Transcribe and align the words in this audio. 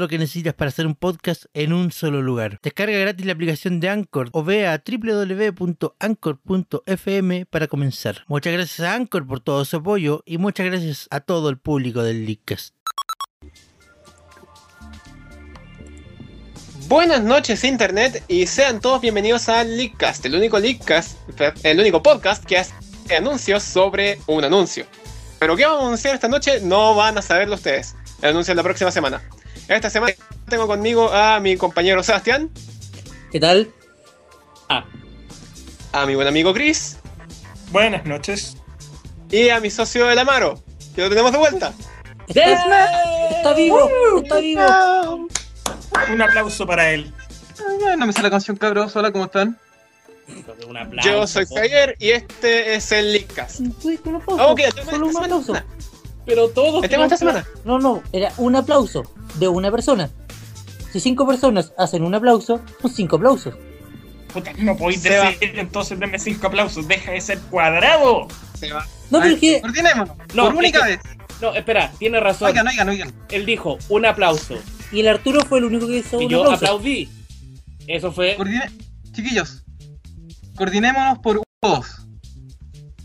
lo 0.00 0.08
que 0.08 0.18
necesitas 0.18 0.54
para 0.54 0.70
hacer 0.70 0.86
un 0.86 0.96
podcast 0.96 1.44
en 1.54 1.72
un 1.72 1.92
solo 1.92 2.22
lugar. 2.22 2.58
Descarga 2.62 2.98
gratis 2.98 3.26
la 3.26 3.32
aplicación 3.32 3.78
de 3.78 3.88
Anchor 3.88 4.30
o 4.32 4.42
ve 4.42 4.66
a 4.66 4.82
www.anchor.fm 4.84 5.86
para 7.46 7.68
comenzar. 7.68 8.24
Muchas 8.26 8.52
gracias 8.52 8.80
a 8.80 8.94
Anchor 8.94 9.26
por 9.26 9.40
todo 9.40 9.64
su 9.64 9.76
apoyo 9.76 10.22
y 10.26 10.38
muchas 10.38 10.66
gracias 10.66 11.06
a 11.10 11.20
todo 11.20 11.50
el 11.50 11.58
público 11.58 12.02
del 12.02 12.26
Leakcast. 12.26 12.74
Buenas 16.88 17.22
noches 17.22 17.62
Internet 17.62 18.24
y 18.26 18.48
sean 18.48 18.80
todos 18.80 19.00
bienvenidos 19.00 19.48
a 19.48 19.62
Leakcast, 19.62 20.26
el 20.26 20.34
único 20.34 20.58
Leakcast, 20.58 21.18
el 21.62 21.78
único 21.78 22.02
podcast 22.02 22.44
que 22.44 22.58
hace 22.58 22.74
anuncios 23.14 23.62
sobre 23.62 24.18
un 24.26 24.42
anuncio. 24.42 24.86
Pero 25.38 25.56
¿qué 25.56 25.66
vamos 25.66 25.82
a 25.82 25.86
anunciar 25.86 26.14
esta 26.14 26.26
noche? 26.28 26.60
No 26.60 26.96
van 26.96 27.16
a 27.16 27.22
saberlo 27.22 27.54
ustedes. 27.54 27.94
El 28.22 28.30
anuncio 28.30 28.52
es 28.52 28.56
la 28.56 28.62
próxima 28.62 28.90
semana. 28.90 29.22
Esta 29.70 29.88
semana 29.88 30.12
tengo 30.48 30.66
conmigo 30.66 31.12
a 31.12 31.38
mi 31.38 31.56
compañero 31.56 32.02
Sebastián, 32.02 32.50
¿Qué 33.30 33.38
tal? 33.38 33.70
a 35.92 36.06
mi 36.06 36.14
buen 36.14 36.26
amigo 36.28 36.52
Chris 36.54 36.98
Buenas 37.72 38.04
noches. 38.04 38.56
y 39.30 39.48
a 39.48 39.60
mi 39.60 39.70
socio 39.70 40.10
El 40.10 40.18
Amaro, 40.18 40.60
que 40.94 41.02
lo 41.02 41.08
tenemos 41.08 41.30
de 41.32 41.38
vuelta. 41.38 41.72
Está 42.26 43.54
vivo, 43.54 43.88
está 44.22 44.38
vivo. 44.40 45.28
Un 46.12 46.22
aplauso 46.22 46.66
para 46.66 46.90
él. 46.90 47.12
Ah, 47.88 47.94
No 47.96 48.06
me 48.06 48.12
sé 48.12 48.22
la 48.22 48.30
canción 48.30 48.56
cabros, 48.56 48.94
hola, 48.96 49.12
¿cómo 49.12 49.24
están? 49.26 49.56
Un 50.68 50.76
aplauso. 50.76 51.08
Yo 51.10 51.26
soy 51.28 51.46
Javier 51.46 51.94
y 52.00 52.10
este 52.10 52.74
es 52.74 52.90
el 52.92 53.12
Leakcast. 53.12 53.60
Uy, 53.84 54.00
un 54.04 54.16
aplauso. 54.16 55.54
Ah, 55.54 55.64
Pero 56.30 56.48
todos. 56.48 56.84
El 56.84 56.88
tema 56.90 57.02
de 57.02 57.06
esta 57.14 57.16
semana. 57.16 57.44
No, 57.64 57.80
no, 57.80 58.02
era 58.12 58.32
un 58.36 58.54
aplauso 58.54 59.02
de 59.34 59.48
una 59.48 59.68
persona. 59.70 60.08
Si 60.92 61.00
cinco 61.00 61.26
personas 61.26 61.72
hacen 61.76 62.04
un 62.04 62.14
aplauso, 62.14 62.60
son 62.80 62.90
cinco 62.92 63.16
aplausos. 63.16 63.54
Puta, 64.32 64.52
no 64.58 64.76
podéis 64.76 65.02
decir 65.02 65.58
entonces 65.58 65.98
denme 65.98 66.20
cinco 66.20 66.46
aplausos. 66.46 66.86
Deja 66.86 67.10
de 67.10 67.20
ser 67.20 67.40
cuadrado. 67.50 68.28
Se 68.54 68.72
va. 68.72 68.86
No, 69.10 69.20
pero 69.20 69.36
que. 69.40 69.60
Coordinémonos, 69.60 70.16
No, 70.34 70.44
por 70.44 70.54
única 70.54 70.78
es 70.88 71.02
vez. 71.02 71.16
No, 71.40 71.52
espera, 71.52 71.90
tiene 71.98 72.20
razón. 72.20 72.46
Oigan, 72.48 72.68
oigan, 72.68 72.88
oigan. 72.88 73.12
Él 73.30 73.44
dijo 73.44 73.76
un 73.88 74.06
aplauso. 74.06 74.54
Y 74.92 75.00
el 75.00 75.08
Arturo 75.08 75.40
fue 75.44 75.58
el 75.58 75.64
único 75.64 75.88
que 75.88 75.96
hizo 75.98 76.20
Y 76.20 76.26
un 76.26 76.30
yo 76.30 76.42
aplauso. 76.42 76.64
aplaudí. 76.64 77.08
Eso 77.88 78.12
fue. 78.12 78.36
Coordine... 78.36 78.70
Chiquillos, 79.12 79.64
coordinémonos 80.54 81.18
por 81.18 81.42
dos. 81.60 82.06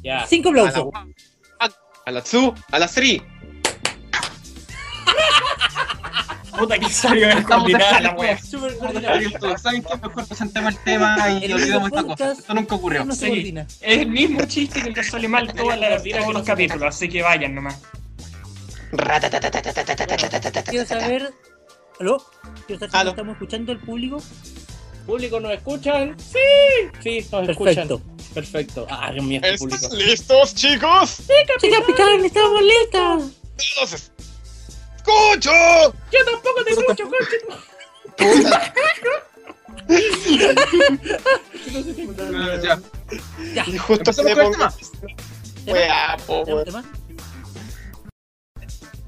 Ya. 0.03 0.27
Cinco 0.27 0.49
aplausos. 0.49 0.85
A 2.05 2.11
la 2.11 2.21
Tzu, 2.21 2.53
a 2.71 2.79
la 2.79 2.87
Sri. 2.87 3.21
Puta 6.57 6.79
que 6.79 6.87
salió 6.89 7.25
bien 7.27 7.39
Estamos 7.39 7.63
coordinada 7.65 7.99
la 7.99 8.09
de 8.11 8.15
wea. 8.15 8.37
Súper 8.41 8.77
coordinado. 8.77 9.57
¿Saben 9.57 9.83
qué? 9.83 9.97
Mejor 9.97 10.27
presentemos 10.27 10.73
el 10.73 10.79
tema 10.85 11.29
y 11.31 11.43
El 11.45 11.53
olvidemos 11.53 11.83
único 11.91 11.97
esta 11.99 12.07
cosa. 12.07 12.31
Esto 12.39 12.53
nunca 12.53 12.75
ocurrió. 12.75 13.11
Sí. 13.11 13.53
Es 13.81 13.97
el 13.99 14.07
mismo 14.07 14.45
chiste 14.45 14.81
que 14.81 14.91
le 14.91 15.03
sale 15.03 15.27
mal 15.27 15.53
todas 15.53 15.77
las- 15.77 16.03
todos 16.03 16.33
los 16.33 16.43
capítulos, 16.43 16.83
así 16.95 17.09
que 17.09 17.21
vayan 17.21 17.55
nomás. 17.55 17.81
Quiero 20.69 20.85
saber. 20.85 21.33
¿Aló? 21.99 22.17
Quiero 22.67 22.79
saber 22.79 22.91
si 22.91 22.97
Aló. 22.97 23.09
estamos 23.11 23.33
escuchando 23.33 23.71
al 23.71 23.79
público. 23.79 24.21
¿Público 25.05 25.39
nos 25.39 25.51
escuchan? 25.51 26.15
Sí. 26.17 26.39
Sí, 27.03 27.17
nos 27.31 27.45
Perfecto. 27.47 27.51
escuchan. 27.71 28.14
Perfecto. 28.35 28.85
Ah, 28.89 29.11
Dios 29.11 29.25
mío, 29.25 29.39
este 29.41 29.57
público. 29.57 29.83
¿Están 29.85 29.97
listos, 29.97 30.53
chicos? 30.55 31.09
¡Sí, 31.09 31.33
capitán! 31.73 32.23
¡Estamos 32.25 32.61
listos! 32.61 33.31
¡Los 33.81 33.93
escucho! 33.93 35.51
Yo 36.11 36.25
tampoco 36.25 36.63
te 36.65 36.71
escucho, 36.71 37.03
conche. 37.09 37.37
Ya. 43.53 43.63
Y 43.67 43.77
justo 43.77 44.13
se 44.13 44.21
el 44.31 44.37
pongo. 44.37 44.57
Weá, 45.67 46.17
po, 46.25 46.43
¿Tenemos 46.43 46.47
weón. 46.47 46.65
tema? 46.65 46.83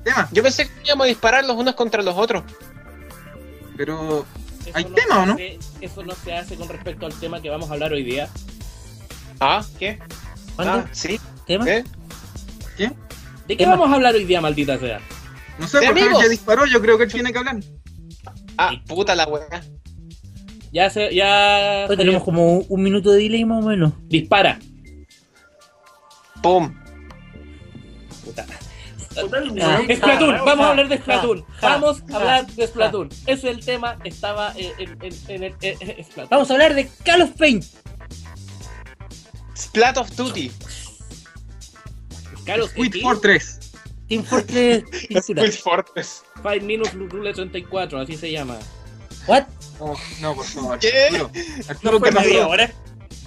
Tema, 0.04 0.30
Yo 0.32 0.44
pensé 0.44 0.66
que 0.68 0.74
íbamos 0.86 1.06
a 1.06 1.08
disparar 1.08 1.46
los 1.46 1.56
unos 1.58 1.76
contra 1.76 2.02
los 2.02 2.16
otros. 2.16 2.44
pero 3.76 4.26
Eso 4.66 4.72
¿Hay 4.74 4.86
no 4.86 4.96
tema 4.96 5.24
o 5.24 5.26
no? 5.26 5.34
hace- 5.34 5.60
Eso 5.82 6.04
no 6.04 6.14
se 6.16 6.34
hace 6.34 6.56
con 6.56 6.68
respecto 6.70 7.06
al 7.06 7.14
tema 7.20 7.42
que 7.42 7.50
vamos 7.50 7.70
a 7.70 7.74
hablar 7.74 7.92
hoy 7.94 8.04
día. 8.04 8.30
¿Ah? 9.40 9.64
¿Qué? 9.80 10.00
¿Mande? 10.58 10.74
Ah, 10.74 10.90
sí. 10.92 11.20
¿Tema? 11.46 11.70
¿Eh? 11.70 11.84
¿qué? 12.78 12.92
¿De 13.48 13.58
qué 13.58 13.66
vamos 13.66 13.90
a 13.90 13.96
hablar 13.96 14.16
hoy 14.16 14.26
día, 14.26 14.42
maldita 14.42 14.78
sea? 14.78 15.00
No 15.60 15.68
sé, 15.68 15.80
porque 15.86 16.02
ya 16.02 16.28
disparó, 16.28 16.66
yo 16.66 16.82
creo 16.82 16.98
que 16.98 17.06
él 17.06 17.12
tiene 17.12 17.32
que 17.32 17.40
hablar. 17.40 17.58
Ah, 18.58 18.74
puta 18.88 19.16
la 19.16 19.28
weá. 19.28 19.62
Ya 20.72 20.90
se. 20.90 21.14
Ya. 21.14 21.86
Hoy 21.90 21.98
tenemos 21.98 22.24
como 22.24 22.60
un 22.60 22.84
minuto 22.84 23.12
de 23.12 23.24
delay 23.24 23.46
más 23.46 23.64
o 23.64 23.68
menos. 23.68 23.94
Dispara. 24.08 24.60
Pum. 26.42 26.74
Puta. 28.24 28.46
Ah. 29.62 29.82
Splatoon, 29.96 30.46
vamos 30.46 30.66
a 30.66 30.70
hablar 30.70 30.90
de 30.90 30.98
Splatoon. 30.98 31.46
Vamos 31.62 32.04
a 32.12 32.16
hablar 32.18 32.48
de. 32.48 32.68
Splatoon. 32.68 33.10
Ese 33.26 33.32
es 33.32 33.44
el 33.46 33.66
tema, 33.66 33.98
estaba 34.04 34.54
eh, 34.56 34.74
en, 34.78 34.92
en, 35.02 35.14
en 35.28 35.44
el 35.44 35.54
eh, 35.62 35.78
eh, 35.80 36.04
Splatoon. 36.04 36.30
Vamos 36.30 36.52
a 36.52 36.54
hablar 36.54 36.76
de 36.76 36.88
Call 37.04 37.22
of 37.24 37.32
Paint. 37.32 37.66
Splat 39.58 39.98
of 39.98 40.10
Duty. 40.16 40.52
Carlos, 42.46 42.72
Quit 42.72 43.02
Fortress. 43.02 43.60
Team 44.08 44.24
Fortress. 44.24 44.84
Squid 45.22 45.52
Fortress. 45.54 46.24
5 46.42 46.62
Minutes 46.64 46.94
Rule 46.94 47.34
34, 47.34 48.00
así 48.00 48.16
se 48.16 48.32
llama. 48.32 48.58
¿What? 49.28 49.44
No, 49.80 49.96
no, 50.22 50.36
por 50.36 50.46
favor. 50.46 50.80
¿Qué? 50.80 51.10
Arturo, 51.68 52.00
¿qué 52.02 52.12
pasó? 52.12 52.28
media 52.28 52.48
hora. 52.48 52.72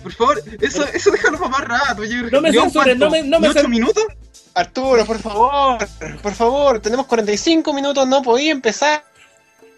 Por 0.02 0.12
favor, 0.14 0.42
eso, 0.60 0.84
eso 0.86 1.10
déjalo 1.10 1.38
para 1.38 1.50
más 1.50 1.64
rato. 1.68 2.04
Yo, 2.04 2.22
No 2.30 2.40
me 2.40 2.50
¿llevamos 2.50 2.72
censuren, 2.72 2.98
cuánto? 2.98 3.04
no 3.04 3.10
me- 3.10 3.22
no 3.24 3.40
me 3.40 3.48
¿Ocho 3.48 3.60
cen- 3.60 3.68
minutos? 3.68 4.04
Arturo, 4.54 5.04
por 5.04 5.18
favor. 5.18 5.78
Por 6.22 6.32
favor. 6.34 6.80
Tenemos 6.80 7.04
45 7.06 7.74
minutos. 7.74 8.06
No 8.08 8.22
podía 8.22 8.50
empezar 8.52 9.04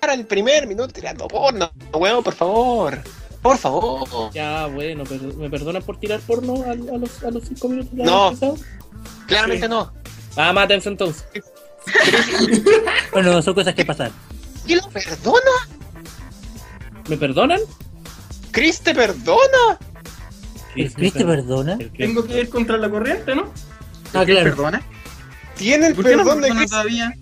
al 0.01 0.25
primer 0.27 0.69
minuto 0.69 0.93
tirando 0.93 1.27
porno. 1.27 1.73
Weón, 1.93 2.23
por 2.23 2.35
favor. 2.35 3.03
Por 3.43 3.59
favor. 3.59 4.33
Ya, 4.33 4.67
bueno, 4.67 5.05
pero 5.09 5.35
¿me 5.35 5.51
perdonan 5.51 5.83
por 5.83 5.99
tirar 5.99 6.21
porno 6.21 6.63
a, 6.63 6.71
a 6.71 6.75
los, 6.75 7.25
a 7.25 7.31
los 7.31 7.45
5 7.49 7.69
minutos 7.69 7.95
de 7.97 8.05
No. 8.05 8.33
Claramente 9.27 9.69
no. 9.69 9.93
Ah, 10.37 10.53
mátense 10.53 10.89
entonces. 10.89 11.25
Bueno, 13.13 13.43
son 13.43 13.55
cosas 13.55 13.75
que 13.75 13.85
pasan. 13.85 14.13
¿Y 14.67 14.77
lo 14.77 14.89
perdona? 14.89 15.51
¿Me 17.09 17.17
perdonan? 17.17 17.61
¿Chris 18.53 18.81
te 18.81 18.95
perdona? 18.95 19.79
¿El 20.77 20.93
Chris 20.93 21.13
te 21.13 21.25
perdona? 21.25 21.77
Tengo 21.97 22.25
que 22.25 22.41
ir 22.41 22.49
contra 22.49 22.79
la 22.79 22.89
corriente, 22.89 23.35
¿no? 23.35 23.53
Ah, 24.15 24.25
claro. 24.25 24.45
¿Perdona? 24.51 24.83
¿Tiene 25.57 25.89
el 25.89 25.95
¿Por 25.95 26.05
qué 26.05 26.17
no 26.17 26.25
perdón 26.25 26.41
de 26.43 26.51
Chris? 26.51 26.71
todavía? 26.71 27.13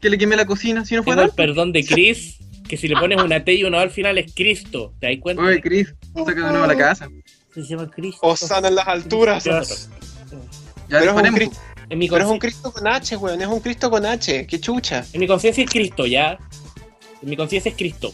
Que 0.00 0.10
le 0.10 0.18
quemé 0.18 0.34
la 0.36 0.46
cocina, 0.46 0.84
si 0.84 0.96
no 0.96 1.02
fue 1.04 1.14
Tengo 1.14 1.26
el 1.28 1.34
perdón 1.34 1.72
de 1.72 1.84
Chris, 1.84 2.38
que 2.68 2.76
si 2.76 2.86
le 2.88 2.94
pones 2.96 3.20
una 3.22 3.42
T 3.42 3.54
y 3.54 3.64
una 3.64 3.78
O 3.78 3.80
al 3.80 3.90
final 3.90 4.18
es 4.18 4.32
Cristo. 4.34 4.92
¿Te 5.00 5.08
das 5.08 5.16
cuenta? 5.20 5.42
Oye, 5.42 5.60
Chris, 5.60 5.94
saca 6.14 6.30
de 6.32 6.50
nuevo 6.50 6.64
a 6.64 6.66
la 6.68 6.76
casa. 6.76 7.08
Se 7.54 7.62
llama 7.62 7.90
Chris. 7.90 8.14
Osana 8.20 8.68
en 8.68 8.74
las 8.76 8.86
alturas. 8.86 9.44
Ya. 9.44 9.62
Pero 10.88 11.04
es 11.18 11.28
un. 11.28 11.34
Cristo. 11.34 11.56
En 11.90 11.98
mi, 11.98 12.08
Pero 12.08 12.24
es 12.24 12.30
un 12.30 12.36
consci- 12.36 12.40
Cristo 12.40 12.72
con 12.72 12.86
H, 12.86 13.16
weón. 13.16 13.40
Es 13.40 13.46
un 13.48 13.60
Cristo 13.60 13.90
con 13.90 14.04
H. 14.04 14.46
Qué 14.46 14.60
chucha. 14.60 15.04
en 15.12 15.20
mi 15.20 15.26
conciencia 15.26 15.64
es 15.64 15.70
Cristo, 15.70 16.04
ya. 16.06 16.38
En 17.22 17.30
mi 17.30 17.36
conciencia 17.36 17.70
es 17.70 17.76
Cristo. 17.76 18.12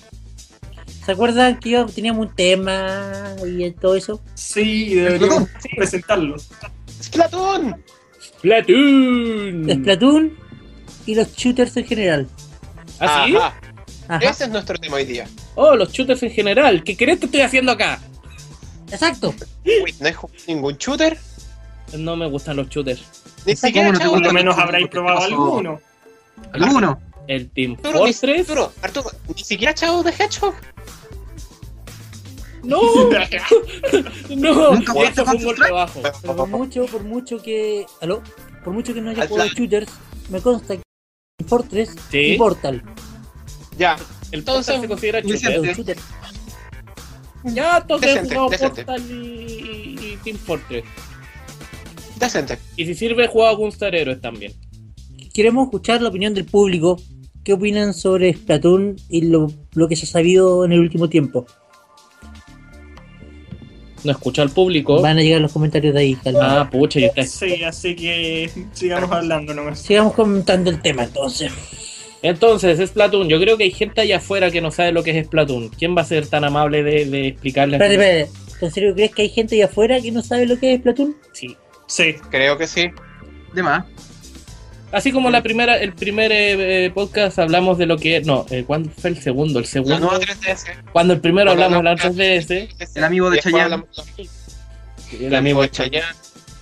¿Se 1.04 1.12
acuerdan 1.12 1.58
que 1.58 1.70
yo 1.70 1.84
teníamos 1.86 2.28
un 2.28 2.34
tema 2.34 3.34
y 3.44 3.70
todo 3.72 3.96
eso? 3.96 4.22
Sí, 4.34 4.94
deberíamos 4.94 5.48
presentarlo. 5.76 6.36
¡Splatoon! 7.02 7.76
¡Splatoon! 8.38 9.68
Splatoon 9.70 10.32
y 11.06 11.14
los 11.16 11.34
shooters 11.34 11.76
en 11.76 11.84
general. 11.84 12.28
¿Ah, 13.00 13.24
sí? 13.26 13.36
Ajá. 13.36 13.60
Ajá. 14.08 14.28
Ese 14.28 14.44
es 14.44 14.50
nuestro 14.50 14.76
tema 14.78 14.96
hoy 14.96 15.04
día. 15.04 15.26
Oh, 15.54 15.74
los 15.76 15.92
shooters 15.92 16.22
en 16.22 16.30
general. 16.30 16.82
¿Qué 16.84 16.96
crees 16.96 17.18
que 17.18 17.26
estoy 17.26 17.40
haciendo 17.40 17.72
acá? 17.72 18.00
Exacto. 18.90 19.34
Uy, 19.64 19.94
¿No 20.00 20.08
he 20.08 20.12
jugado 20.12 20.38
ningún 20.46 20.74
shooter? 20.76 21.18
No 21.96 22.16
me 22.16 22.26
gustan 22.28 22.56
los 22.56 22.68
shooters. 22.68 23.00
Ni 23.46 23.54
¿Cómo 23.54 23.66
siquiera 23.66 23.92
no 23.92 24.20
te 24.22 24.32
menos 24.32 24.58
habréis 24.58 24.88
probado 24.88 25.20
alguno. 25.22 25.80
¿Alguno? 26.52 27.00
El 27.26 27.48
Team 27.50 27.72
Arturo, 27.82 28.04
ni- 28.06 28.12
Fortress. 28.12 28.40
Arturo, 28.50 28.72
Arturo, 28.82 29.10
ni 29.34 29.42
siquiera 29.42 29.74
Chavo 29.74 30.02
de 30.02 30.10
Hedgehog. 30.10 30.54
No, 32.62 32.80
no, 34.36 34.74
Nunca 34.74 34.92
fue 34.92 35.06
un 35.06 35.12
Counter-Strike. 35.14 35.44
golpe 35.44 35.70
bajo. 35.70 36.00
Pero 36.22 36.36
por 36.36 36.48
mucho, 36.48 36.86
por 36.86 37.04
mucho 37.04 37.42
que. 37.42 37.86
¿Aló? 38.00 38.22
Por 38.64 38.72
mucho 38.72 38.94
que 38.94 39.00
no 39.02 39.10
haya 39.10 39.26
jugado 39.26 39.48
shooters, 39.50 39.90
me 40.30 40.40
consta 40.40 40.76
que 40.76 40.82
Fortress 41.46 41.94
Sí. 42.10 42.18
y 42.18 42.38
Portal. 42.38 42.82
Ya, 43.78 43.96
El 44.30 44.40
Entonces, 44.40 44.80
se 44.80 44.88
considera 44.88 45.20
shooter. 45.20 45.96
Ya, 47.44 47.78
entonces 47.78 48.08
he 48.08 48.12
Decente, 48.14 48.34
jugado 48.34 48.50
decente. 48.50 48.84
Portal 48.84 49.10
y, 49.10 49.96
y 50.00 50.18
Team 50.24 50.36
Fortress. 50.38 50.84
decente. 52.18 52.58
Y 52.76 52.86
si 52.86 52.94
sirve, 52.94 53.24
he 53.24 53.28
jugado 53.28 53.56
Gunstar 53.56 53.94
Heroes 53.94 54.20
también. 54.20 54.52
Queremos 55.34 55.66
escuchar 55.66 56.00
la 56.00 56.08
opinión 56.08 56.32
del 56.34 56.44
público. 56.46 56.98
¿Qué 57.42 57.52
opinan 57.52 57.92
sobre 57.92 58.32
Splatoon 58.32 58.96
y 59.10 59.22
lo, 59.22 59.48
lo 59.74 59.88
que 59.88 59.96
se 59.96 60.06
ha 60.06 60.08
sabido 60.08 60.64
en 60.64 60.72
el 60.72 60.80
último 60.80 61.08
tiempo? 61.10 61.44
No 64.04 64.12
escucha 64.12 64.42
al 64.42 64.50
público. 64.50 65.00
Van 65.02 65.18
a 65.18 65.22
llegar 65.22 65.40
los 65.40 65.52
comentarios 65.52 65.92
de 65.94 66.00
ahí, 66.00 66.14
calma. 66.14 66.60
Ah, 66.60 66.70
pucha, 66.70 67.00
y 67.00 67.04
está. 67.04 67.24
Sí, 67.24 67.62
así 67.64 67.96
que 67.96 68.50
sigamos 68.72 69.10
hablando 69.10 69.52
nomás. 69.54 69.80
Sigamos 69.80 70.14
comentando 70.14 70.70
el 70.70 70.80
tema 70.80 71.04
entonces. 71.04 71.52
Entonces, 72.24 72.78
Splatoon. 72.88 73.28
Yo 73.28 73.38
creo 73.38 73.58
que 73.58 73.64
hay 73.64 73.70
gente 73.70 74.00
allá 74.00 74.16
afuera 74.16 74.50
que 74.50 74.60
no 74.62 74.70
sabe 74.70 74.92
lo 74.92 75.02
que 75.04 75.16
es 75.18 75.26
Splatoon. 75.26 75.68
¿Quién 75.68 75.94
va 75.96 76.00
a 76.00 76.04
ser 76.06 76.26
tan 76.26 76.42
amable 76.42 76.82
de, 76.82 77.04
de 77.04 77.28
explicarle? 77.28 77.76
Espérate, 77.76 77.94
espérate. 78.22 78.64
¿En 78.64 78.70
serio 78.72 78.94
crees 78.94 79.14
que 79.14 79.22
hay 79.22 79.28
gente 79.28 79.54
allá 79.56 79.66
afuera 79.66 80.00
que 80.00 80.10
no 80.10 80.22
sabe 80.22 80.46
lo 80.46 80.58
que 80.58 80.72
es 80.72 80.80
Splatoon? 80.80 81.14
Sí. 81.32 81.54
Sí. 81.86 82.14
Creo 82.30 82.56
que 82.56 82.66
sí. 82.66 82.90
De 83.52 83.62
más. 83.62 83.84
Así 84.90 85.12
como 85.12 85.28
la 85.28 85.42
primera, 85.42 85.76
el 85.76 85.92
primer 85.92 86.32
eh, 86.32 86.86
eh, 86.86 86.90
podcast 86.90 87.38
hablamos 87.40 87.76
de 87.78 87.84
lo 87.86 87.98
que 87.98 88.20
no, 88.20 88.46
eh, 88.50 88.62
¿cuándo 88.64 88.90
fue 88.96 89.10
el 89.10 89.18
segundo? 89.20 89.58
El 89.58 89.64
La 89.64 89.70
segundo. 89.70 89.98
nueva 89.98 90.18
3DS. 90.20 90.66
Cuando 90.92 91.12
el 91.14 91.20
primero 91.20 91.50
Cuando 91.50 91.64
hablamos 91.64 91.78
de 91.78 91.84
la 91.84 91.90
hablamos 91.90 92.16
3DS, 92.48 92.90
El 92.94 93.04
amigo 93.04 93.28
de 93.28 93.40
Chayanne. 93.40 93.84
el 95.20 95.34
amigo 95.34 95.62
de 95.62 95.70
Chayanne. 95.70 96.06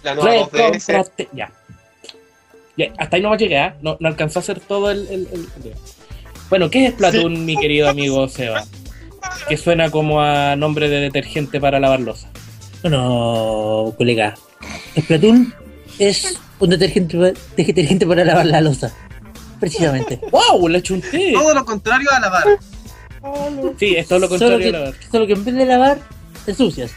La 0.03 0.15
nueva 0.15 0.49
2DS. 0.51 0.87
Recómprate- 0.89 1.29
Ya. 1.35 1.53
Ya, 2.77 2.87
hasta 2.99 3.17
ahí 3.17 3.23
no 3.23 3.35
llegué, 3.37 3.59
¿ah? 3.59 3.77
No, 3.83 3.97
no 4.01 4.09
alcanzó 4.09 4.39
a 4.39 4.43
hacer 4.43 4.61
todo 4.61 4.91
el. 4.91 5.07
el- 5.09 5.29
el- 5.33 5.75
Bueno, 6.49 6.71
¿qué 6.71 6.87
es 6.87 6.93
Splatoon, 6.95 7.45
mi 7.45 7.57
querido 7.57 7.89
amigo 7.89 8.29
Seba? 8.29 8.65
Que 9.49 9.57
suena 9.57 9.91
como 9.91 10.21
a 10.21 10.57
nombre 10.57 10.89
de 10.89 11.01
detergente 11.01 11.61
para 11.61 11.79
lavar 11.81 12.01
losa. 12.01 12.31
Bueno, 12.83 13.95
colega. 13.97 14.35
Splatoon 14.99 15.55
es 15.99 16.39
un 16.59 16.71
detergente, 16.71 17.35
detergente 17.57 18.07
para 18.07 18.25
lavar 18.25 18.47
la 18.47 18.61
losa. 18.61 18.93
Precisamente. 19.61 20.19
¡Wow! 20.33 20.69
Le 20.69 20.83
chunté. 20.83 21.33
Todo 21.33 21.55
lo 21.55 21.65
contrario 21.65 22.09
a 22.11 22.21
lavar. 22.21 22.45
Sí, 23.79 23.95
es 23.97 24.09
todo 24.09 24.19
lo 24.19 24.29
contrario 24.29 24.59
que, 24.59 24.65
de 24.65 24.73
lavar. 24.73 24.95
solo 25.11 25.27
que 25.27 25.33
en 25.35 25.45
vez 25.45 25.55
de 25.55 25.65
lavar, 25.67 25.99
ensucias. 26.47 26.91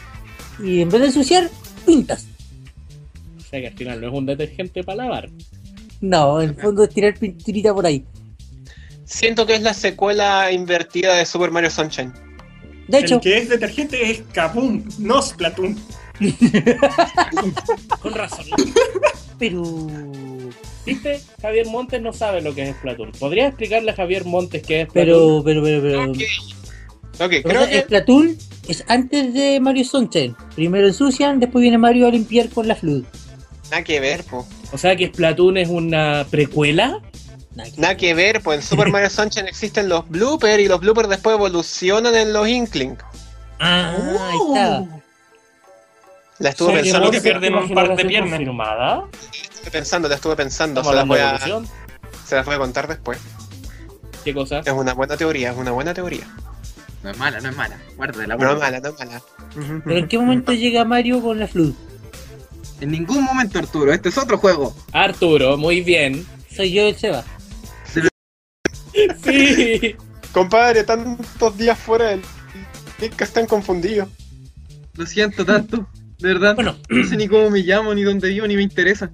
Y 0.62 0.80
en 0.80 0.88
vez 0.90 1.00
de 1.02 1.06
ensuciar, 1.08 1.48
pintas. 1.86 2.26
O 3.38 3.40
sea 3.48 3.60
que 3.60 3.68
al 3.68 3.74
final 3.74 4.00
no 4.00 4.08
es 4.08 4.12
un 4.12 4.26
detergente 4.26 4.82
para 4.82 5.04
lavar. 5.04 5.30
No, 6.06 6.40
en 6.40 6.50
el 6.50 6.56
fondo 6.56 6.84
es 6.84 6.90
tirar 6.90 7.14
pinturita 7.18 7.74
por 7.74 7.84
ahí. 7.84 8.04
Siento 9.04 9.44
que 9.44 9.54
es 9.54 9.62
la 9.62 9.74
secuela 9.74 10.52
invertida 10.52 11.16
de 11.16 11.26
Super 11.26 11.50
Mario 11.50 11.70
Sunshine. 11.70 12.12
De 12.86 12.98
hecho, 12.98 13.16
el 13.16 13.20
que 13.20 13.38
es 13.38 13.48
detergente 13.48 14.10
es 14.10 14.22
Kaboom, 14.32 14.84
no 14.98 15.20
Splatoon. 15.20 15.76
Con 18.00 18.14
razón. 18.14 18.46
pero. 19.38 19.62
¿Viste? 20.86 21.20
Javier 21.42 21.66
Montes 21.66 22.00
no 22.00 22.12
sabe 22.12 22.40
lo 22.40 22.54
que 22.54 22.68
es 22.68 22.76
Splatoon. 22.76 23.10
¿Podrías 23.12 23.48
explicarle 23.48 23.90
a 23.90 23.96
Javier 23.96 24.24
Montes 24.24 24.62
qué 24.62 24.82
es 24.82 24.88
Splatoon? 24.88 25.42
Pero, 25.44 25.62
pero, 25.62 25.82
pero, 25.82 25.82
pero. 25.82 26.10
Ok. 26.10 26.18
Ok, 27.14 27.20
Lo 27.20 27.28
que 27.28 27.42
creo 27.42 27.64
que 27.64 27.70
que. 27.70 27.80
Splatoon 27.80 28.38
es 28.68 28.84
antes 28.86 29.34
de 29.34 29.58
Mario 29.60 29.84
Sunshine. 29.84 30.36
Primero 30.54 30.86
ensucian, 30.86 31.40
después 31.40 31.62
viene 31.62 31.78
Mario 31.78 32.06
a 32.06 32.10
limpiar 32.10 32.48
con 32.50 32.68
la 32.68 32.76
Flood. 32.76 33.02
Nada 33.70 33.82
que 33.82 33.98
ver, 33.98 34.22
po. 34.22 34.46
O 34.72 34.78
sea 34.78 34.96
que 34.96 35.06
Splatoon 35.08 35.56
es 35.58 35.68
una 35.68 36.26
precuela. 36.30 37.00
Nada 37.76 37.96
que- 37.96 38.08
que 38.08 38.14
ver, 38.14 38.42
pues 38.42 38.60
en 38.60 38.66
Super 38.66 38.90
Mario 38.90 39.08
Sunshine 39.10 39.48
existen 39.48 39.88
los 39.88 40.08
bloopers 40.08 40.60
y 40.62 40.68
los 40.68 40.80
bloopers 40.80 41.08
después 41.08 41.34
evolucionan 41.36 42.14
en 42.14 42.32
los 42.32 42.46
Inkling. 42.48 42.96
Ah, 43.58 43.94
ahí 43.96 44.36
está. 44.48 44.84
La 46.38 46.50
estuve 46.50 46.74
pensando, 46.74 47.08
creo 47.08 47.10
que 47.12 47.20
pierden 47.22 47.54
un 47.54 47.72
par 47.74 47.96
de 47.96 48.04
piernas. 48.04 48.30
Confirmada. 48.34 49.04
estuve 49.32 49.70
pensando, 49.70 50.08
la 50.08 50.14
estuve 50.16 50.36
pensando, 50.36 50.84
se 50.84 50.92
las, 50.94 51.06
voy 51.06 51.18
a, 51.18 51.30
evolución. 51.30 51.66
se 52.26 52.34
las 52.36 52.44
voy 52.44 52.54
a 52.56 52.58
contar 52.58 52.86
después. 52.88 53.18
¿Qué 54.22 54.34
cosa? 54.34 54.58
Es 54.58 54.72
una 54.72 54.92
buena 54.92 55.16
teoría, 55.16 55.52
es 55.52 55.56
una 55.56 55.70
buena 55.70 55.94
teoría. 55.94 56.26
No 57.02 57.10
es 57.10 57.16
mala, 57.16 57.40
no 57.40 57.48
es 57.48 57.56
mala. 57.56 57.78
Guárdala, 57.96 58.36
No 58.36 58.52
es 58.52 58.58
mala, 58.58 58.80
no 58.80 58.88
es 58.90 58.98
mala. 58.98 59.22
Pero 59.84 59.96
en 59.98 60.08
qué 60.08 60.18
momento 60.18 60.52
llega 60.52 60.84
Mario 60.84 61.22
con 61.22 61.38
la 61.38 61.46
Flood? 61.48 61.72
En 62.80 62.90
ningún 62.90 63.22
momento, 63.24 63.58
Arturo. 63.58 63.92
Este 63.92 64.08
es 64.10 64.18
otro 64.18 64.38
juego. 64.38 64.74
Arturo, 64.92 65.56
muy 65.56 65.80
bien. 65.80 66.26
Soy 66.54 66.72
yo 66.72 66.86
el 66.88 66.96
Seba. 66.96 67.24
Sí. 69.24 69.94
Compadre, 70.32 70.82
tantos 70.84 71.56
días 71.58 71.78
fuera 71.78 72.08
del 72.08 72.22
que 73.16 73.24
están 73.24 73.46
confundidos. 73.46 74.08
Lo 74.94 75.04
siento 75.06 75.44
tanto. 75.44 75.86
De 76.18 76.28
verdad. 76.28 76.54
Bueno. 76.54 76.76
No 76.88 77.06
sé 77.06 77.16
ni 77.16 77.28
cómo 77.28 77.50
me 77.50 77.60
llamo, 77.60 77.92
ni 77.94 78.02
dónde 78.02 78.28
vivo, 78.28 78.46
ni 78.46 78.56
me 78.56 78.62
interesa. 78.62 79.10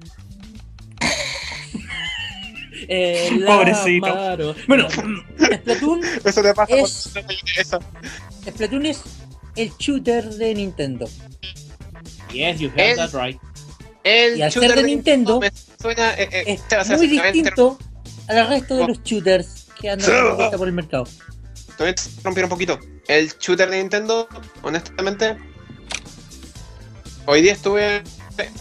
El 2.88 3.44
Pobrecito. 3.44 4.06
Amaro. 4.06 4.54
Bueno, 4.68 4.88
Splatoon, 4.90 6.00
Eso 6.24 6.42
te 6.42 6.54
pasa 6.54 6.74
Es- 6.76 7.10
por 7.12 7.32
interesa. 7.32 7.78
Splatoon 8.48 8.86
es 8.86 9.02
el 9.56 9.70
shooter 9.78 10.28
de 10.30 10.54
Nintendo. 10.54 11.08
Yes, 12.32 12.60
you 12.60 12.70
have 12.70 12.90
El- 12.92 12.96
that 12.96 13.12
right. 13.14 13.38
El 14.04 14.38
Y 14.38 14.42
al 14.42 14.50
ser 14.52 14.62
shooter 14.62 14.76
de 14.78 14.82
Nintendo, 14.84 15.40
me 15.40 15.50
suena. 15.80 16.14
eh, 16.14 16.28
eh, 16.32 16.58
Es 16.70 16.88
muy 16.90 17.06
distinto 17.06 17.78
al 18.28 18.48
resto 18.48 18.76
de 18.76 18.86
los 18.88 19.02
shooters 19.02 19.66
que 19.80 19.90
andan 19.90 20.10
dando 20.10 20.36
vuelta 20.36 20.58
por 20.58 20.68
el 20.68 20.74
mercado. 20.74 21.04
Te 21.76 21.84
voy 21.84 21.88
a 21.88 21.94
romper 22.24 22.44
un 22.44 22.50
poquito. 22.50 22.78
El 23.08 23.28
shooter 23.38 23.70
de 23.70 23.78
Nintendo, 23.78 24.28
honestamente, 24.62 25.36
hoy 27.26 27.42
día 27.42 27.52
estuve 27.52 28.02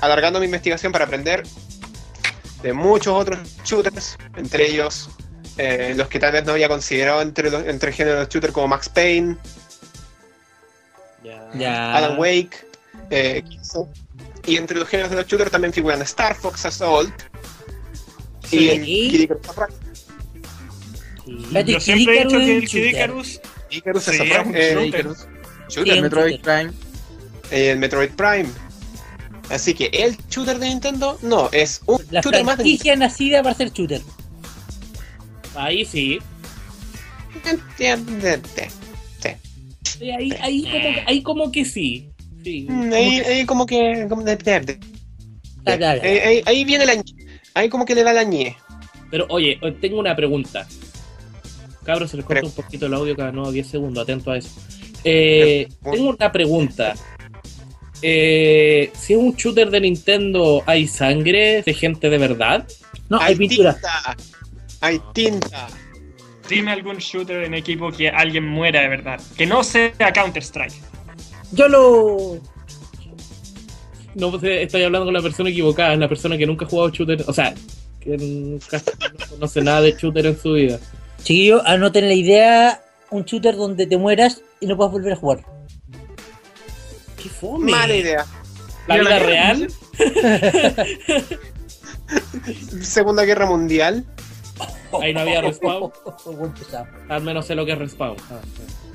alargando 0.02 0.40
mi 0.40 0.46
investigación 0.46 0.92
para 0.92 1.06
aprender 1.06 1.44
de 2.62 2.74
muchos 2.74 3.14
otros 3.14 3.40
shooters, 3.64 4.18
entre 4.36 4.70
ellos 4.70 5.10
eh, 5.58 5.94
los 5.96 6.08
que 6.08 6.20
tal 6.20 6.32
vez 6.32 6.46
no 6.46 6.54
había 6.54 6.68
considerado 6.70 7.22
entre, 7.22 7.50
los, 7.50 7.66
entre 7.66 7.90
el 7.90 7.96
género 7.96 8.20
de 8.20 8.26
shooter 8.28 8.52
como 8.52 8.68
Max 8.68 8.90
Payne. 8.90 9.38
Alan 11.96 12.18
Wake, 12.20 12.66
eh. 13.10 13.44
Y 14.46 14.58
entre 14.58 14.78
los 14.80 14.88
géneros 14.88 15.12
de 15.12 15.18
los 15.18 15.28
shooters 15.28 15.52
también 15.52 15.74
figuran 15.74 16.02
Star 16.02 16.36
Fox 16.36 16.66
Assault 16.66 17.14
y 18.46 18.48
Sí. 18.58 18.70
en 18.70 18.84
Kid 18.84 19.20
Icarus. 19.22 19.42
Sí. 21.26 21.64
Yo 21.66 21.80
siempre 21.80 22.22
he 22.22 22.28
Kid 22.28 22.38
dicho 22.60 22.72
que 22.72 22.82
el 22.82 22.90
Icarus 22.90 23.28
es 23.28 23.36
un 23.38 23.42
Kid. 23.42 23.78
Icarus 23.78 24.04
Icarus 24.04 24.04
Sí, 24.04 24.12
es 24.22 24.46
un 24.46 24.56
eh. 24.56 24.88
Icarus. 24.88 25.18
Sí, 25.20 25.26
Shooter, 25.76 25.96
un 25.96 26.02
Metroid 26.02 26.32
shooter. 26.36 26.42
Prime. 26.42 26.74
el 27.52 27.80
Metroid 27.80 28.10
Prime. 28.12 28.50
Así 29.50 29.74
que 29.74 29.86
el 29.88 30.18
shooter 30.30 30.60
de 30.60 30.68
Nintendo 30.70 31.18
no, 31.22 31.50
es 31.52 31.82
un 31.86 32.02
La 32.10 32.22
shooter 32.22 32.44
más 32.44 32.58
de 32.58 32.64
franquicia 32.64 32.96
nacida 32.96 33.44
para 33.44 33.56
ser 33.56 33.72
shooter. 33.72 34.02
Ahí 35.56 35.86
sí. 35.86 36.20
Nintendo. 38.06 38.50
Sí, 39.84 40.10
Ahí, 40.12 40.32
ahí, 40.42 40.62
como, 40.64 40.72
que- 40.82 41.04
ahí 41.08 41.22
como 41.24 41.52
que 41.52 41.66
sí. 41.66 42.10
Sí. 42.44 42.66
Mm, 42.70 42.94
Ahí, 42.94 43.20
ahí 43.20 43.46
como 43.46 43.66
que. 43.66 44.06
como 44.10 44.24
de- 44.24 44.36
de- 44.36 44.60
de- 44.62 44.80
Ah, 45.66 45.78
claro. 45.78 46.02
Ahí, 46.04 46.18
ahí- 46.18 46.44
ahí 46.46 46.66
viene 46.66 46.86
la. 46.86 47.04
Ahí 47.54 47.70
como 47.70 47.86
que 47.86 47.94
le 47.96 48.04
da 48.04 48.14
la 48.14 48.24
ñe. 48.24 48.56
Pero 49.12 49.26
oye, 49.30 49.60
eh, 49.62 49.72
tengo 49.80 50.00
una 50.00 50.16
pregunta. 50.16 50.68
Cabros, 51.84 52.12
se 52.12 52.18
les 52.18 52.26
corta 52.26 52.46
un 52.46 52.52
poquito 52.52 52.86
el 52.86 52.94
audio 52.94 53.16
cada 53.16 53.32
nuevo 53.32 53.52
10 53.52 53.68
segundos, 53.68 54.04
atento 54.04 54.32
a 54.32 54.38
eso. 54.38 54.50
Eh, 55.04 55.68
tengo 55.84 56.10
una 56.12 56.32
pregunta. 56.32 56.94
Eh, 58.02 58.92
si 58.96 59.14
es 59.14 59.20
un 59.20 59.36
shooter 59.36 59.70
de 59.70 59.82
Nintendo, 59.82 60.64
¿hay 60.66 60.88
sangre 60.88 61.62
de 61.64 61.74
gente 61.74 62.10
de 62.10 62.18
verdad? 62.18 62.68
No, 63.10 63.20
hay 63.20 63.36
pintura. 63.36 63.74
tinta. 63.74 64.16
Hay 64.82 65.00
tinta. 65.14 65.68
Dime 66.50 66.72
algún 66.72 66.98
shooter 66.98 67.44
en 67.44 67.54
equipo 67.54 67.92
que 67.92 68.10
alguien 68.10 68.46
muera 68.48 68.82
de 68.82 68.88
verdad. 68.90 69.22
Que 69.38 69.46
no 69.46 69.64
sea 69.64 69.92
Counter-Strike. 70.14 70.74
Yo 71.52 71.68
lo. 71.68 72.40
No 74.16 74.32
pues, 74.32 74.44
eh, 74.44 74.64
estoy 74.64 74.84
hablando 74.84 75.06
con 75.06 75.14
la 75.14 75.22
persona 75.22 75.50
equivocada, 75.50 75.94
es 75.94 76.00
la 76.00 76.10
persona 76.10 76.38
que 76.38 76.46
nunca 76.46 76.66
ha 76.66 76.70
jugado 76.70 76.90
shooter, 76.90 77.24
o 77.28 77.34
sea, 77.34 77.54
que 78.00 78.18
nunca 78.18 78.82
no 79.20 79.28
conoce 79.30 79.62
nada 79.62 79.82
de 79.82 79.94
shooter 79.94 80.26
en 80.26 80.40
su 80.40 80.54
vida. 80.54 80.80
Chiquillo, 81.24 81.66
anoten 81.66 82.08
la 82.08 82.14
idea: 82.14 82.84
un 83.10 83.24
shooter 83.24 83.56
donde 83.56 83.88
te 83.88 83.98
mueras 83.98 84.42
y 84.60 84.66
no 84.66 84.76
puedas 84.76 84.92
volver 84.92 85.14
a 85.14 85.16
jugar. 85.16 85.46
Qué 87.22 87.30
fome. 87.30 87.72
Mala 87.72 87.96
idea. 87.96 88.26
La 88.88 88.98
vida 88.98 89.10
la- 89.12 89.20
real. 89.20 89.68
Segunda 92.82 93.24
Guerra 93.24 93.46
Mundial. 93.46 94.06
Ahí 95.02 95.14
no 95.14 95.22
había 95.22 95.42
respawn. 95.42 95.92
Al 97.10 97.24
menos 97.24 97.46
sé 97.46 97.56
lo 97.56 97.66
que 97.66 97.74
es 97.74 97.78
respawn. 97.78 98.18
Ah, 98.30 98.40
sí. 98.44 98.91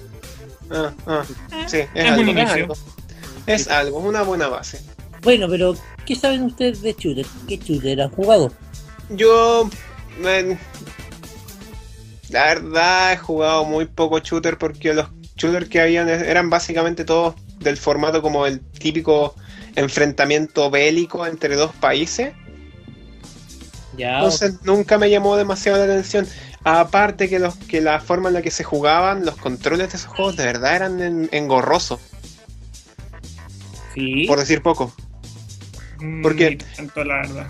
Ah, 0.70 0.92
ah. 1.06 1.24
Sí, 1.66 1.78
es, 1.78 1.88
Es 1.94 2.10
algo, 2.10 2.30
un 2.30 2.38
es 2.38 2.50
algo. 2.50 2.74
Es 3.46 3.68
algo, 3.68 3.98
una 3.98 4.22
buena 4.22 4.48
base. 4.48 4.80
Bueno, 5.22 5.48
pero 5.48 5.74
¿qué 6.04 6.14
saben 6.14 6.42
ustedes 6.42 6.82
de 6.82 6.94
shooter? 6.98 7.26
¿Qué 7.48 7.56
shooter 7.56 8.00
han 8.00 8.10
jugado? 8.10 8.52
Yo. 9.10 9.68
la 12.28 12.44
verdad, 12.44 13.12
he 13.12 13.16
jugado 13.16 13.64
muy 13.64 13.86
poco 13.86 14.18
shooter 14.18 14.58
porque 14.58 14.94
los 14.94 15.08
shooters 15.36 15.68
que 15.68 15.80
habían 15.80 16.08
eran 16.08 16.50
básicamente 16.50 17.04
todos 17.04 17.34
del 17.60 17.76
formato 17.76 18.22
como 18.22 18.46
el 18.46 18.60
típico 18.60 19.34
enfrentamiento 19.74 20.70
bélico 20.70 21.26
entre 21.26 21.56
dos 21.56 21.72
países. 21.74 22.32
Ya, 23.96 24.16
Entonces 24.16 24.62
nunca 24.62 24.98
me 24.98 25.08
llamó 25.08 25.36
demasiado 25.36 25.78
la 25.78 25.84
atención. 25.84 26.26
Aparte 26.68 27.28
que 27.28 27.38
los 27.38 27.54
que 27.54 27.80
la 27.80 28.00
forma 28.00 28.26
en 28.28 28.34
la 28.34 28.42
que 28.42 28.50
se 28.50 28.64
jugaban, 28.64 29.24
los 29.24 29.36
controles 29.36 29.92
de 29.92 29.98
esos 29.98 30.10
juegos 30.10 30.36
de 30.36 30.46
verdad 30.46 30.74
eran 30.74 31.00
en- 31.00 31.28
engorrosos, 31.30 32.00
sí. 33.94 34.24
por 34.26 34.40
decir 34.40 34.62
poco. 34.62 34.92
Mm, 36.00 36.22
¿Por 36.22 36.34
qué? 36.34 36.50
ni 36.50 36.56
tanto, 36.56 37.04
la 37.04 37.14
verdad. 37.18 37.46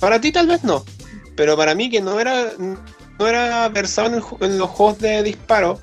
Para 0.00 0.20
ti 0.22 0.32
tal 0.32 0.46
vez 0.46 0.64
no, 0.64 0.84
pero 1.36 1.54
para 1.54 1.74
mí 1.74 1.90
que 1.90 2.00
no 2.00 2.18
era 2.18 2.52
no 2.58 3.26
era 3.28 3.68
versado 3.68 4.08
en, 4.08 4.14
el 4.14 4.22
ju- 4.22 4.42
en 4.44 4.56
los 4.56 4.70
juegos 4.70 4.98
de 4.98 5.22
disparo 5.22 5.78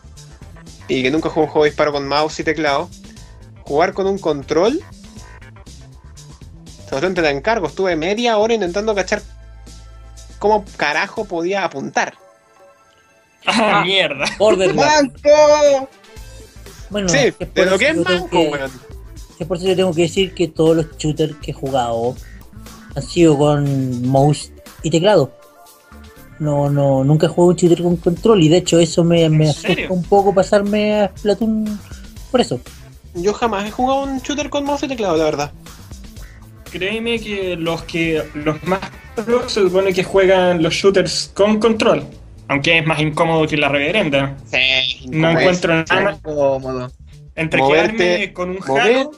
y 0.87 1.03
que 1.03 1.11
nunca 1.11 1.29
jugué 1.29 1.45
un 1.45 1.51
juego 1.51 1.65
de 1.65 1.69
disparo 1.69 1.91
con 1.91 2.07
mouse 2.07 2.39
y 2.39 2.43
teclado, 2.43 2.89
jugar 3.61 3.93
con 3.93 4.07
un 4.07 4.17
control, 4.17 4.81
sobre 6.89 7.11
te 7.11 7.21
la 7.21 7.29
encargo, 7.29 7.67
estuve 7.67 7.95
media 7.95 8.39
hora 8.39 8.55
intentando 8.55 8.95
cachar 8.95 9.21
cómo 10.39 10.65
carajo 10.77 11.25
podía 11.25 11.63
apuntar. 11.65 12.13
Ah, 13.45 13.83
mierda. 13.85 14.25
Borderlands. 14.37 15.13
¡Banco! 15.23 15.89
Bueno, 16.89 17.09
sí, 17.09 17.17
es 17.17 17.33
por 17.33 17.47
de 17.53 17.65
lo 17.65 17.69
eso 17.71 17.77
que 17.79 17.87
es 17.89 17.95
manco, 17.97 18.29
que- 18.29 18.49
weón. 18.49 18.71
es 19.39 19.47
por 19.47 19.57
eso 19.57 19.67
yo 19.67 19.75
tengo 19.75 19.93
que 19.93 20.01
decir 20.03 20.33
que 20.33 20.47
todos 20.47 20.75
los 20.75 20.97
shooters 20.97 21.35
que 21.41 21.51
he 21.51 21.53
jugado 21.53 22.15
han 22.95 23.03
sido 23.03 23.37
con 23.37 24.07
mouse 24.07 24.51
y 24.83 24.89
teclado. 24.89 25.31
No, 26.39 26.69
no, 26.69 27.03
nunca 27.03 27.27
he 27.27 27.29
jugado 27.29 27.51
un 27.51 27.55
shooter 27.57 27.83
con 27.83 27.97
control 27.97 28.41
y 28.41 28.49
de 28.49 28.57
hecho 28.57 28.79
eso 28.79 29.03
me, 29.03 29.29
me 29.29 29.43
¿En 29.45 29.49
asusta 29.51 29.67
serio? 29.69 29.87
un 29.93 30.03
poco 30.03 30.33
pasarme 30.33 31.01
a 31.01 31.11
Splatoon 31.17 31.79
por 32.31 32.41
eso. 32.41 32.59
Yo 33.13 33.33
jamás 33.33 33.65
he 33.67 33.71
jugado 33.71 34.03
un 34.03 34.19
shooter 34.19 34.49
con 34.49 34.63
mouse 34.65 34.83
y 34.83 34.87
teclado, 34.87 35.15
la 35.17 35.23
verdad. 35.25 35.51
Créeme 36.71 37.19
que 37.19 37.55
los 37.55 37.83
que 37.83 38.23
los 38.35 38.61
más 38.63 38.79
pros 39.15 39.51
se 39.51 39.61
supone 39.61 39.93
que 39.93 40.03
juegan 40.03 40.61
los 40.61 40.73
shooters 40.73 41.31
con 41.33 41.59
control. 41.59 42.03
Aunque 42.47 42.79
es 42.79 42.85
más 42.85 42.99
incómodo 42.99 43.47
que 43.47 43.57
la 43.57 43.69
reverenda. 43.69 44.35
Sí, 44.51 45.07
No 45.09 45.29
encuentro 45.31 45.79
es. 45.81 45.89
nada 45.89 46.01
más. 46.01 46.19
Cómodo. 46.21 46.91
Entre 47.35 47.59
Moverte, 47.61 47.97
quedarme 47.97 48.33
con 48.33 48.49
un 48.51 48.59
mover. 48.65 48.83
jalo. 48.83 49.11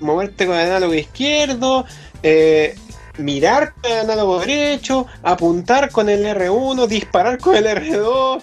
moverte 0.00 0.46
con 0.46 0.56
el 0.56 0.66
análogo 0.66 0.94
izquierdo, 0.94 1.84
eh, 2.22 2.74
mirar 3.18 3.74
con 3.74 3.90
el 3.90 3.98
análogo 4.00 4.40
derecho, 4.40 5.06
apuntar 5.22 5.90
con 5.90 6.08
el 6.08 6.24
R1, 6.26 6.86
disparar 6.86 7.38
con 7.38 7.56
el 7.56 7.66
R2. 7.66 8.42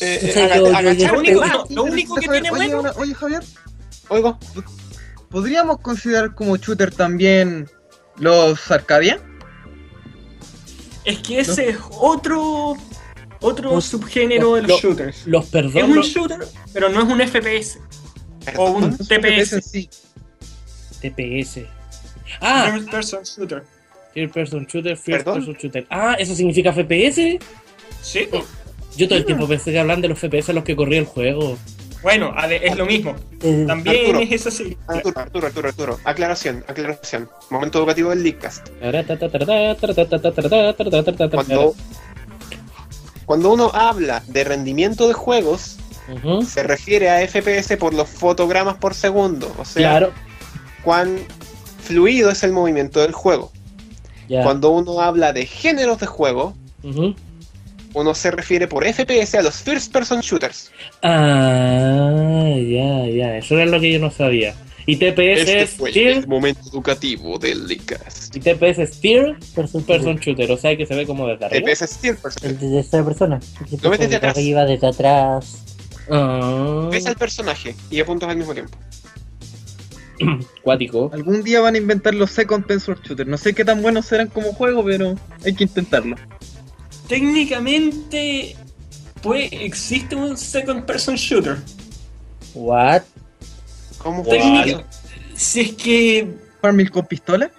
Eh, 0.00 0.20
O 0.28 0.32
sea, 0.32 0.44
aga- 0.44 0.56
yo- 0.56 0.66
yo- 0.70 0.76
agachar 0.76 0.94
yo- 0.96 1.12
Lo 1.12 1.18
único, 1.18 1.40
más. 1.40 1.52
no, 1.52 1.64
lo 1.70 1.82
único 1.84 2.14
que 2.14 2.28
tiene 2.28 2.50
oye, 2.50 2.68
bueno. 2.68 2.80
una- 2.80 2.92
oye, 2.92 3.14
Javier, 3.14 3.42
Oigo, 4.10 4.38
¿podríamos 5.30 5.78
considerar 5.80 6.34
como 6.34 6.56
shooter 6.56 6.94
también 6.94 7.68
los 8.18 8.70
Arcadia? 8.70 9.20
Es 11.04 11.18
que 11.20 11.40
ese 11.40 11.70
es 11.70 11.78
otro 11.90 12.76
otro 13.40 13.80
subgénero 13.80 14.54
de 14.56 14.62
los 14.62 14.70
lo- 14.70 14.78
shooters. 14.80 15.26
Los 15.26 15.44
Es 15.46 15.50
perdono. 15.50 15.86
un 15.86 16.00
shooter, 16.00 16.40
pero 16.72 16.88
no 16.88 17.02
es 17.02 17.08
un 17.08 17.20
FPS 17.20 17.78
o 18.56 18.70
un 18.72 18.84
Es 18.94 19.00
un 19.00 19.06
FPS 19.06 19.54
en 19.54 19.60
TPS. 19.60 19.64
sí. 19.70 19.90
TPS. 21.00 21.66
Ah, 22.40 22.70
First 22.72 22.90
Person 22.90 23.22
Shooter. 23.22 23.64
Third 24.14 24.32
Person 24.32 24.66
Shooter, 24.66 24.96
First 24.96 25.06
¿Perdón? 25.24 25.34
Person 25.36 25.54
Shooter. 25.62 25.86
Ah, 25.90 26.16
¿eso 26.18 26.34
significa 26.34 26.72
FPS? 26.72 27.38
Sí. 28.02 28.28
Yo 28.96 29.06
todo 29.06 29.18
el 29.18 29.24
tiempo 29.24 29.46
pensé 29.46 29.70
que 29.70 29.78
hablan 29.78 30.00
de 30.00 30.08
los 30.08 30.18
FPS 30.18 30.50
a 30.50 30.52
los 30.54 30.64
que 30.64 30.74
corría 30.74 30.98
el 30.98 31.04
juego. 31.06 31.56
Bueno, 32.02 32.32
es 32.48 32.76
lo 32.76 32.86
mismo. 32.86 33.14
Eh, 33.42 33.64
También 33.66 33.96
Arturo. 34.06 34.20
es 34.20 34.32
esa 34.32 34.50
sigla. 34.50 34.76
Arturo, 34.86 35.20
Arturo, 35.20 35.46
Arturo, 35.48 35.68
Arturo. 35.68 35.98
Aclaración, 36.04 36.64
aclaración. 36.68 37.28
Momento 37.50 37.78
educativo 37.78 38.10
del 38.10 38.22
Leadcast. 38.22 38.68
Cuando, 41.30 41.74
cuando 43.26 43.52
uno 43.52 43.70
habla 43.74 44.22
de 44.28 44.44
rendimiento 44.44 45.08
de 45.08 45.14
juegos, 45.14 45.76
se 46.46 46.62
refiere 46.62 47.10
a 47.10 47.20
FPS 47.26 47.76
por 47.76 47.92
los 47.94 48.08
fotogramas 48.08 48.76
por 48.76 48.94
segundo. 48.94 49.52
O 49.58 49.64
sea, 49.64 49.90
Claro. 49.90 50.12
cuán 50.82 51.18
fluido 51.82 52.30
es 52.30 52.42
el 52.42 52.52
movimiento 52.52 53.00
del 53.00 53.12
juego. 53.12 53.52
Cuando 54.42 54.70
uno 54.70 55.00
habla 55.00 55.32
de 55.32 55.46
géneros 55.46 55.98
de 56.00 56.06
juego. 56.06 56.54
Uno 57.94 58.14
se 58.14 58.30
refiere 58.30 58.68
por 58.68 58.84
FPS 58.86 59.34
a 59.38 59.42
los 59.42 59.56
first 59.56 59.92
person 59.92 60.20
shooters. 60.20 60.70
Ah, 61.02 62.54
ya, 62.56 63.06
ya. 63.08 63.36
Eso 63.38 63.54
era 63.56 63.66
lo 63.66 63.80
que 63.80 63.92
yo 63.92 63.98
no 63.98 64.10
sabía. 64.10 64.54
Y 64.86 64.96
TPS 64.96 65.40
Este 65.40 65.62
es 65.62 65.76
Third, 65.76 66.26
momento 66.26 66.60
educativo 66.70 67.38
del 67.38 67.66
Leadcast. 67.66 68.34
y 68.34 68.40
TPS 68.40 68.78
es 68.78 69.00
Third 69.00 69.36
person 69.54 69.82
Person 69.82 70.16
Shooter, 70.16 70.50
o 70.50 70.56
sea 70.56 70.74
que 70.78 70.86
se 70.86 70.94
ve 70.94 71.06
como 71.06 71.26
desde 71.26 71.44
arriba. 71.44 71.70
FPS 71.70 71.84
es 71.84 71.98
third 71.98 72.16
person. 72.18 72.48
El 72.50 72.58
de 72.58 72.70
tercera 72.70 73.04
persona. 73.04 73.40
Lo 73.82 73.90
ves 73.90 74.00
desde 74.00 74.16
atrás. 74.16 74.36
Arriba, 74.36 74.64
desde 74.64 74.86
atrás. 74.86 75.62
Ah, 76.10 76.88
Ves 76.90 77.04
al 77.06 77.16
personaje 77.16 77.74
y 77.90 78.00
apuntas 78.00 78.30
al 78.30 78.38
mismo 78.38 78.54
tiempo. 78.54 78.78
cuático. 80.62 81.10
Algún 81.12 81.42
día 81.44 81.60
van 81.60 81.74
a 81.74 81.78
inventar 81.78 82.14
los 82.14 82.30
Second 82.30 82.64
Person 82.66 82.96
Shooter. 83.04 83.26
No 83.26 83.36
sé 83.36 83.54
qué 83.54 83.64
tan 83.66 83.82
buenos 83.82 84.06
serán 84.06 84.28
como 84.28 84.54
juego, 84.54 84.82
pero 84.84 85.16
hay 85.44 85.54
que 85.54 85.64
intentarlo. 85.64 86.16
Técnicamente, 87.08 88.56
pues 89.22 89.48
existe 89.52 90.14
un 90.14 90.36
second 90.36 90.84
person 90.84 91.16
shooter. 91.16 91.58
What? 92.54 93.02
¿Cómo. 93.98 94.22
Técnica- 94.24 94.84
Si 95.34 95.60
es 95.60 95.72
que. 95.74 96.28
¿Farmil 96.60 96.90
con 96.90 97.06
pistola? 97.06 97.50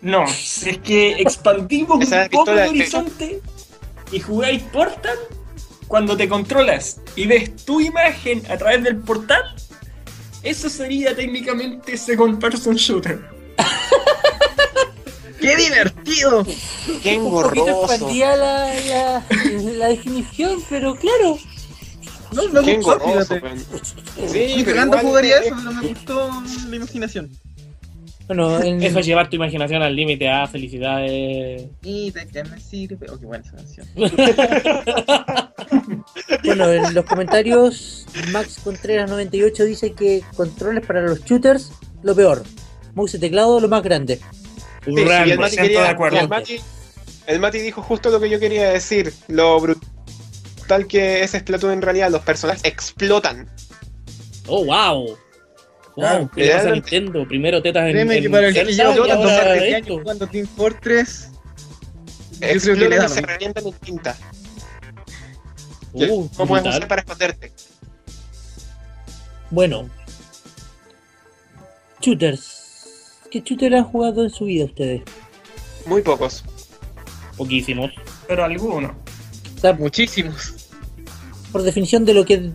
No, 0.00 0.26
si 0.26 0.70
es 0.70 0.78
que 0.78 1.12
expandimos 1.12 1.98
un 2.24 2.28
poco 2.30 2.50
el 2.50 2.58
horizonte 2.68 3.40
y 4.12 4.20
jugáis 4.20 4.62
Portal, 4.64 5.16
cuando 5.88 6.16
te 6.16 6.28
controlas 6.28 7.00
y 7.16 7.26
ves 7.26 7.56
tu 7.64 7.80
imagen 7.80 8.42
a 8.50 8.56
través 8.58 8.82
del 8.82 8.96
portal, 8.98 9.42
eso 10.42 10.68
sería 10.68 11.14
técnicamente 11.16 11.96
second 11.96 12.38
person 12.38 12.74
shooter. 12.76 13.20
¡Qué 15.44 15.56
divertido! 15.56 16.46
Qué 17.02 17.18
Un 17.18 17.30
poquito 17.30 17.68
engorroso. 17.68 18.08
la, 18.14 18.74
la, 18.74 19.24
la 19.76 19.88
definición, 19.88 20.58
pero 20.68 20.94
claro. 20.96 21.38
No, 22.32 22.48
me 22.48 22.62
Qué 22.62 22.76
gustó, 22.76 22.94
engorroso, 23.04 23.34
Sí, 24.26 24.38
igual 24.38 24.90
jugaría 25.00 25.38
es- 25.38 25.46
eso, 25.46 25.56
pero 25.56 25.72
me 25.72 25.88
gustó 25.88 26.30
la 26.70 26.76
imaginación. 26.76 27.30
Bueno, 28.26 28.60
en, 28.62 28.82
Eso 28.82 29.00
es 29.00 29.06
llevar 29.06 29.28
tu 29.28 29.36
imaginación 29.36 29.82
al 29.82 29.94
límite. 29.94 30.28
Ah, 30.30 30.46
felicidades. 30.48 31.66
Y 31.82 32.10
de 32.10 32.26
qué 32.26 32.42
me 32.44 32.58
sirve. 32.58 33.06
Oh, 33.12 33.18
qué 33.18 33.26
buena 33.26 33.44
esa 33.44 33.54
canción. 33.56 33.86
bueno, 36.44 36.72
en 36.72 36.94
los 36.94 37.04
comentarios, 37.04 38.06
Max 38.32 38.58
Contreras 38.64 39.10
98 39.10 39.64
dice 39.64 39.92
que 39.92 40.22
controles 40.36 40.86
para 40.86 41.02
los 41.02 41.22
shooters, 41.24 41.70
lo 42.02 42.14
peor. 42.14 42.42
Mouse 42.94 43.14
y 43.14 43.18
teclado, 43.18 43.60
lo 43.60 43.68
más 43.68 43.82
grande. 43.82 44.20
Sí, 44.84 44.92
y 44.92 45.00
el. 45.30 45.38
Mati, 45.38 45.56
100% 45.56 45.62
quería- 45.62 45.82
de 45.82 45.88
acuerdo. 45.88 46.18
el 46.20 46.28
Mati- 46.28 46.60
el 47.26 47.40
Mati 47.40 47.58
dijo 47.58 47.82
justo 47.82 48.10
lo 48.10 48.20
que 48.20 48.28
yo 48.30 48.38
quería 48.40 48.70
decir. 48.70 49.12
Lo 49.28 49.58
brutal 49.60 50.86
que 50.86 51.22
es 51.24 51.32
Splatoon 51.32 51.72
en 51.72 51.82
realidad. 51.82 52.10
Los 52.10 52.22
personajes 52.22 52.62
explotan. 52.64 53.48
Oh, 54.46 54.64
wow. 54.64 55.06
Wow, 55.06 55.16
Claro, 55.96 56.30
¿qué 56.34 56.48
pasa. 56.50 56.70
Nintendo? 56.70 57.26
Primero 57.28 57.62
tetas 57.62 57.84
en, 57.86 57.92
Créeme 57.92 58.16
en 58.16 58.22
que 58.24 58.30
para 58.30 58.48
el 58.48 58.54
que 58.54 58.64
lleva 58.64 58.90
años 59.76 60.00
jugando 60.00 60.26
Team 60.26 60.46
Fortress, 60.56 61.30
yo 62.32 62.38
creo 62.40 62.74
que 62.76 62.88
le 62.88 62.96
da 62.96 63.04
y 63.04 63.08
lo 63.08 63.14
se 63.14 63.20
revientan 63.20 63.66
en 63.66 63.72
tinta. 63.74 64.16
Uh, 65.92 66.28
¿Cómo 66.36 66.48
puedes 66.48 66.66
usar 66.66 66.88
para 66.88 67.00
esconderte? 67.02 67.52
Bueno, 69.50 69.88
shooters. 72.00 72.63
¿Qué 73.34 73.40
shooter 73.40 73.74
han 73.74 73.82
jugado 73.82 74.22
en 74.22 74.30
su 74.30 74.44
vida 74.44 74.64
ustedes? 74.66 75.02
Muy 75.86 76.02
pocos. 76.02 76.44
Poquísimos. 77.36 77.90
Pero 78.28 78.44
alguno. 78.44 78.94
O 79.56 79.60
sea, 79.60 79.72
muchísimos. 79.72 80.68
por 81.50 81.62
definición 81.62 82.04
de 82.04 82.14
lo 82.14 82.24
que 82.24 82.52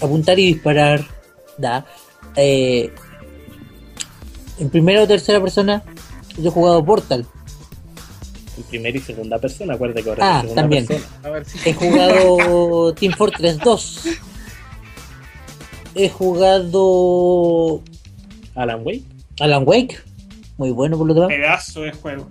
apuntar 0.00 0.38
y 0.38 0.46
disparar, 0.46 1.06
da. 1.58 1.84
Eh, 2.36 2.90
en 4.58 4.70
primera 4.70 5.02
o 5.02 5.06
tercera 5.06 5.42
persona, 5.42 5.82
yo 6.38 6.48
he 6.48 6.52
jugado 6.52 6.82
Portal. 6.82 7.26
En 8.56 8.62
primera 8.64 8.96
y 8.96 9.00
segunda 9.02 9.38
persona, 9.38 9.74
acuérdate 9.74 10.04
que 10.04 10.08
ahora 10.08 10.38
Ah, 10.38 10.44
también. 10.54 10.86
persona. 10.86 11.06
A 11.22 11.28
ver 11.28 11.44
si. 11.44 11.68
He 11.68 11.74
jugado 11.74 12.94
Team 12.98 13.12
Fortress 13.12 13.58
2. 13.58 14.04
He 15.96 16.08
jugado 16.08 17.82
Alan 18.54 18.80
Wake. 18.86 19.02
Alan 19.40 19.64
Wake. 19.66 19.98
Muy 20.56 20.70
bueno 20.70 20.96
por 20.98 21.06
lo 21.08 21.14
demás. 21.14 21.28
Pedazo 21.28 21.80
de 21.82 21.92
juego. 21.92 22.28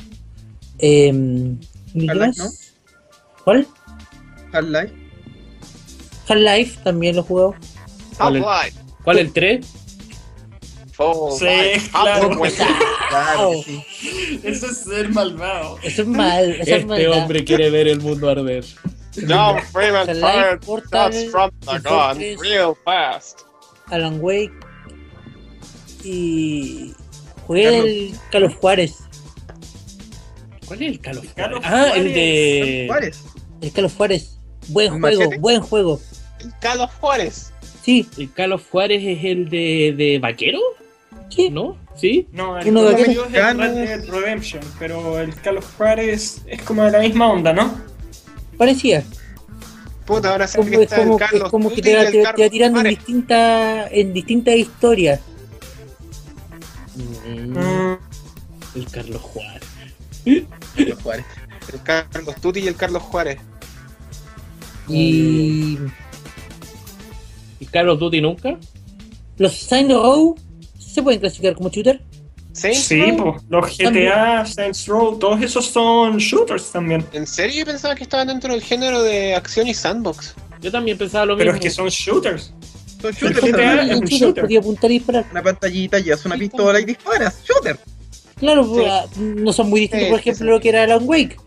Em, 0.80 1.58
¿y 1.94 2.08
qué 2.08 2.14
más? 2.16 2.74
¿Cuál? 3.44 3.68
Half-Life. 4.52 4.94
Half-Life 6.28 6.80
también 6.84 7.16
lo 7.18 7.24
jugado. 7.24 7.56
¿Cuál 8.18 8.38
es? 8.38 8.44
Half-Life. 8.46 8.80
¿Cuál 9.04 9.20
el 9.20 9.34
3? 9.34 9.66
Sí, 9.66 9.76
Half-Life. 10.98 11.90
claro. 11.92 12.40
Claro, 13.10 13.50
Oh. 13.50 13.64
sí. 13.64 13.84
Eso 14.44 14.68
es 14.68 14.78
ser 14.78 15.10
malvado. 15.10 15.78
Eso 15.84 16.02
es 16.04 16.08
mal. 16.08 16.50
Eso 16.52 16.62
es 16.62 16.68
Este 16.70 16.86
maldad. 16.86 17.18
hombre 17.24 17.44
quiere 17.44 17.70
ver 17.70 17.88
el 17.88 18.00
mundo 18.02 18.30
arder. 18.30 18.64
John 19.28 19.60
Freeman 19.72 20.08
fired 20.08 20.60
Portal, 20.66 21.12
shots 21.12 21.30
from 21.32 21.52
the 21.62 21.80
gun 21.88 22.18
real 22.42 22.76
fast. 22.84 23.42
Alan 23.92 24.18
Wake. 24.22 24.52
Y. 26.04 26.94
Jugué 27.48 27.64
Carlos. 27.64 27.86
el 27.86 28.14
Call 28.32 28.44
of 28.46 28.56
Juárez. 28.56 28.96
¿Cuál 30.66 30.82
es 30.82 30.88
el 31.06 31.18
of 31.18 31.34
Juarez? 31.34 31.60
Ah, 31.64 31.92
el 31.96 32.14
de. 32.14 32.86
Juárez. 32.88 33.24
El 33.62 33.72
Call 33.72 33.86
of 33.86 33.96
Juárez. 33.98 34.40
Buen 34.70 34.94
¿Un 34.94 35.02
juego, 35.02 35.20
machete? 35.20 35.38
buen 35.40 35.62
juego. 35.62 36.02
El 36.40 36.54
Carlos 36.60 36.90
Juárez. 37.00 37.54
Sí, 37.82 38.08
El 38.18 38.32
Call 38.34 38.54
of 38.54 38.70
Juárez 38.70 39.02
es 39.06 39.24
el 39.26 39.50
de, 39.50 39.94
de 39.98 40.20
vaquero, 40.20 40.60
sí. 41.30 41.50
¿no? 41.50 41.78
¿Sí? 41.96 42.28
No, 42.32 42.58
el 42.58 42.70
Uno 42.70 42.84
de 42.84 42.92
es 42.94 42.98
Red 42.98 43.08
mexicanos. 43.08 43.76
Dead 43.76 44.06
Redemption, 44.10 44.62
pero 44.80 45.20
el 45.20 45.36
Call 45.36 45.58
of 45.58 45.78
Juarez 45.78 46.42
es 46.48 46.62
como 46.64 46.84
de 46.86 46.92
la 46.92 47.00
misma 47.00 47.32
onda, 47.32 47.54
¿no? 47.54 47.78
Parecía. 48.58 49.04
Puta, 50.06 50.32
ahora 50.32 50.48
sé 50.48 50.64
que 50.66 50.76
es 50.76 50.82
está 50.84 51.02
el 51.02 51.04
como, 51.04 51.20
es 51.20 51.20
Carlos 51.20 51.50
como 51.50 51.72
que 51.74 51.82
te 51.82 51.96
va, 51.96 52.04
el 52.04 52.22
Carlos 52.22 52.50
tirando 52.50 52.80
en 52.80 52.86
Juárez. 52.86 52.98
distintas 52.98 53.90
en 53.92 54.14
distintas 54.14 54.56
historias. 54.56 55.20
Mm, 57.26 57.94
el 58.76 58.92
Carlos 58.92 59.22
Juárez. 59.22 59.64
El 60.26 61.82
Carlos 61.84 62.36
Tuti 62.42 62.60
y 62.62 62.68
el 62.68 62.76
Carlos 62.76 63.04
Juárez. 63.04 63.40
Y 64.88 65.78
¿Y 67.60 67.66
Call 67.68 67.90
of 67.90 68.00
Duty 68.00 68.22
nunca? 68.22 68.58
los 69.38 69.54
Saints 69.58 69.92
Row 69.94 70.36
se 70.78 71.02
pueden 71.02 71.20
clasificar 71.20 71.56
como 71.56 71.70
shooter. 71.70 72.02
¿Saints 72.52 72.82
sí, 72.84 73.02
Row? 73.02 73.34
pues, 73.34 73.44
los 73.50 73.78
GTA, 73.78 74.46
Saints 74.46 74.86
Row, 74.86 75.18
todos 75.18 75.42
esos 75.42 75.66
son 75.66 76.18
shooters 76.18 76.72
también. 76.72 77.04
¿En 77.14 77.26
serio? 77.26 77.60
Yo 77.60 77.66
pensaba 77.66 77.96
que 77.96 78.04
estaban 78.04 78.28
dentro 78.28 78.54
del 78.54 78.62
género 78.62 79.02
de 79.02 79.34
acción 79.34 79.68
y 79.68 79.74
sandbox. 79.74 80.36
Yo 80.62 80.72
también 80.72 80.98
pensaba 80.98 81.26
lo 81.26 81.36
Pero 81.36 81.52
mismo. 81.52 81.58
es 81.58 81.62
que 81.64 81.70
son 81.76 81.88
shooters. 81.90 82.54
Son 83.12 83.12
shooters. 83.14 83.44
Un 83.44 83.50
un 83.54 84.06
shooter 84.06 84.10
shooter. 84.20 84.44
podía 84.44 84.60
apuntar 84.60 84.92
y 84.92 84.94
disparar. 85.00 85.26
Una 85.32 85.44
pantallita, 85.44 86.00
llevas 86.00 86.26
una 86.26 86.38
pistola 86.38 86.80
y 86.80 86.86
disparas. 86.86 87.44
Shooter. 87.44 87.78
Claro, 88.40 88.64
Sí. 88.76 88.82
ah, 88.88 89.06
no 89.18 89.54
son 89.54 89.70
muy 89.70 89.82
distintos, 89.82 90.06
Sí, 90.08 90.12
por 90.12 90.20
ejemplo, 90.20 90.46
sí. 90.46 90.52
lo 90.52 90.60
que 90.60 90.70
era 90.70 90.84
Alan 90.84 91.02
Wake. 91.04 91.38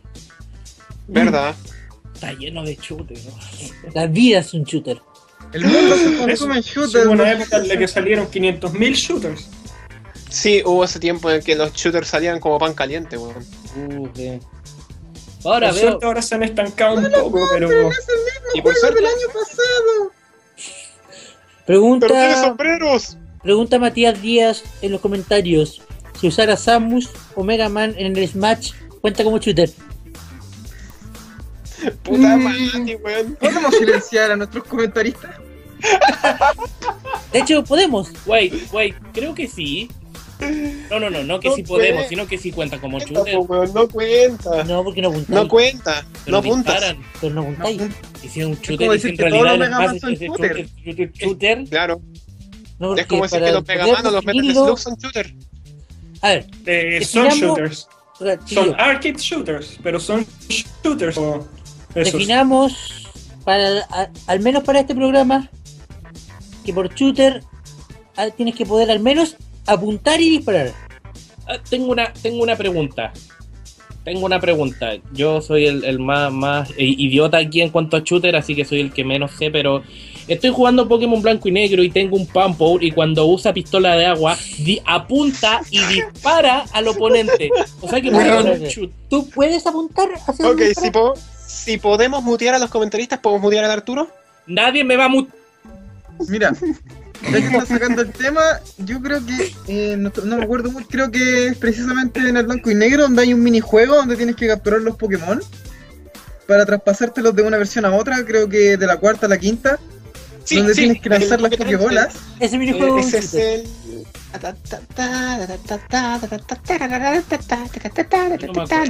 ¿Verdad? 1.09 1.55
Está 2.15 2.33
lleno 2.33 2.63
de. 2.65 2.79
¿no? 2.91 3.07
La 3.95 4.07
vida 4.07 4.39
es 4.41 4.55
un 4.55 4.65
shooter. 4.65 5.01
El 5.53 5.65
mundo 5.65 5.97
se 5.97 6.17
consume 6.19 6.57
en 6.57 6.63
shooters. 6.63 7.05
hubo 7.07 7.13
una 7.13 7.25
no- 7.25 7.31
época 7.43 7.57
en 7.59 7.69
la 7.69 7.77
que 7.79 7.89
salieron 7.89 8.27
500.000 8.31 8.95
shooters. 8.95 9.49
Sí, 10.31 10.63
hubo 10.65 10.85
ese 10.85 10.99
tiempo 10.99 11.31
en 11.31 11.43
que 11.43 11.55
los 11.55 11.73
shooters 11.73 12.09
salían 12.09 12.41
como 12.41 12.59
pan 12.59 12.75
caliente, 12.75 13.17
weón. 13.17 13.45
Uh. 13.77 14.09
Ahora 15.45 15.69
Por 15.69 15.77
veo. 15.79 15.89
suerte 15.91 16.07
ahora 16.07 16.23
se 16.23 16.35
han 16.35 16.43
estancado 16.43 16.97
un 16.97 17.11
poco, 17.13 17.47
pero... 17.53 17.69
No 17.69 17.91
es 17.91 17.99
el 18.09 18.17
mismo 18.17 18.49
Y 18.55 18.61
por 18.63 18.73
juego 18.73 18.81
suerte- 18.81 18.97
del 18.97 19.07
año 19.07 19.27
pasado. 19.33 20.13
¡Pero 21.67 21.81
tiene 21.81 21.99
Pregunta, 22.01 22.43
sombreros! 22.43 23.17
pregunta 23.43 23.79
Matías 23.79 24.21
Díaz 24.23 24.63
en 24.83 24.93
los 24.93 25.01
comentarios. 25.01 25.83
Si 26.21 26.29
usara 26.29 26.57
Samus 26.57 27.11
o 27.35 27.45
Mega 27.45 27.69
Man 27.69 27.95
en 27.99 28.17
el 28.17 28.29
Smash, 28.29 28.73
¿cuenta 29.01 29.23
como 29.25 29.39
shooter? 29.39 29.71
Puta 32.03 32.37
Mm. 32.37 32.43
madre, 32.43 32.97
weón. 32.97 33.37
¿Podemos 33.39 33.75
silenciar 33.77 34.31
a 34.33 34.37
nuestros 34.37 34.65
comentaristas? 34.65 35.31
De 37.33 37.39
hecho, 37.41 37.63
podemos. 37.65 38.09
Wait, 38.25 38.55
wait, 38.73 38.95
creo 39.13 39.35
que 39.35 39.47
sí. 39.47 39.91
No, 40.91 41.01
no, 41.01 41.11
no, 41.11 41.25
no 41.25 41.41
que 41.41 41.49
No 41.49 41.55
sí 41.55 41.63
podemos, 41.63 42.07
sino 42.09 42.27
que 42.27 42.39
sí 42.39 42.53
cuenta 42.53 42.79
como 42.81 42.99
Cuenta, 42.99 43.15
shooter. 43.21 43.35
po, 43.35 43.41
weón, 43.45 43.75
No 43.75 43.89
cuenta. 43.89 44.65
No, 44.65 44.85
porque 44.85 45.03
no 45.03 45.09
apuntáis. 45.09 45.29
No 45.31 45.49
cuenta. 45.49 46.05
Pero 46.25 46.33
No 46.33 46.39
apuntas. 46.39 46.95
pero 47.21 47.35
no 47.35 47.41
apuntáis. 47.43 47.83
Y 48.23 48.29
si 48.29 48.41
es 48.41 48.47
un 48.47 48.55
shooter 48.61 49.01
si 49.01 49.09
en 49.09 49.17
realidad 49.19 49.45
los 49.45 49.59
Mega 49.59 49.79
Man 49.79 49.89
Smash 49.99 50.01
son 50.01 50.15
shooter. 50.15 50.69
shooter. 51.15 51.65
Claro. 51.69 52.01
No, 52.79 52.95
Es 52.95 53.07
como 53.07 53.23
decir 53.23 53.41
que 53.43 53.53
los 53.53 53.67
Mega 53.67 53.85
poder 53.85 53.97
Man 53.97 54.07
o 54.07 54.11
los 54.11 54.25
Metal 54.25 54.53
Slug 54.53 54.79
son 54.79 54.97
shooter. 54.97 55.35
A 56.23 56.29
ver, 56.29 56.47
eh, 56.67 57.05
son 57.05 57.29
shooters. 57.29 57.89
Son 58.47 58.75
arcade 58.79 59.17
shooters, 59.19 59.79
pero 59.83 59.99
son 60.01 60.27
shooters. 60.49 61.19
definamos, 61.95 63.07
para, 63.45 63.81
a- 63.91 64.11
al 64.27 64.41
menos 64.41 64.63
para 64.65 64.81
este 64.81 64.95
programa, 64.95 65.51
que 66.65 66.73
por 66.73 66.93
shooter 66.95 67.43
ah, 68.17 68.29
tienes 68.31 68.55
que 68.55 68.65
poder 68.67 68.91
al 68.91 69.01
menos 69.01 69.37
apuntar 69.67 70.21
y 70.21 70.31
disparar. 70.31 70.73
Ah, 71.47 71.59
tengo 71.69 71.93
una, 71.93 72.13
tengo 72.13 72.43
una 72.43 72.57
pregunta. 72.57 73.13
Tengo 74.05 74.25
una 74.25 74.41
pregunta. 74.41 74.93
Yo 75.13 75.41
soy 75.41 75.67
el, 75.67 75.85
el 75.85 75.99
más, 75.99 76.33
más 76.33 76.71
idiota 76.79 77.39
aquí 77.39 77.61
en 77.61 77.71
cuanto 77.71 77.97
a 77.97 78.01
shooter, 78.05 78.37
así 78.37 78.55
que 78.55 78.65
soy 78.65 78.81
el 78.81 78.93
que 78.93 79.03
menos 79.05 79.33
sé, 79.33 79.51
pero 79.51 79.83
estoy 80.29 80.51
jugando 80.51 80.87
Pokémon 80.87 81.21
blanco 81.21 81.49
y 81.49 81.53
negro 81.53 81.83
y 81.83 81.91
tengo 81.91 82.17
un 82.17 82.27
Pumpour 82.27 82.85
y 82.85 82.93
cuando 82.93 83.27
usa 83.27 83.53
pistola 83.53 83.97
de 83.97 84.07
agua, 84.07 84.37
di- 84.59 84.81
apunta 84.85 85.61
y 85.71 85.81
dispara 85.87 86.67
al 86.73 86.87
oponente. 86.87 87.51
O 87.81 87.89
sea 87.89 88.01
que. 88.01 88.11
¿Tú 89.11 89.29
puedes 89.31 89.67
apuntar 89.67 90.09
hacia 90.27 90.49
Ok, 90.51 90.61
un 90.61 90.75
si, 90.85 90.91
po- 90.93 91.15
si 91.47 91.77
podemos 91.79 92.23
mutear 92.23 92.55
a 92.55 92.59
los 92.61 92.71
comentaristas, 92.71 93.19
¿podemos 93.19 93.43
mutear 93.43 93.65
a 93.65 93.73
Arturo? 93.73 94.09
Nadie 94.47 94.85
me 94.85 94.97
va 94.97 95.07
a 95.07 95.09
mut- 95.09 95.31
Mira, 96.29 96.55
ya 97.23 97.31
que 97.41 97.47
está 97.47 97.67
sacando 97.67 98.03
el 98.03 98.11
tema, 98.13 98.43
yo 98.79 99.01
creo 99.01 99.21
que, 99.25 99.53
eh, 99.69 99.97
no, 99.97 100.13
no 100.25 100.37
me 100.37 100.45
acuerdo 100.45 100.71
mucho, 100.71 100.87
creo 100.89 101.11
que 101.11 101.49
es 101.49 101.57
precisamente 101.59 102.21
en 102.21 102.37
el 102.37 102.47
blanco 102.47 102.71
y 102.71 102.75
negro 102.75 103.03
donde 103.03 103.23
hay 103.23 103.35
un 103.35 103.43
minijuego 103.43 103.97
donde 103.97 104.17
tienes 104.17 104.37
que 104.37 104.47
capturar 104.49 104.81
los 104.81 104.97
Pokémon 104.97 105.41
para 106.47 106.65
traspasártelos 106.65 107.35
de 107.35 107.43
una 107.43 107.57
versión 107.57 107.85
a 107.85 107.93
otra, 107.95 108.25
creo 108.25 108.49
que 108.49 108.77
de 108.77 108.87
la 108.87 108.97
cuarta 108.99 109.27
a 109.27 109.29
la 109.29 109.39
quinta, 109.39 109.79
donde 110.51 110.75
tienes 110.75 111.01
que 111.03 111.09
lanzar 111.09 111.41
las 111.41 111.57
Pokébolas. 111.57 112.15
Ese 112.39 112.57
minijuego 112.59 112.99
es 113.01 113.07
un 113.07 113.15
Ese 113.15 113.19
es 113.19 113.35
el. 113.35 113.69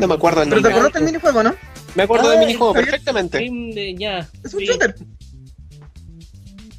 No 0.01 0.09
me 0.09 0.15
acuerdo 0.15 0.43
el 0.43 0.49
Pero 0.49 0.61
te 0.61 0.69
nombre. 0.69 0.73
acordaste 0.73 0.99
del 0.99 1.07
minijuego, 1.07 1.43
¿no? 1.43 1.55
Me 1.95 2.03
acuerdo 2.03 2.29
del 2.29 2.39
Ah, 2.39 2.41
minijuego 2.41 2.75
perfectamente. 2.75 3.95
Ya. 3.99 4.29
Es 4.45 4.53
un 4.55 4.61
sí. 4.61 4.67
shooter. 4.67 4.95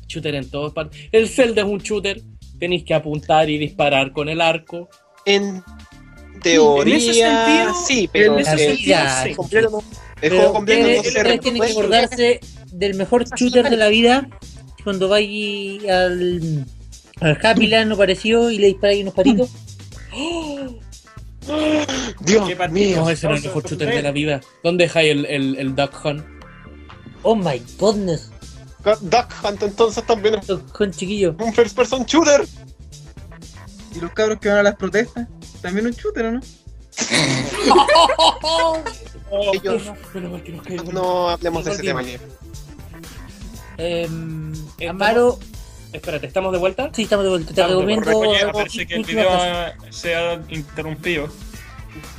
Shooter 0.08 0.36
en 0.36 0.50
todas 0.50 0.74
partes. 0.74 1.00
El 1.12 1.28
Zelda 1.30 1.62
es 1.62 1.68
un 1.68 1.80
shooter. 1.80 2.22
Tenéis 2.60 2.84
que 2.84 2.94
apuntar 2.94 3.50
y 3.50 3.58
disparar 3.58 4.12
con 4.12 4.30
el 4.30 4.42
arco. 4.42 4.90
En 5.26 5.64
teoría, 6.42 6.96
en 6.96 7.02
ese 7.02 7.14
sentido, 7.14 7.74
sí, 7.88 8.10
pero 8.12 8.34
en 8.34 8.40
ese 8.40 8.58
sentido, 8.58 8.98
sí. 9.24 9.34
completo- 9.36 9.84
el 10.20 10.22
Pero 10.22 10.36
juego 10.38 10.54
completo 10.54 10.82
no 10.88 11.04
se 11.04 11.08
ustedes 11.10 11.40
tienen 11.42 11.62
que 11.62 11.72
acordarse 11.72 12.40
del 12.72 12.96
mejor 12.96 13.26
shooter 13.36 13.70
de 13.70 13.78
la 13.78 13.88
vida 13.90 14.28
cuando 14.84 15.10
vais 15.10 15.88
al, 15.90 16.66
al 17.22 17.38
Happy 17.44 17.68
Land 17.68 17.92
o 17.92 17.98
parecido 17.98 18.50
y 18.50 18.58
le 18.58 18.68
disparáis 18.68 19.02
unos 19.04 19.14
patitos. 19.14 19.50
Dios 22.22 22.48
mío. 22.72 22.98
No, 22.98 23.10
ese 23.10 23.28
no 23.28 23.34
es 23.36 23.42
el 23.44 23.48
mejor 23.50 23.64
shooter 23.70 23.90
de 23.90 24.02
la 24.02 24.12
vida. 24.12 24.42
¿Dónde 24.64 24.86
dejáis 24.86 25.12
el, 25.12 25.26
el, 25.26 25.56
el 25.58 25.76
Duck 25.76 25.94
Hunt? 26.04 26.24
Oh 27.24 27.36
my 27.36 27.62
goodness. 27.80 28.32
Duck 28.84 29.28
Hunt 29.44 29.64
entonces 29.64 30.04
también 30.06 30.36
es 30.36 30.48
Con 30.72 30.92
chiquillo. 30.92 31.36
un 31.40 31.54
first 31.54 31.76
person 31.76 32.06
shooter. 32.06 32.46
Y 33.96 34.00
los 34.00 34.12
cabros 34.12 34.40
que 34.40 34.50
van 34.50 34.60
a 34.60 34.64
las 34.64 34.76
protestas, 34.76 35.28
también 35.62 35.88
un 35.88 35.94
shooter, 35.94 36.26
¿o 36.26 36.32
no? 36.34 36.42
Ellos- 39.54 39.84
Menos 40.14 40.32
mal 40.32 40.44
que 40.44 40.52
nos 40.52 40.66
cae. 40.66 40.76
no 40.94 41.30
hablemos 41.30 41.66
de 41.66 41.72
ese 41.72 41.84
tema 41.84 42.02
Volvimos. 42.02 42.22
Em, 43.78 44.54
Estamos- 44.54 44.90
Amaro, 44.90 45.40
Espérate, 45.94 46.28
¿estamos 46.28 46.52
de 46.52 46.58
vuelta? 46.60 46.90
sí, 46.94 47.04
estamos 47.04 47.24
de 47.26 47.30
vuelta. 47.30 47.54
Te 47.54 47.62
Estamos 47.62 47.86
de 47.88 47.96
recomiendo. 47.96 48.30
Oye, 48.30 48.40
algo- 48.42 48.54
parece 48.60 48.88
que 48.88 48.94
el 48.96 49.00
última 49.02 49.22
video 49.22 49.74
se 49.92 50.16
ha 50.16 50.34
interrumpido. 50.50 51.30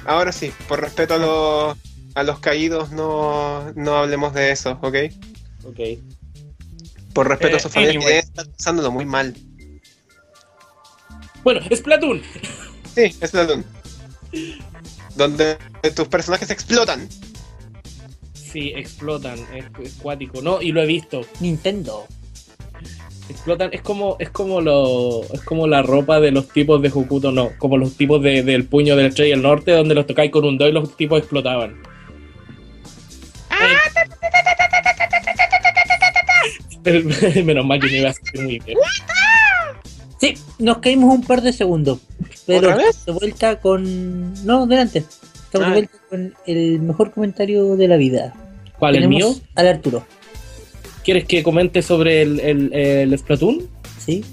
Ahora 0.04 0.32
sí, 0.32 0.52
por 0.68 0.80
respeto 0.80 1.14
a 1.14 1.18
los, 1.18 1.76
a 2.14 2.22
los 2.22 2.38
caídos, 2.40 2.90
no, 2.90 3.72
no 3.74 3.96
hablemos 3.96 4.32
de 4.34 4.50
eso, 4.52 4.78
¿ok? 4.82 4.94
Ok. 5.64 5.80
Por 7.18 7.28
respeto 7.28 7.54
Eh, 7.54 7.56
a 7.56 7.60
sus 7.60 7.72
familias 7.72 7.96
anyway. 7.96 8.12
que 8.12 8.18
estás 8.20 8.46
pensándolo 8.46 8.92
muy 8.92 9.04
mal. 9.04 9.34
Bueno, 11.42 11.60
Splatoon. 11.74 12.22
Sí, 12.94 13.02
es 13.20 13.30
Splatoon. 13.30 13.64
Donde 15.16 15.58
tus 15.96 16.06
personajes 16.06 16.48
explotan. 16.52 17.08
Sí, 18.34 18.72
explotan, 18.76 19.36
es, 19.52 19.64
es 19.82 19.94
cuático. 19.94 20.42
No, 20.42 20.62
y 20.62 20.70
lo 20.70 20.80
he 20.80 20.86
visto. 20.86 21.22
Nintendo. 21.40 22.06
Explotan, 23.28 23.70
es 23.72 23.82
como, 23.82 24.14
es 24.20 24.30
como 24.30 24.60
lo, 24.60 25.24
es 25.34 25.40
como 25.42 25.66
la 25.66 25.82
ropa 25.82 26.20
de 26.20 26.30
los 26.30 26.46
tipos 26.48 26.80
de 26.80 26.88
Hokuto, 26.88 27.32
no, 27.32 27.50
como 27.58 27.76
los 27.78 27.94
tipos 27.96 28.22
de- 28.22 28.44
del 28.44 28.64
puño 28.64 28.94
de 28.94 29.02
la 29.02 29.08
estrella 29.08 29.34
del 29.34 29.42
norte, 29.42 29.72
donde 29.72 29.96
los 29.96 30.06
tocáis 30.06 30.30
con 30.30 30.44
un 30.44 30.56
do 30.56 30.68
y 30.68 30.72
los 30.72 30.96
tipos 30.96 31.18
explotaban. 31.18 31.82
Eh, 33.50 34.08
Menos 37.44 37.64
mal 37.66 37.80
que 37.80 37.86
me 37.88 37.98
iba 37.98 38.10
a 38.10 38.12
sentir 38.12 38.40
muy 38.42 38.58
bien. 38.60 38.78
Sí, 40.20 40.34
nos 40.58 40.78
caímos 40.78 41.14
un 41.14 41.22
par 41.22 41.42
de 41.42 41.52
segundos. 41.52 42.00
Pero 42.46 42.70
¿Otra 42.70 42.76
vez? 42.76 43.04
de 43.04 43.12
vuelta 43.12 43.60
con. 43.60 44.44
No, 44.44 44.66
delante. 44.66 44.98
Estamos 45.44 45.66
Ah. 45.66 45.70
de 45.70 45.74
vuelta 45.76 45.98
con 46.10 46.34
el 46.46 46.80
mejor 46.80 47.12
comentario 47.12 47.76
de 47.76 47.88
la 47.88 47.96
vida. 47.96 48.34
¿Cuál, 48.78 48.96
el 48.96 49.02
Tenemos 49.02 49.36
mío? 49.36 49.44
Al 49.54 49.68
Arturo. 49.68 50.04
¿Quieres 51.04 51.24
que 51.24 51.42
comente 51.42 51.82
sobre 51.82 52.22
el, 52.22 52.40
el, 52.40 52.72
el 52.74 53.18
Splatoon? 53.18 53.68
¿Sí? 54.04 54.24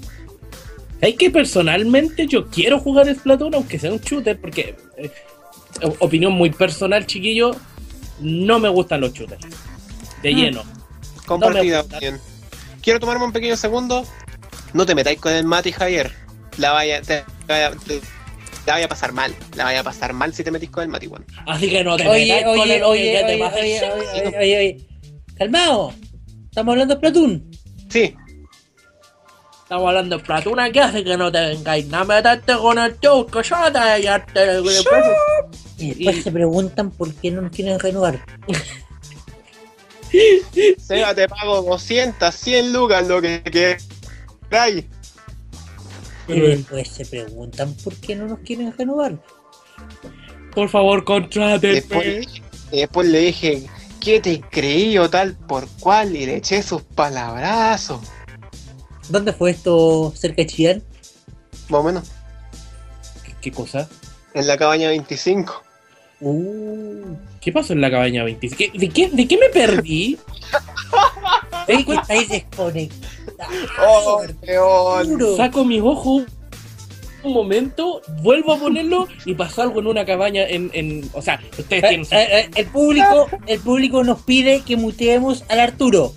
Es 1.00 1.14
que 1.16 1.30
personalmente 1.30 2.26
yo 2.26 2.48
quiero 2.48 2.78
jugar 2.80 3.12
Splatoon, 3.14 3.54
aunque 3.54 3.78
sea 3.78 3.92
un 3.92 3.98
shooter, 4.00 4.38
porque, 4.40 4.76
eh, 4.98 5.10
opinión 6.00 6.32
muy 6.32 6.50
personal, 6.50 7.06
chiquillo, 7.06 7.52
no 8.20 8.58
me 8.58 8.68
gustan 8.68 9.00
los 9.02 9.12
shooters. 9.12 9.46
De 10.22 10.32
Mm. 10.32 10.36
lleno. 10.36 10.62
Compartida. 11.26 11.84
bien. 12.00 12.18
Quiero 12.86 13.00
tomarme 13.00 13.24
un 13.24 13.32
pequeño 13.32 13.56
segundo. 13.56 14.06
No 14.72 14.86
te 14.86 14.94
metáis 14.94 15.18
con 15.20 15.32
el 15.32 15.42
Mati 15.44 15.72
Javier. 15.72 16.12
La 16.58 16.70
vaya, 16.70 17.02
te, 17.02 17.24
vaya- 17.48 17.72
te- 17.84 18.00
la 18.64 18.74
vaya 18.74 18.86
a 18.86 18.88
pasar 18.88 19.10
mal. 19.12 19.34
La 19.56 19.64
vaya 19.64 19.80
a 19.80 19.82
pasar 19.82 20.12
mal 20.12 20.32
si 20.32 20.44
te 20.44 20.52
metís 20.52 20.70
con 20.70 20.84
el 20.84 20.88
Mati, 20.88 21.08
weón. 21.08 21.26
Así 21.48 21.68
que 21.68 21.82
no 21.82 21.96
te 21.96 22.06
Oye, 22.06 22.26
metáis 22.26 22.44
con 22.44 22.60
oye, 22.60 22.76
el- 22.76 22.82
oye, 22.84 23.02
te 23.02 23.24
oye, 23.24 23.34
oye, 23.34 23.50
oye, 23.58 23.80
oye, 24.22 24.38
oye, 24.38 24.56
oye. 24.58 24.86
Calmado. 25.36 25.92
Estamos 26.48 26.72
hablando 26.74 26.94
de 26.94 26.98
Splatoon. 27.00 27.50
Sí, 27.90 28.14
Estamos 29.64 29.88
hablando 29.88 30.16
de 30.16 30.22
Splatoon, 30.22 30.72
¿qué 30.72 30.80
hace 30.80 31.02
que 31.02 31.16
no 31.16 31.32
te 31.32 31.40
vengáis? 31.40 31.86
No 31.88 32.04
meterte 32.04 32.54
con 32.56 32.78
el 32.78 32.92
que 32.94 33.08
yo 33.08 33.26
te 33.26 33.32
voy 33.40 34.06
a 34.06 34.18
darte- 34.18 34.60
Y 35.76 35.88
después 35.88 36.16
Y- 36.18 36.22
se 36.22 36.30
preguntan 36.30 36.92
por 36.92 37.12
qué 37.16 37.32
no 37.32 37.42
nos 37.42 37.50
quieren 37.50 37.80
renovar. 37.80 38.24
Seba, 40.78 41.14
te 41.14 41.28
pago 41.28 41.62
200, 41.62 42.34
100 42.34 42.72
lucas, 42.72 43.06
lo 43.06 43.20
que 43.20 43.42
queráis. 44.50 44.84
Y 46.28 46.40
después 46.40 46.88
se 46.88 47.04
preguntan 47.06 47.74
por 47.84 47.94
qué 47.96 48.16
no 48.16 48.26
nos 48.26 48.40
quieren 48.40 48.72
renovar. 48.76 49.18
Por 50.54 50.68
favor, 50.68 51.04
contráteme. 51.04 51.74
Después, 51.74 52.26
y 52.72 52.80
después 52.80 53.08
le 53.08 53.18
dije, 53.20 53.66
¿qué 54.00 54.20
te 54.20 54.40
creí 54.40 54.98
o 54.98 55.08
tal 55.08 55.36
por 55.36 55.68
cual? 55.80 56.16
Y 56.16 56.26
le 56.26 56.36
eché 56.36 56.62
sus 56.62 56.82
palabrazos. 56.82 58.00
¿Dónde 59.08 59.32
fue 59.32 59.50
esto 59.52 60.12
cerca 60.16 60.42
de 60.42 60.46
Chillán? 60.46 60.82
Más 61.68 61.80
o 61.80 61.84
menos. 61.84 62.10
¿Qué 63.40 63.52
cosa? 63.52 63.88
En 64.34 64.46
la 64.46 64.56
cabaña 64.56 64.88
25. 64.88 65.62
Uh. 66.20 67.14
¿Qué 67.40 67.52
pasó 67.52 67.72
en 67.74 67.80
la 67.80 67.90
cabaña 67.90 68.24
25? 68.24 68.56
¿Qué- 68.58 68.78
¿De 68.78 68.88
qué, 68.88 69.08
de 69.10 69.28
qué 69.28 69.36
me 69.38 69.48
perdí? 69.50 70.18
Oye, 71.68 71.84
que 71.84 71.94
estáis 71.94 72.28
desconectados. 72.28 73.12
¡Oh, 73.86 74.22
peón! 74.40 74.98
Arturo. 75.00 75.36
Saco 75.36 75.64
mis 75.64 75.82
ojos 75.82 76.22
un 77.22 77.32
momento, 77.32 78.02
vuelvo 78.22 78.52
a 78.52 78.58
ponerlo 78.58 79.08
y 79.24 79.34
pasó 79.34 79.62
algo 79.62 79.80
en 79.80 79.88
una 79.88 80.04
cabaña 80.06 80.42
en... 80.44 80.70
en 80.74 81.10
o 81.12 81.20
sea, 81.20 81.40
ustedes 81.58 81.82
Eh, 81.82 81.88
tienen... 81.88 82.06
eh, 82.12 82.28
eh, 82.46 82.50
el 82.54 82.66
público, 82.66 83.28
el 83.48 83.58
público 83.60 84.04
nos 84.04 84.22
pide 84.22 84.60
que 84.60 84.76
muteemos 84.76 85.42
al 85.48 85.58
Arturo. 85.58 86.12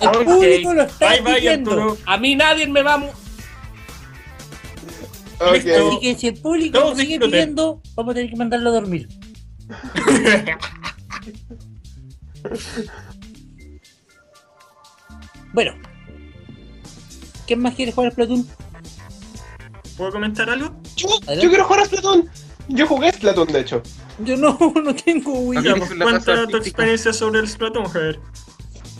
El 0.00 0.10
público 0.24 0.74
lo 0.74 0.82
está 0.82 1.10
Bye 1.10 1.20
bye, 1.20 1.34
pidiendo. 1.36 1.70
Arturo. 1.70 1.96
A 2.06 2.16
mí 2.18 2.34
nadie 2.34 2.66
me 2.66 2.82
va 2.82 2.94
a... 2.94 3.04
mu- 5.42 5.48
Ok. 5.50 5.54
Listo. 5.64 5.88
Así 5.88 6.00
que 6.00 6.14
si 6.16 6.26
el 6.28 6.34
público 6.40 6.78
nos 6.80 6.98
sigue 6.98 7.18
pidiendo, 7.20 7.80
vamos 7.94 8.12
a 8.12 8.14
tener 8.14 8.30
que 8.30 8.36
mandarlo 8.36 8.70
a 8.70 8.72
dormir. 8.72 9.08
Bueno. 15.52 15.74
¿Quién 17.46 17.60
más 17.60 17.74
quiere 17.74 17.92
jugar 17.92 18.08
a 18.08 18.12
Splatoon? 18.12 18.46
¿Puedo 19.96 20.12
comentar 20.12 20.48
algo? 20.48 20.74
Yo, 20.96 21.08
quiero 21.26 21.64
jugar 21.64 21.80
a 21.80 21.84
Splatoon. 21.84 22.28
Yo 22.68 22.86
jugué 22.86 23.12
Splatoon, 23.12 23.48
de 23.48 23.60
hecho. 23.60 23.82
Yo 24.24 24.36
no, 24.36 24.56
no 24.84 24.94
tengo 24.94 25.32
Wii. 25.32 25.60
Cuenta 26.02 26.46
tu 26.46 26.56
experiencia 26.56 27.12
sobre 27.12 27.40
el 27.40 27.48
Splatoon, 27.48 27.86
Javier. 27.86 28.20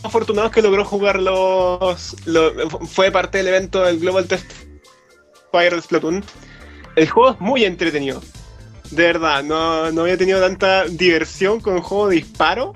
Afortunado 0.02 0.50
que 0.50 0.60
logró 0.62 0.84
jugar 0.84 1.20
los, 1.22 2.16
lo- 2.26 2.52
Fue 2.86 3.10
parte 3.12 3.38
del 3.38 3.48
evento 3.48 3.84
del 3.84 4.00
Global 4.00 4.26
Test 4.26 4.50
Fire 5.52 5.76
de 5.76 5.82
Splatoon. 5.82 6.24
El 6.96 7.08
juego 7.08 7.32
es 7.32 7.40
muy 7.40 7.64
entretenido. 7.64 8.22
De 8.90 9.04
verdad, 9.04 9.42
no, 9.44 9.92
no 9.92 10.02
había 10.02 10.18
tenido 10.18 10.40
tanta 10.40 10.86
diversión 10.86 11.60
con 11.60 11.74
un 11.74 11.82
juego 11.82 12.08
de 12.08 12.16
disparo. 12.16 12.74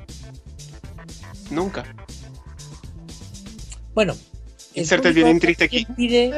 Nunca. 1.50 1.84
Bueno. 3.94 4.14
Inserte 4.74 5.08
el 5.08 5.14
violín 5.14 5.40
triste 5.40 5.64
aquí. 5.64 5.86
Pide 5.96 6.30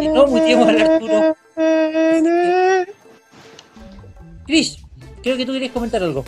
que 0.00 0.08
no 0.12 0.26
muteemos 0.26 0.68
al 0.68 0.82
Arturo. 0.82 1.36
Chris, 4.46 4.78
creo 5.22 5.36
que 5.36 5.46
tú 5.46 5.52
querías 5.52 5.72
comentar 5.72 6.02
algo. 6.02 6.24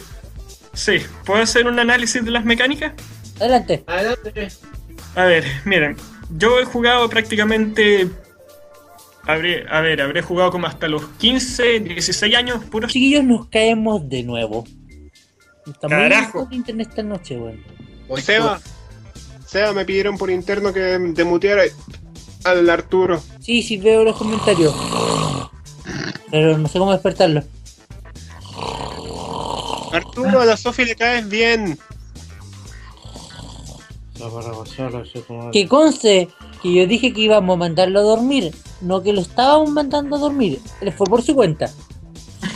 Sí, 0.73 0.99
¿puedo 1.25 1.43
hacer 1.43 1.67
un 1.67 1.79
análisis 1.79 2.25
de 2.25 2.31
las 2.31 2.45
mecánicas? 2.45 2.93
Adelante. 3.41 3.83
Adelante. 3.87 4.49
A 5.17 5.25
ver, 5.25 5.45
miren, 5.65 5.97
yo 6.31 6.61
he 6.61 6.65
jugado 6.65 7.09
prácticamente. 7.09 8.09
Habré, 9.27 9.67
a 9.69 9.81
ver, 9.81 10.01
habré 10.01 10.23
jugado 10.23 10.53
como 10.53 10.67
hasta 10.67 10.87
los 10.89 11.05
15, 11.19 11.81
16 11.81 12.35
años, 12.37 12.65
puros. 12.65 12.93
Chiquillos, 12.93 13.25
nos 13.25 13.49
caemos 13.49 14.09
de 14.09 14.23
nuevo. 14.23 14.65
Está 15.67 15.89
muy 15.89 15.97
Carajo. 15.97 16.47
el 16.49 16.57
internet 16.57 16.89
esta 16.91 17.03
noche, 17.03 17.37
weón. 17.37 17.61
Seba, 18.23 18.61
Seba, 19.45 19.73
me 19.73 19.85
pidieron 19.85 20.17
por 20.17 20.31
interno 20.31 20.73
que 20.73 20.81
demuteara 20.81 21.65
al 22.45 22.71
Arturo. 22.71 23.21
Sí, 23.41 23.63
sí, 23.63 23.77
veo 23.79 24.05
los 24.05 24.17
comentarios. 24.17 24.75
Pero 26.31 26.57
no 26.57 26.69
sé 26.69 26.79
cómo 26.79 26.93
despertarlo. 26.93 27.43
Arturo, 29.93 30.41
a 30.41 30.45
la 30.45 30.57
Sofi 30.57 30.85
le 30.85 30.95
caes 30.95 31.29
bien. 31.29 31.79
Que 35.53 35.69
conste 35.69 36.29
que 36.63 36.73
yo 36.73 36.87
dije 36.87 37.13
que 37.13 37.21
íbamos 37.21 37.55
a 37.55 37.59
mandarlo 37.59 37.99
a 38.01 38.03
dormir, 38.03 38.55
no 38.81 39.03
que 39.03 39.13
lo 39.13 39.21
estábamos 39.21 39.71
mandando 39.71 40.17
a 40.17 40.19
dormir. 40.19 40.61
Él 40.81 40.93
fue 40.93 41.07
por 41.07 41.23
su 41.23 41.35
cuenta. 41.35 41.71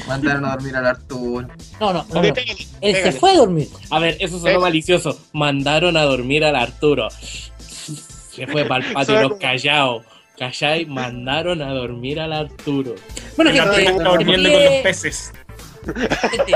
Mandaron 0.06 0.44
a 0.44 0.52
dormir 0.52 0.76
al 0.76 0.86
Arturo. 0.86 1.48
No, 1.80 1.92
no, 1.92 2.04
no. 2.12 2.22
no. 2.22 2.34
Pégale, 2.34 2.66
Él 2.80 2.94
se 2.96 3.12
fue 3.12 3.30
a 3.30 3.36
dormir. 3.36 3.68
A 3.90 3.98
ver, 3.98 4.16
eso 4.20 4.38
sonó 4.38 4.50
Eh. 4.50 4.58
malicioso. 4.58 5.18
Mandaron 5.32 5.96
a 5.96 6.02
dormir 6.02 6.44
al 6.44 6.56
Arturo. 6.56 7.08
Se 7.10 8.46
fue 8.46 8.64
para 8.64 8.86
el 8.86 8.92
patio 8.94 9.20
los 9.28 9.38
callados. 9.38 10.04
¿Cachai? 10.38 10.86
Mandaron 10.86 11.60
a 11.62 11.72
dormir 11.72 12.18
al 12.18 12.32
Arturo. 12.32 12.94
Bueno, 13.36 13.50
gente, 13.52 13.68
Arturo 13.68 13.90
está 13.98 14.08
durmiendo 14.10 14.50
con 14.50 14.64
los 14.64 14.72
peces. 14.82 15.32
gente, 16.30 16.52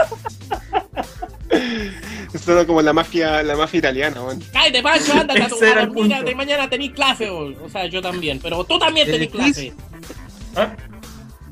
Suena 2.38 2.66
como 2.66 2.82
la 2.82 2.92
mafia, 2.92 3.42
la 3.42 3.56
mafia 3.56 3.78
italiana, 3.78 4.22
weón. 4.22 4.42
¡Cállate, 4.52 4.82
Pancho! 4.82 5.12
Ándate 5.12 5.42
a, 5.42 5.48
tu, 5.48 5.54
Ese 5.56 5.70
era 5.70 5.80
a 5.80 5.82
el 5.84 5.88
dormir, 5.90 6.12
punto. 6.16 6.28
de 6.28 6.34
mañana 6.34 6.68
tenés 6.68 6.90
clase. 6.90 7.30
O, 7.30 7.64
o 7.64 7.68
sea, 7.68 7.86
yo 7.86 8.02
también. 8.02 8.40
Pero 8.42 8.64
tú 8.64 8.78
también 8.78 9.06
tenés 9.06 9.30
clase. 9.30 9.72
¿Ah? 10.56 10.74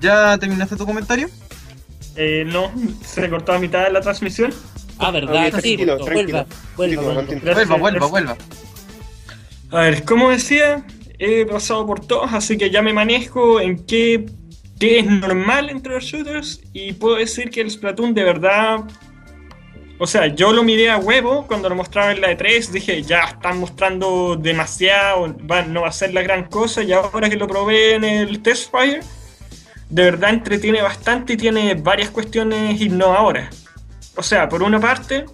¿Ya 0.00 0.37
terminaste 0.38 0.76
tu 0.76 0.85
comentario? 0.85 1.28
Eh, 2.16 2.44
no, 2.46 2.70
se 3.05 3.31
cortó 3.31 3.52
a 3.52 3.59
mitad 3.59 3.85
de 3.85 3.92
la 3.92 4.00
transmisión. 4.00 4.52
Ah, 4.98 5.11
verdad. 5.11 5.44
Sí, 5.62 5.76
tranquilo, 5.76 5.98
vuelva, 5.98 6.46
vuelva, 6.76 7.76
vuelva. 7.76 8.07
vuelva. 8.07 8.37
A 9.70 9.81
ver, 9.81 10.05
como 10.05 10.31
decía, 10.31 10.85
he 11.18 11.46
pasado 11.46 11.87
por 11.87 12.05
todos, 12.07 12.33
así 12.33 12.59
que 12.59 12.70
ya 12.70 12.83
me 12.83 12.92
manejo 12.92 13.61
en 13.61 13.87
qué, 13.87 14.26
qué 14.78 14.98
es 14.98 15.07
normal 15.07 15.70
entre 15.70 15.94
los 15.94 16.05
shooters 16.05 16.61
y 16.72 16.92
puedo 16.92 17.16
decir 17.16 17.50
que 17.50 17.61
el 17.62 17.70
Splatoon 17.70 18.12
de 18.14 18.24
verdad... 18.24 18.81
O 20.03 20.07
sea, 20.09 20.27
yo 20.27 20.53
lo 20.53 20.65
miré 20.65 20.91
a 20.91 20.97
huevo 20.99 21.47
cuando 21.47 21.69
lo 21.69 21.77
mostraban 21.77 22.17
en 22.17 22.23
la 22.23 22.33
E3, 22.33 22.71
dije, 22.71 23.05
ya 23.05 23.21
están 23.21 23.61
mostrando 23.61 24.35
demasiado, 24.35 25.29
no 25.29 25.83
va 25.83 25.88
a 25.88 25.93
ser 25.93 26.12
la 26.12 26.23
gran 26.23 26.49
cosa 26.49 26.83
y 26.83 26.91
ahora 26.91 27.31
que 27.31 27.37
lo 27.37 27.47
probé 27.47 27.95
en 27.95 28.03
el 28.03 28.43
Test 28.43 28.73
Fire, 28.73 29.01
de 29.88 30.03
verdad 30.03 30.31
entretiene 30.31 30.83
bastante 30.83 31.35
y 31.35 31.37
tiene 31.37 31.77
varias 31.77 32.11
cuestiones 32.11 32.81
innovadoras. 32.81 33.65
O 34.17 34.25
sea, 34.25 34.49
por 34.49 34.65
una 34.65 34.81
parte, 34.81 35.25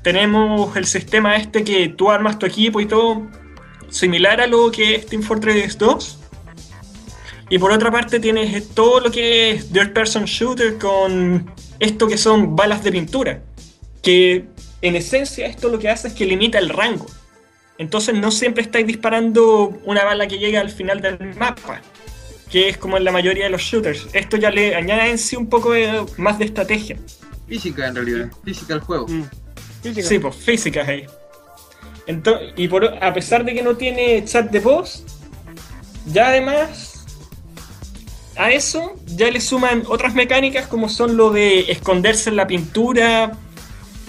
tenemos 0.00 0.74
el 0.74 0.86
sistema 0.86 1.36
este 1.36 1.62
que 1.62 1.90
tú 1.90 2.10
armas 2.10 2.38
tu 2.38 2.46
equipo 2.46 2.80
y 2.80 2.86
todo, 2.86 3.26
similar 3.90 4.40
a 4.40 4.46
lo 4.46 4.70
que 4.70 4.94
es 4.94 5.04
Team 5.04 5.20
Fortress 5.22 5.76
2. 5.76 6.18
Y 7.50 7.58
por 7.58 7.72
otra 7.72 7.90
parte 7.90 8.18
tienes 8.20 8.70
todo 8.70 9.00
lo 9.00 9.10
que 9.10 9.50
es 9.50 9.70
Third 9.70 9.92
Person 9.92 10.24
Shooter 10.24 10.78
con 10.78 11.52
esto 11.78 12.08
que 12.08 12.16
son 12.16 12.56
balas 12.56 12.82
de 12.82 12.90
pintura. 12.90 13.42
Que 14.02 14.44
en 14.82 14.96
esencia 14.96 15.46
esto 15.46 15.68
lo 15.68 15.78
que 15.78 15.88
hace 15.88 16.08
es 16.08 16.14
que 16.14 16.24
limita 16.24 16.58
el 16.58 16.68
rango. 16.68 17.06
Entonces 17.78 18.14
no 18.14 18.30
siempre 18.30 18.62
estáis 18.62 18.86
disparando 18.86 19.78
una 19.84 20.04
bala 20.04 20.26
que 20.26 20.38
llega 20.38 20.60
al 20.60 20.70
final 20.70 21.00
del 21.00 21.34
mapa. 21.36 21.80
Que 22.50 22.68
es 22.68 22.78
como 22.78 22.96
en 22.96 23.04
la 23.04 23.12
mayoría 23.12 23.44
de 23.44 23.50
los 23.50 23.62
shooters. 23.62 24.08
Esto 24.14 24.36
ya 24.36 24.50
le 24.50 24.74
añade 24.74 25.10
en 25.10 25.18
sí 25.18 25.36
un 25.36 25.48
poco 25.48 25.72
de- 25.72 26.04
más 26.16 26.38
de 26.38 26.46
estrategia. 26.46 26.96
Física 27.46 27.86
en 27.88 27.94
realidad, 27.94 28.28
física 28.44 28.74
al 28.74 28.80
juego. 28.80 29.06
Mm. 29.08 29.24
Física. 29.82 30.08
Sí, 30.08 30.18
pues 30.18 30.34
físicas 30.36 30.88
ahí. 30.88 31.04
Ento- 32.06 32.40
y 32.56 32.68
por, 32.68 32.84
a 33.02 33.12
pesar 33.12 33.44
de 33.44 33.52
que 33.54 33.62
no 33.62 33.76
tiene 33.76 34.24
chat 34.24 34.50
de 34.50 34.60
voz, 34.60 35.04
ya 36.06 36.28
además 36.28 37.04
a 38.36 38.50
eso 38.50 38.94
ya 39.06 39.30
le 39.30 39.40
suman 39.40 39.82
otras 39.88 40.14
mecánicas 40.14 40.66
como 40.68 40.88
son 40.88 41.16
lo 41.16 41.30
de 41.30 41.70
esconderse 41.70 42.30
en 42.30 42.36
la 42.36 42.46
pintura, 42.46 43.32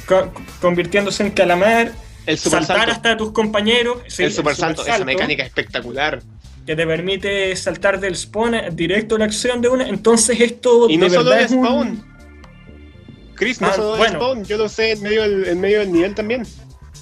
co- 0.09 0.33
convirtiéndose 0.59 1.23
en 1.23 1.31
calamar, 1.31 1.91
El 2.25 2.37
super 2.37 2.59
saltar 2.65 2.77
salto. 2.87 2.91
hasta 2.93 3.15
tus 3.17 3.31
compañeros. 3.31 3.99
sí, 4.07 4.23
el 4.23 4.33
super 4.33 4.55
salto, 4.55 4.81
esa 4.85 5.05
mecánica 5.05 5.43
espectacular. 5.43 6.21
que 6.65 6.75
te 6.75 6.85
permite 6.85 7.55
saltar 7.55 7.99
del 7.99 8.15
spawn 8.15 8.55
directo 8.73 9.15
a 9.15 9.19
la 9.19 9.25
acción 9.25 9.61
de 9.61 9.69
una. 9.69 9.87
Entonces 9.87 10.39
esto 10.39 10.87
Y 10.89 10.97
no 10.97 11.05
de 11.05 11.11
solo 11.11 11.29
de 11.31 11.43
un- 11.45 11.65
spawn. 11.65 12.05
Chris, 13.35 13.61
no 13.61 13.67
Ah, 13.67 13.73
solo 13.73 13.91
de 13.93 13.97
bueno. 13.99 14.19
spawn, 14.19 14.43
yo 14.45 14.57
lo 14.57 14.67
sé 14.69 14.91
en 14.91 15.01
medio 15.01 15.21
del, 15.23 15.45
en 15.47 15.59
medio 15.61 15.79
del 15.79 15.91
nivel 15.93 16.13
también. 16.13 16.45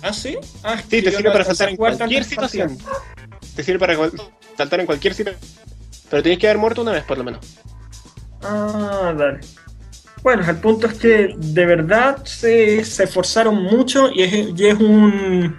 ¿Ah, 0.04 0.14
sí? 0.14 0.38
Ah, 0.64 0.78
Sí, 0.88 1.02
te 1.02 1.12
sirve 1.12 1.32
para 1.32 1.44
saltar 1.44 1.70
en 1.70 1.76
cualquier 1.76 2.24
situación. 2.24 2.78
Te 3.56 3.64
sirve 3.64 3.80
para 3.80 3.98
saltar 4.56 4.80
en 4.80 4.86
cualquier 4.86 5.14
situación. 5.16 5.42
Pero 6.10 6.22
tienes 6.24 6.40
que 6.40 6.48
haber 6.48 6.60
muerto 6.60 6.82
una 6.84 6.92
vez 6.92 7.04
por 7.04 7.18
lo 7.18 7.24
menos. 7.26 7.58
Ah, 8.44 9.14
dale. 9.18 9.40
Bueno, 10.28 10.44
el 10.46 10.58
punto 10.58 10.88
es 10.88 10.96
que 10.96 11.36
de 11.38 11.66
verdad 11.66 12.26
se, 12.26 12.84
se 12.84 13.06
esforzaron 13.06 13.64
mucho 13.64 14.12
y 14.14 14.24
es, 14.24 14.60
es 14.60 14.74
un. 14.74 15.56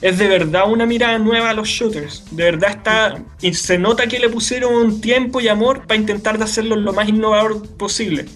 Es 0.00 0.16
de 0.16 0.28
verdad 0.28 0.70
una 0.70 0.86
mirada 0.86 1.18
nueva 1.18 1.50
a 1.50 1.54
los 1.54 1.66
shooters. 1.66 2.22
De 2.30 2.44
verdad 2.44 2.70
está. 2.70 3.24
Y 3.40 3.52
se 3.54 3.76
nota 3.76 4.06
que 4.06 4.20
le 4.20 4.28
pusieron 4.28 5.00
tiempo 5.00 5.40
y 5.40 5.48
amor 5.48 5.88
para 5.88 5.98
intentar 5.98 6.38
de 6.38 6.44
hacerlo 6.44 6.76
lo 6.76 6.92
más 6.92 7.08
innovador 7.08 7.68
posible. 7.76 8.26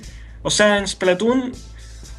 O 0.42 0.50
sea, 0.50 0.76
en 0.76 0.88
Splatoon 0.88 1.52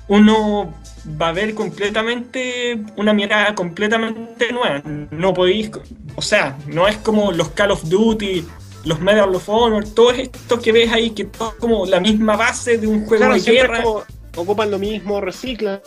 uno 0.07 0.73
va 1.21 1.27
a 1.27 1.33
ver 1.33 1.55
completamente 1.55 2.81
una 2.95 3.11
mirada 3.11 3.53
completamente 3.53 4.53
nueva. 4.53 4.81
No 5.11 5.33
podéis. 5.33 5.71
O 6.15 6.21
sea, 6.21 6.57
no 6.67 6.87
es 6.87 6.95
como 6.95 7.33
los 7.33 7.49
Call 7.49 7.71
of 7.71 7.83
Duty, 7.89 8.45
los 8.85 8.99
Medal 9.01 9.33
of 9.35 9.47
Honor, 9.49 9.83
todos 9.89 10.17
estos 10.17 10.59
que 10.61 10.71
ves 10.71 10.91
ahí 10.91 11.11
que 11.11 11.25
todo 11.25 11.49
es 11.49 11.55
como 11.55 11.85
la 11.85 11.99
misma 11.99 12.35
base 12.37 12.77
de 12.77 12.87
un 12.87 13.05
juego 13.05 13.25
Claro, 13.25 13.33
de 13.41 13.51
guerra. 13.51 13.83
como, 13.83 14.03
ocupan 14.35 14.71
lo 14.71 14.79
mismo, 14.79 15.19
reciclan 15.21 15.81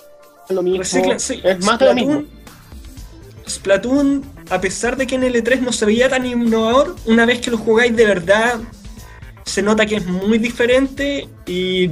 lo 0.50 0.62
mismo. 0.62 0.78
Reciclan, 0.80 1.18
sí. 1.20 1.40
Es 1.42 1.64
más 1.64 1.78
de 1.78 1.86
lo 1.86 1.92
Splatoon- 1.92 1.94
mismo. 1.94 2.24
Splatoon, 3.48 4.24
a 4.50 4.60
pesar 4.60 4.96
de 4.96 5.06
que 5.06 5.16
en 5.16 5.22
L3 5.24 5.60
no 5.60 5.72
se 5.72 5.84
veía 5.84 6.08
tan 6.08 6.24
innovador, 6.26 6.96
una 7.06 7.26
vez 7.26 7.40
que 7.40 7.50
lo 7.50 7.58
jugáis 7.58 7.94
de 7.96 8.06
verdad, 8.06 8.60
se 9.44 9.62
nota 9.62 9.84
que 9.86 9.96
es 9.96 10.06
muy 10.06 10.38
diferente 10.38 11.28
y 11.46 11.90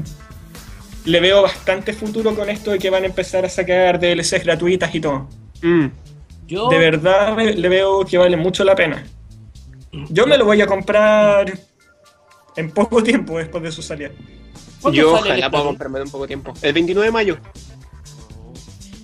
le 1.05 1.21
veo 1.21 1.43
bastante 1.43 1.93
futuro 1.93 2.35
con 2.35 2.49
esto 2.51 2.71
de 2.71 2.79
que 2.79 2.91
van 2.91 3.03
a 3.03 3.07
empezar 3.07 3.45
a 3.45 3.49
sacar 3.49 3.99
DLCs 3.99 4.45
gratuitas 4.45 4.95
y 4.95 5.01
todo. 5.01 5.29
Mm. 5.63 5.87
Yo, 6.47 6.69
De 6.69 6.79
verdad 6.79 7.37
le 7.39 7.69
veo 7.69 8.05
que 8.05 8.19
vale 8.19 8.37
mucho 8.37 8.65
la 8.65 8.75
pena. 8.75 9.05
Yo 9.93 10.27
me 10.27 10.39
lo 10.39 10.45
voy 10.45 10.61
a 10.61 10.67
comprar 10.67 11.53
en 12.57 12.71
poco 12.71 13.03
tiempo 13.03 13.39
después 13.39 13.63
de 13.63 13.73
su 13.73 13.83
salida. 13.83 14.11
¿cuándo 14.81 15.01
Yo 15.01 15.15
ojalá 15.15 15.51
pueda 15.51 15.65
comprarme 15.65 16.01
en 16.01 16.11
poco 16.11 16.27
tiempo. 16.27 16.53
El 16.63 16.73
29 16.73 17.07
de 17.07 17.13
mayo. 17.13 17.39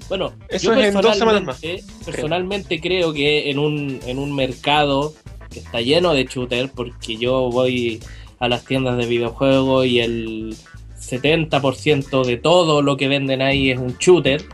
Bueno, 0.09 0.33
Eso 0.49 0.73
yo 0.73 0.81
es 0.81 0.95
en 0.95 1.01
dos 1.01 1.19
semanas 1.19 1.43
más, 1.43 1.61
personalmente, 1.61 2.05
personalmente 2.05 2.81
creo 2.81 3.13
que 3.13 3.51
en 3.51 3.59
un, 3.59 3.99
en 4.07 4.19
un 4.21 4.35
mercado 4.37 5.15
que 5.51 5.59
está 5.59 5.81
lleno 5.81 6.15
de 6.15 6.25
shooter, 6.25 6.71
porque 6.71 7.17
yo 7.17 7.51
voy 7.51 8.01
a 8.39 8.49
las 8.49 8.65
tiendas 8.65 8.97
de 8.99 9.07
videojuegos 9.07 9.87
y 9.87 10.01
el 10.01 10.57
70% 11.01 12.25
de 12.25 12.37
todo 12.37 12.83
lo 12.83 12.97
que 12.97 13.09
venden 13.09 13.43
ahí 13.43 13.71
es 13.71 13.79
un 13.79 13.97
shooter. 13.99 14.45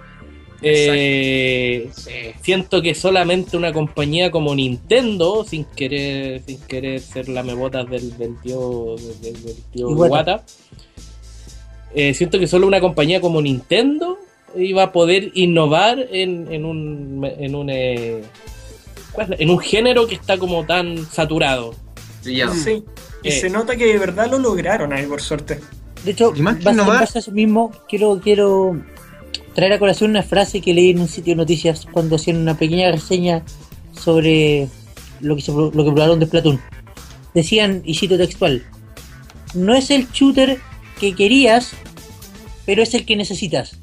Eh, 0.62 1.90
Sí. 1.94 2.10
siento 2.42 2.80
que 2.82 2.94
solamente 2.94 3.56
una 3.56 3.72
compañía 3.72 4.30
como 4.30 4.54
Nintendo, 4.54 5.44
sin 5.44 5.64
querer, 5.64 6.42
sin 6.46 6.60
querer 6.62 7.00
ser 7.00 7.28
la 7.28 7.42
mebotas 7.42 7.88
del, 7.90 8.16
del 8.18 8.40
tío, 8.40 8.96
del, 9.22 9.42
del 9.42 9.56
tío 9.72 9.90
Iwata. 9.90 10.44
Eh, 11.94 12.14
siento 12.14 12.38
que 12.38 12.46
solo 12.46 12.66
una 12.66 12.80
compañía 12.80 13.20
como 13.20 13.42
Nintendo 13.42 14.18
iba 14.56 14.82
a 14.84 14.92
poder 14.92 15.30
innovar 15.34 16.06
en, 16.10 16.50
en 16.52 16.64
un 16.64 17.24
en 17.38 17.54
un 17.54 17.70
eh, 17.70 18.22
en 19.38 19.50
un 19.50 19.58
género 19.58 20.06
que 20.06 20.14
está 20.14 20.38
como 20.38 20.64
tan 20.64 21.04
saturado. 21.10 21.74
Sí. 22.22 22.40
Y 23.24 23.28
Eh. 23.28 23.32
se 23.32 23.50
nota 23.50 23.76
que 23.76 23.84
de 23.86 23.98
verdad 23.98 24.30
lo 24.30 24.38
lograron 24.38 24.92
ahí, 24.92 25.06
por 25.06 25.20
suerte. 25.20 25.60
De 26.04 26.12
hecho, 26.12 26.32
Y 26.34 26.40
más 26.42 26.56
que 26.56 26.64
base- 26.64 26.80
en 26.80 26.84
innovar- 26.86 27.00
base 27.00 27.18
a 27.18 27.20
eso 27.20 27.30
mismo, 27.30 27.70
quiero, 27.88 28.20
quiero 28.22 28.82
traer 29.54 29.72
a 29.72 29.78
colación 29.78 30.10
una 30.10 30.22
frase 30.22 30.60
que 30.60 30.74
leí 30.74 30.90
en 30.90 31.00
un 31.00 31.08
sitio 31.08 31.32
de 31.32 31.38
noticias 31.38 31.86
cuando 31.90 32.16
hacían 32.16 32.38
una 32.38 32.56
pequeña 32.56 32.90
reseña 32.90 33.42
sobre 33.92 34.68
lo 35.20 35.36
que, 35.36 35.42
se, 35.42 35.52
lo 35.52 35.70
que 35.70 35.92
probaron 35.92 36.20
de 36.20 36.26
Splatoon. 36.26 36.60
Decían, 37.34 37.82
y 37.84 37.94
cito 37.94 38.18
textual, 38.18 38.62
no 39.54 39.74
es 39.74 39.90
el 39.90 40.08
shooter 40.10 40.58
que 41.00 41.14
querías, 41.14 41.72
pero 42.66 42.82
es 42.82 42.94
el 42.94 43.04
que 43.04 43.16
necesitas. 43.16 43.78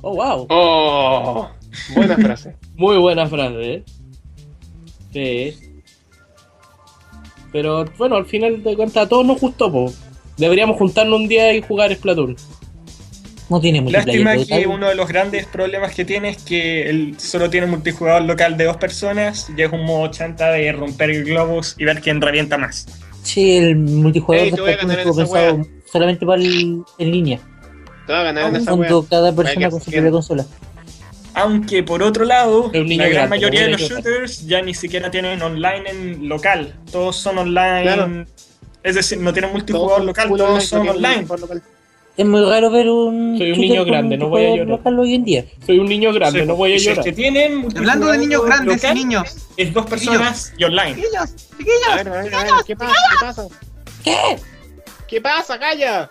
Oh, 0.00 0.14
wow. 0.14 0.46
Oh, 0.50 1.48
buena 1.94 2.16
frase. 2.16 2.56
Muy 2.74 2.96
buena 2.98 3.26
frase, 3.26 3.74
¿eh? 3.74 3.84
Sí. 5.12 5.72
Pero 7.52 7.84
bueno, 7.98 8.16
al 8.16 8.26
final 8.26 8.62
de 8.62 8.76
cuentas 8.76 9.04
a 9.04 9.08
todos 9.08 9.26
nos 9.26 9.40
gustó, 9.40 9.70
po. 9.70 9.92
Deberíamos 10.38 10.76
juntarnos 10.76 11.20
un 11.20 11.28
día 11.28 11.54
y 11.54 11.62
jugar 11.62 11.94
Splatoon. 11.94 12.36
No 13.52 13.60
tiene 13.60 13.82
multiplayer. 13.82 14.24
Lástima 14.24 14.44
que 14.56 14.62
tal- 14.64 14.72
uno 14.74 14.88
de 14.88 14.94
los 14.94 15.06
grandes 15.08 15.46
problemas 15.46 15.94
que 15.94 16.06
tiene 16.06 16.30
es 16.30 16.38
que 16.42 16.88
él 16.88 17.14
solo 17.18 17.50
tiene 17.50 17.66
multijugador 17.66 18.22
local 18.22 18.56
de 18.56 18.64
dos 18.64 18.78
personas 18.78 19.48
y 19.54 19.60
es 19.60 19.70
un 19.70 19.84
modo 19.84 20.08
chanta 20.10 20.50
de 20.52 20.72
romper 20.72 21.22
globos 21.24 21.74
y 21.78 21.84
ver 21.84 22.00
quién 22.00 22.22
revienta 22.22 22.56
más. 22.56 22.86
Sí, 23.22 23.58
el 23.58 23.76
multijugador 23.76 24.46
Ey, 24.46 24.76
pensado 24.78 25.24
wea. 25.26 25.62
solamente 25.84 26.24
para 26.24 26.40
el, 26.40 26.82
en 26.98 27.10
línea, 27.10 27.40
Te 28.06 28.12
va 28.14 28.20
a 28.20 28.22
ganar 28.24 28.56
en 28.56 28.64
cuando 28.64 29.06
cada 29.06 29.34
persona 29.34 29.68
con 29.70 29.80
su 29.82 29.90
propia 29.90 30.10
consola. 30.10 30.46
Aunque 31.34 31.82
por 31.82 32.02
otro 32.02 32.24
lado, 32.24 32.70
la 32.72 32.80
gran 32.80 33.10
grande, 33.10 33.28
mayoría 33.28 33.62
de 33.64 33.70
los 33.70 33.80
shooters 33.82 34.46
ya 34.46 34.60
ni 34.62 34.74
siquiera 34.74 35.10
tienen 35.10 35.40
online 35.42 35.90
en 35.90 36.28
local. 36.28 36.74
Todos 36.90 37.16
son 37.16 37.38
online. 37.38 37.82
Claro. 37.82 38.24
Es 38.82 38.94
decir, 38.96 39.18
no 39.18 39.32
tienen 39.32 39.52
multijugador 39.52 40.04
local, 40.04 40.28
todos 40.36 40.64
son 40.64 40.88
online. 40.88 41.26
local. 41.28 41.62
Es 42.16 42.26
muy 42.26 42.44
raro 42.44 42.70
ver 42.70 42.88
un. 42.90 43.38
Soy 43.38 43.52
un 43.52 43.58
niño 43.60 43.84
grande, 43.86 44.18
no 44.18 44.28
voy 44.28 44.44
a 44.44 44.56
llorar. 44.56 44.80
hoy 44.98 45.14
en 45.14 45.24
día. 45.24 45.44
Soy 45.64 45.78
un 45.78 45.86
niño 45.86 46.12
grande, 46.12 46.40
Sí, 46.40 46.46
no 46.46 46.56
voy 46.56 46.72
a 46.72 46.76
y 46.76 46.78
si 46.78 46.88
es 46.88 46.96
llorar. 46.96 47.04
que 47.04 47.12
tienen 47.12 47.66
Hablando 47.76 48.06
de 48.08 48.18
niños 48.18 48.44
grandes 48.44 48.84
y 48.84 48.94
niños. 48.94 49.36
Es 49.56 49.72
dos 49.72 49.86
personas 49.86 50.52
y 50.58 50.64
online. 50.64 50.94
Chiquillos, 50.96 51.22
A 51.22 51.56
chiquillos. 51.56 51.94
ver, 51.96 52.08
a 52.08 52.22
ver, 52.22 52.34
a 52.34 52.42
ver, 52.42 52.52
¿qué 52.66 52.76
pasa? 52.76 52.92
¿Qué 53.10 53.26
pasa? 53.26 53.46
¿Qué? 54.04 54.36
¿Qué 55.08 55.20
pasa? 55.22 55.58
¡Calla! 55.58 56.10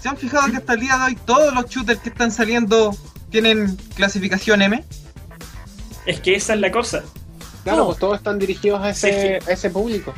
¿Se 0.00 0.08
han 0.08 0.16
fijado 0.16 0.48
que 0.50 0.58
hasta 0.58 0.74
el 0.74 0.80
día 0.80 0.96
de 0.98 1.04
hoy 1.04 1.18
todos 1.24 1.52
los 1.52 1.66
shooters 1.68 2.00
que 2.00 2.10
están 2.10 2.30
saliendo 2.30 2.94
tienen 3.30 3.76
clasificación 3.96 4.62
M? 4.62 4.84
Es 6.06 6.20
que 6.20 6.36
esa 6.36 6.54
es 6.54 6.60
la 6.60 6.70
cosa. 6.70 7.02
Claro, 7.64 7.78
No. 7.78 7.86
pues 7.86 7.98
todos 7.98 8.18
están 8.18 8.38
dirigidos 8.38 8.80
a 8.80 8.90
ese, 8.90 9.40
a 9.44 9.50
ese 9.50 9.70
público. 9.70 10.14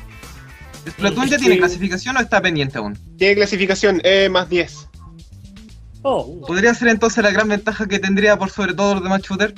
¿Splatoon 0.90 1.28
ya 1.28 1.38
tiene 1.38 1.58
clasificación 1.58 2.16
o 2.16 2.20
está 2.20 2.40
pendiente 2.40 2.78
aún? 2.78 2.98
Tiene 3.16 3.34
clasificación 3.36 4.00
E 4.04 4.28
más 4.28 4.48
10. 4.48 4.88
Oh, 6.02 6.40
¿Podría 6.46 6.74
ser 6.74 6.88
entonces 6.88 7.22
la 7.24 7.30
gran 7.30 7.48
ventaja 7.48 7.86
que 7.86 7.98
tendría 7.98 8.38
por 8.38 8.50
sobre 8.50 8.74
todo 8.74 8.94
los 8.94 9.02
demás 9.02 9.22
shooters? 9.22 9.54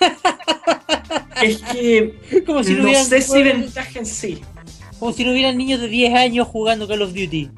Es 1.42 1.58
que 1.62 2.42
Como 2.46 2.64
si 2.64 2.72
no, 2.72 2.78
no 2.78 2.84
hubieran, 2.86 3.04
sé 3.04 3.20
si 3.20 3.42
ventaja 3.42 3.98
en 3.98 4.06
sí. 4.06 4.40
como 4.98 5.12
si 5.12 5.22
no 5.24 5.32
hubieran 5.32 5.56
niños 5.58 5.80
de 5.80 5.88
10 5.88 6.14
años 6.14 6.48
jugando 6.48 6.88
Call 6.88 7.02
of 7.02 7.10
Duty. 7.10 7.50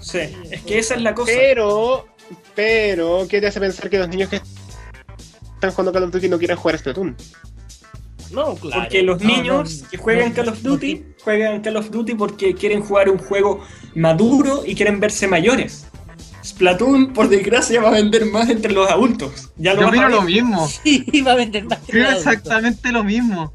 Sí, 0.00 0.18
es 0.50 0.62
que 0.62 0.78
esa 0.78 0.94
es 0.94 1.02
la 1.02 1.14
cosa. 1.14 1.30
Pero, 1.34 2.06
pero, 2.54 3.26
¿qué 3.28 3.40
te 3.42 3.46
hace 3.48 3.60
pensar 3.60 3.90
que 3.90 3.98
los 3.98 4.08
niños 4.08 4.30
que 4.30 4.40
están 5.54 5.70
jugando 5.70 5.92
Call 5.92 6.04
of 6.04 6.12
Duty 6.12 6.28
no 6.30 6.38
quieren 6.38 6.56
jugar 6.56 6.76
a 6.76 6.78
Splatoon? 6.78 7.14
No, 8.32 8.54
claro. 8.56 8.82
Porque 8.82 9.02
los 9.02 9.20
No, 9.22 9.28
niños 9.28 9.82
no, 9.82 9.88
que 9.90 9.96
juegan 9.96 10.28
no, 10.30 10.34
Call 10.34 10.48
of 10.48 10.62
no, 10.62 10.70
Duty 10.70 11.04
juegan 11.24 11.60
Call 11.62 11.76
of 11.76 11.90
Duty 11.90 12.14
porque 12.14 12.54
quieren 12.54 12.82
jugar 12.82 13.08
un 13.10 13.18
juego 13.18 13.60
maduro 13.94 14.62
y 14.66 14.74
quieren 14.74 15.00
verse 15.00 15.26
mayores. 15.26 15.86
Splatoon, 16.44 17.12
por 17.12 17.28
desgracia, 17.28 17.80
va 17.82 17.88
a 17.88 17.92
vender 17.92 18.24
más 18.26 18.48
entre 18.48 18.72
los 18.72 18.88
adultos. 18.90 19.50
Ya 19.56 19.74
lo 19.74 19.82
Yo 19.82 19.88
opino 19.88 20.08
lo 20.08 20.22
mismo. 20.22 20.66
Sí, 20.82 21.20
va 21.26 21.32
a 21.32 21.36
vender 21.36 21.64
más 21.64 21.78
Opino 21.82 22.04
nada. 22.04 22.16
exactamente 22.16 22.90
lo 22.92 23.04
mismo. 23.04 23.52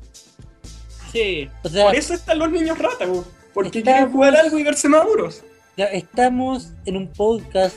Sí. 1.11 1.49
O 1.63 1.69
sea, 1.69 1.85
Por 1.85 1.95
eso 1.95 2.13
están 2.13 2.39
los 2.39 2.51
niños 2.51 2.77
ratas, 2.77 3.07
po, 3.07 3.25
porque 3.53 3.81
quieren 3.83 4.11
jugar 4.11 4.35
algo 4.35 4.57
y 4.59 4.63
verse 4.63 4.89
maduros. 4.89 5.41
ya 5.77 5.85
estamos 5.85 6.69
en 6.85 6.97
un 6.97 7.07
podcast 7.07 7.75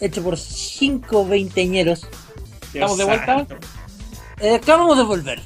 hecho 0.00 0.22
por 0.22 0.36
cinco 0.38 1.26
veinteñeros. 1.26 2.06
¿Estamos 2.72 2.98
de 2.98 3.04
vuelta? 3.04 3.46
Eh, 4.40 4.54
acabamos 4.56 4.96
de 4.96 5.04
volver. 5.04 5.40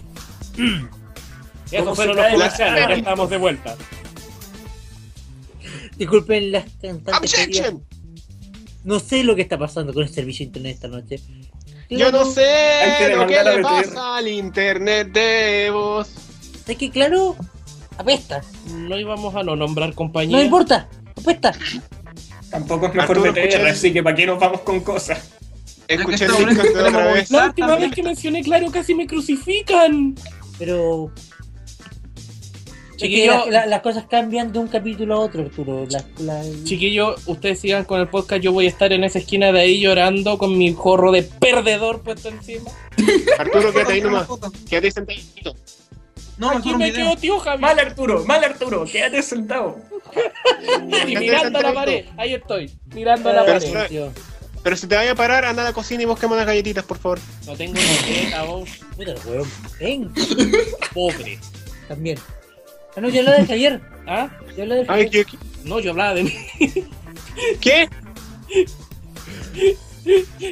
Esos 1.70 1.80
¿Cómo 1.84 1.94
fueron 1.96 2.16
los 2.16 2.26
comerciales, 2.26 2.88
ya 2.88 2.94
estamos 2.94 3.28
de 3.30 3.36
vuelta. 3.38 3.76
Disculpen 5.96 6.52
las 6.52 6.64
cantantes. 6.80 7.74
No 8.84 9.00
sé 9.00 9.24
lo 9.24 9.34
que 9.34 9.42
está 9.42 9.58
pasando 9.58 9.92
con 9.92 10.04
el 10.04 10.08
servicio 10.08 10.44
de 10.44 10.48
internet 10.48 10.74
esta 10.76 10.88
noche. 10.88 11.20
Yo 11.90 12.12
no 12.12 12.24
sé 12.24 13.14
lo 13.16 13.26
que 13.26 13.42
le 13.42 13.62
pasa 13.62 14.16
al 14.18 14.28
internet 14.28 15.08
de 15.12 15.70
vos. 15.72 16.08
Es 16.66 16.76
que 16.76 16.90
claro, 16.90 17.36
apesta. 17.98 18.42
No 18.72 18.98
íbamos 18.98 19.34
a 19.34 19.42
no 19.42 19.56
nombrar 19.56 19.92
compañía. 19.94 20.36
No 20.36 20.42
importa, 20.42 20.88
apesta. 21.16 21.52
Tampoco 22.50 22.86
es 22.86 22.94
mejor 22.94 23.16
Arturo, 23.18 23.32
BTR, 23.32 23.38
escucha- 23.40 23.70
así 23.70 23.92
que 23.92 24.02
para 24.02 24.14
qué 24.16 24.26
nos 24.26 24.38
vamos 24.38 24.60
con 24.60 24.80
cosas. 24.80 25.30
Escuché 25.88 26.26
el 26.26 26.54
de 26.56 26.62
otra 26.62 27.12
vez. 27.12 27.30
La 27.30 27.46
última 27.46 27.76
vez 27.76 27.92
que 27.92 28.02
mencioné 28.02 28.42
Claro 28.42 28.70
casi 28.70 28.94
me 28.94 29.06
crucifican. 29.06 30.14
Pero 30.58 31.10
Chiquillo, 32.96 33.34
es 33.40 33.44
que 33.44 33.50
la- 33.50 33.60
la- 33.60 33.66
las 33.66 33.82
cosas 33.82 34.04
cambian 34.08 34.52
de 34.52 34.58
un 34.58 34.68
capítulo 34.68 35.16
a 35.16 35.20
otro, 35.20 35.42
Arturo. 35.42 35.86
La- 35.90 36.02
la- 36.18 36.42
chiquillo, 36.64 37.14
ustedes 37.26 37.60
sigan 37.60 37.84
con 37.84 38.00
el 38.00 38.08
podcast. 38.08 38.40
Yo 38.42 38.52
voy 38.52 38.64
a 38.66 38.68
estar 38.68 38.90
en 38.92 39.04
esa 39.04 39.18
esquina 39.18 39.52
de 39.52 39.60
ahí 39.60 39.80
llorando 39.80 40.38
con 40.38 40.56
mi 40.56 40.72
jorro 40.72 41.12
de 41.12 41.22
perdedor 41.22 42.02
puesto 42.02 42.30
encima. 42.30 42.70
Arturo, 43.38 43.70
quédate 43.72 43.92
ahí 43.92 44.00
nomás. 44.00 44.26
Quédate 44.68 44.90
sentadito. 44.90 45.54
No, 46.38 46.50
Aquí 46.50 46.74
me 46.74 46.92
quedo 46.92 47.16
tío 47.16 47.38
Javi. 47.38 47.62
Mal 47.62 47.78
Arturo, 47.78 48.24
mal 48.24 48.44
Arturo, 48.44 48.84
quédate 48.84 49.22
sentado. 49.22 49.76
Y 51.06 51.16
mirando 51.16 51.58
a 51.58 51.62
la 51.62 51.74
pared. 51.74 52.06
Ahí 52.16 52.32
estoy, 52.34 52.70
mirando 52.94 53.28
a 53.28 53.32
la 53.34 53.44
pared. 53.44 53.86
Tío, 53.88 54.12
Pero 54.66 54.76
si 54.76 54.88
te 54.88 54.96
vaya 54.96 55.12
a 55.12 55.14
parar, 55.14 55.44
anda 55.44 55.62
a 55.62 55.66
la 55.66 55.72
cocina 55.72 56.02
y 56.02 56.06
busquemos 56.06 56.34
unas 56.34 56.44
galletitas, 56.44 56.84
por 56.84 56.98
favor. 56.98 57.20
No 57.46 57.54
tengo 57.56 57.74
tarjeta, 57.74 58.42
vos. 58.42 58.68
puta 58.96 59.12
el 59.12 59.18
weón. 59.24 59.48
Ven, 59.78 60.12
Pobre. 60.92 61.38
también. 61.86 62.18
Ah, 62.96 63.00
no, 63.00 63.08
yo 63.08 63.20
hablaba 63.20 63.36
del 63.38 63.52
ayer. 63.52 63.80
¿Ah? 64.08 64.28
Yo 64.56 64.62
hablaba 64.64 64.80
del 64.80 64.90
Ay, 64.90 65.04
Javier. 65.04 65.26
¿qué? 65.26 65.38
No, 65.62 65.78
yo 65.78 65.92
hablaba 65.92 66.14
de 66.14 66.24
mí. 66.24 66.34
¿Qué? 67.60 67.88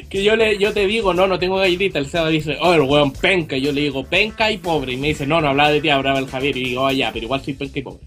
Que 0.08 0.22
yo 0.22 0.36
le, 0.36 0.58
yo 0.58 0.72
te 0.72 0.86
digo, 0.86 1.12
no, 1.12 1.26
no 1.26 1.40
tengo 1.40 1.56
galletita. 1.56 1.98
El 1.98 2.06
Seba 2.06 2.28
dice, 2.28 2.56
oh, 2.60 2.72
el 2.72 2.82
weón 2.82 3.12
penca. 3.12 3.56
Y 3.56 3.62
yo 3.62 3.72
le 3.72 3.80
digo, 3.80 4.04
penca 4.04 4.48
y 4.48 4.58
pobre. 4.58 4.92
Y 4.92 4.96
me 4.96 5.08
dice, 5.08 5.26
no, 5.26 5.40
no 5.40 5.48
hablaba 5.48 5.70
de 5.70 5.80
ti, 5.80 5.88
hablaba 5.88 6.20
el 6.20 6.28
Javier. 6.28 6.56
Y 6.56 6.62
digo, 6.66 6.82
oh, 6.82 6.92
ya, 6.92 7.12
pero 7.12 7.24
igual 7.24 7.42
soy 7.42 7.54
penca 7.54 7.80
y 7.80 7.82
pobre. 7.82 8.06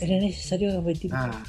Era 0.00 0.16
necesario 0.16 0.70
repetir. 0.70 1.10
Ah. 1.14 1.42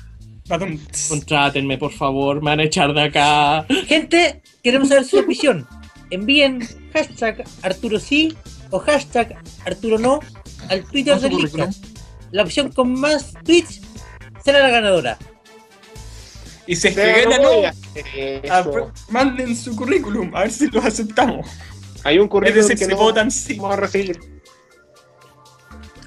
Contrátenme, 0.47 1.77
por 1.77 1.91
favor, 1.91 2.37
me 2.41 2.51
van 2.51 2.59
a 2.59 2.63
echar 2.63 2.93
de 2.93 3.01
acá. 3.01 3.65
Gente, 3.87 4.41
queremos 4.63 4.89
saber 4.89 5.03
su 5.05 5.19
opinión. 5.19 5.67
Envíen 6.11 6.61
hashtag 6.93 7.43
Arturo 7.63 7.99
sí 7.99 8.35
o 8.69 8.79
hashtag 8.79 9.35
Arturo 9.65 9.97
no 9.97 10.19
al 10.69 10.83
Twitter 10.85 11.19
del. 11.19 11.35
Leadcast. 11.35 11.85
La 12.31 12.43
opción 12.43 12.71
con 12.71 12.93
más 12.99 13.33
tweets 13.43 13.81
será 14.43 14.59
la 14.59 14.69
ganadora. 14.69 15.17
Y 16.67 16.75
si 16.75 16.89
es 16.89 16.95
que 16.95 17.01
Pero 17.01 17.29
gana, 17.29 17.43
no 17.43 18.49
ah, 18.49 18.91
manden 19.09 19.55
su 19.55 19.75
currículum, 19.75 20.35
a 20.35 20.41
ver 20.41 20.51
si 20.51 20.67
los 20.67 20.83
aceptamos. 20.83 21.47
Hay 22.03 22.17
un 22.19 22.25
Es 22.25 22.29
currículum 22.29 22.61
decir, 22.67 22.77
que 22.77 22.85
si 22.85 22.91
no 22.91 22.97
votan 22.97 23.31
sí. 23.31 23.55
vamos 23.55 23.73
a 23.73 23.81
recibir. 23.81 24.19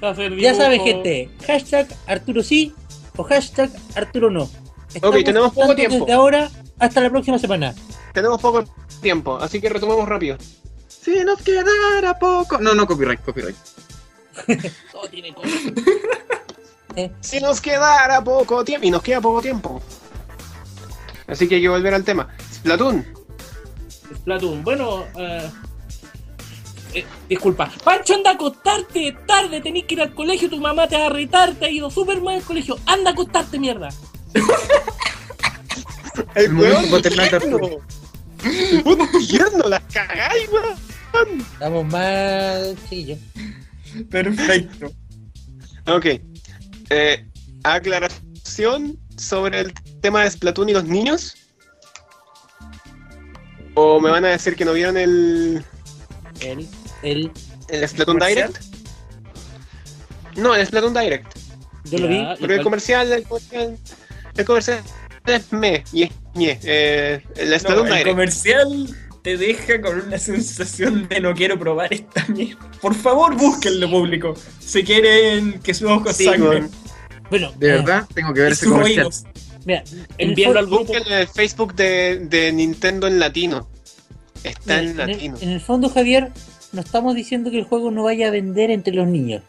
Hacer 0.01 0.35
Ya 0.37 0.53
saben, 0.53 0.83
dibujo. 0.83 0.89
gente. 1.03 1.29
Hashtag 1.45 1.87
Arturo 2.07 2.41
sí 2.41 2.73
o 3.19 3.23
hashtag 3.23 3.69
Arturo 3.95 4.31
no. 4.31 4.49
Estamos 4.93 5.23
tenemos 5.23 5.53
poco 5.53 5.75
tiempo. 5.75 5.99
Desde 5.99 6.13
ahora 6.13 6.49
hasta 6.79 7.01
la 7.01 7.09
próxima 7.09 7.37
semana. 7.37 7.75
Tenemos 8.13 8.39
poco 8.39 8.63
tiempo, 9.01 9.37
así 9.37 9.59
que 9.59 9.67
retomamos 9.67 10.07
rápido. 10.07 10.37
si 10.87 11.23
nos 11.25 11.41
quedara 11.41 12.17
poco. 12.17 12.57
No, 12.59 12.73
no, 12.73 12.87
copyright, 12.87 13.21
copyright. 13.21 13.57
Todo 14.91 15.07
tiene 15.09 15.33
cosas. 15.33 15.51
Si 17.21 17.39
nos 17.39 17.61
quedara 17.61 18.21
poco 18.21 18.65
tiempo, 18.65 18.85
y 18.85 18.91
nos 18.91 19.01
queda 19.01 19.21
poco 19.21 19.41
tiempo. 19.41 19.81
Así 21.27 21.47
que 21.47 21.55
hay 21.55 21.61
que 21.61 21.69
volver 21.69 21.93
al 21.93 22.03
tema. 22.03 22.27
Splatoon. 22.51 23.05
Splatoon. 24.15 24.63
Bueno, 24.65 25.05
eh, 25.15 25.49
eh, 26.93 27.05
disculpa. 27.27 27.71
Pancho, 27.83 28.15
anda 28.15 28.31
a 28.31 28.33
acostarte. 28.33 29.15
Tarde, 29.25 29.61
tenés 29.61 29.85
que 29.85 29.95
ir 29.95 30.01
al 30.01 30.13
colegio. 30.13 30.49
Tu 30.49 30.59
mamá 30.59 30.87
te 30.87 30.97
va 30.97 31.07
a 31.07 31.09
retar. 31.09 31.53
Te 31.55 31.65
ha 31.65 31.69
ido 31.69 31.89
súper 31.89 32.21
mal 32.21 32.35
al 32.35 32.43
colegio. 32.43 32.77
Anda 32.85 33.11
a 33.11 33.13
acostarte, 33.13 33.59
mierda. 33.59 33.89
El 36.35 36.55
weón 36.55 36.89
tierno. 39.27 39.67
Las 39.67 39.83
cagáis, 39.91 40.49
weón. 40.49 40.89
Estamos 41.39 41.85
mal. 41.85 42.77
Perfecto. 44.09 44.91
Ok. 45.87 46.05
Eh, 46.89 47.25
aclaración 47.63 48.99
sobre 49.17 49.59
el 49.59 49.73
tema 50.01 50.23
de 50.23 50.31
Splatoon 50.31 50.69
y 50.69 50.73
los 50.73 50.85
niños. 50.85 51.35
¿O 53.75 53.99
me 53.99 54.09
van 54.09 54.25
a 54.25 54.29
decir 54.29 54.55
que 54.55 54.65
no 54.65 54.73
vieron 54.73 54.97
el, 54.97 55.63
El, 56.41 56.67
el, 57.03 57.31
el 57.69 57.87
Splatoon 57.87 58.17
¿Comercial? 58.19 58.47
Direct? 58.53 60.37
No, 60.37 60.55
el 60.55 60.65
Splatoon 60.65 60.93
Direct. 60.93 61.27
yo 61.85 61.97
lo 61.99 62.07
vi. 62.07 62.23
Pero 62.39 62.53
el 62.53 62.63
comercial, 62.63 63.11
el 63.11 63.23
comercial, 63.23 63.77
el 64.35 64.45
comercial 64.45 64.81
es 65.25 65.51
me 65.53 65.83
y 65.91 66.03
es 66.03 66.09
ñe. 66.35 66.59
Eh, 66.63 67.23
el 67.35 67.49
No, 67.51 67.59
Splatoon 67.59 67.87
el 67.87 67.93
Direct. 67.93 68.09
comercial 68.09 68.95
te 69.21 69.37
deja 69.37 69.81
con 69.81 69.99
una 70.01 70.17
sensación 70.17 71.07
de 71.09 71.19
no 71.19 71.33
quiero 71.33 71.59
probar 71.59 71.93
esta 71.93 72.25
mierda. 72.29 72.69
Por 72.81 72.95
favor, 72.95 73.35
búsquenlo, 73.35 73.89
público. 73.89 74.33
Si 74.59 74.83
quieren 74.83 75.59
que 75.59 75.73
sus 75.73 75.89
ojos 75.89 76.15
Sí, 76.15 76.25
sangren. 76.25 76.69
Bueno, 77.29 77.51
De 77.57 77.67
eh, 77.67 77.71
verdad, 77.73 78.07
tengo 78.13 78.33
que 78.33 78.41
ver 78.41 78.51
ese 78.53 78.65
comercial. 78.65 79.05
oídos. 79.07 79.23
mira, 79.65 79.83
en 79.91 79.99
el 80.17 80.29
Envíalo 80.29 80.59
al 80.59 80.65
grupo. 80.67 80.85
Busquen 80.85 81.11
el 81.13 81.27
Facebook 81.27 81.75
de, 81.75 82.19
de 82.27 82.51
Nintendo 82.53 83.07
en 83.07 83.19
latino. 83.19 83.67
Está 84.43 84.79
en 84.79 84.91
Mira, 84.93 85.03
en, 85.03 85.11
latino. 85.11 85.37
el, 85.37 85.43
en 85.43 85.49
el 85.49 85.61
fondo, 85.61 85.89
Javier, 85.89 86.31
no 86.71 86.81
estamos 86.81 87.15
diciendo 87.15 87.51
que 87.51 87.59
el 87.59 87.65
juego 87.65 87.91
no 87.91 88.03
vaya 88.03 88.27
a 88.27 88.31
vender 88.31 88.71
entre 88.71 88.93
los 88.93 89.07
niños. 89.07 89.41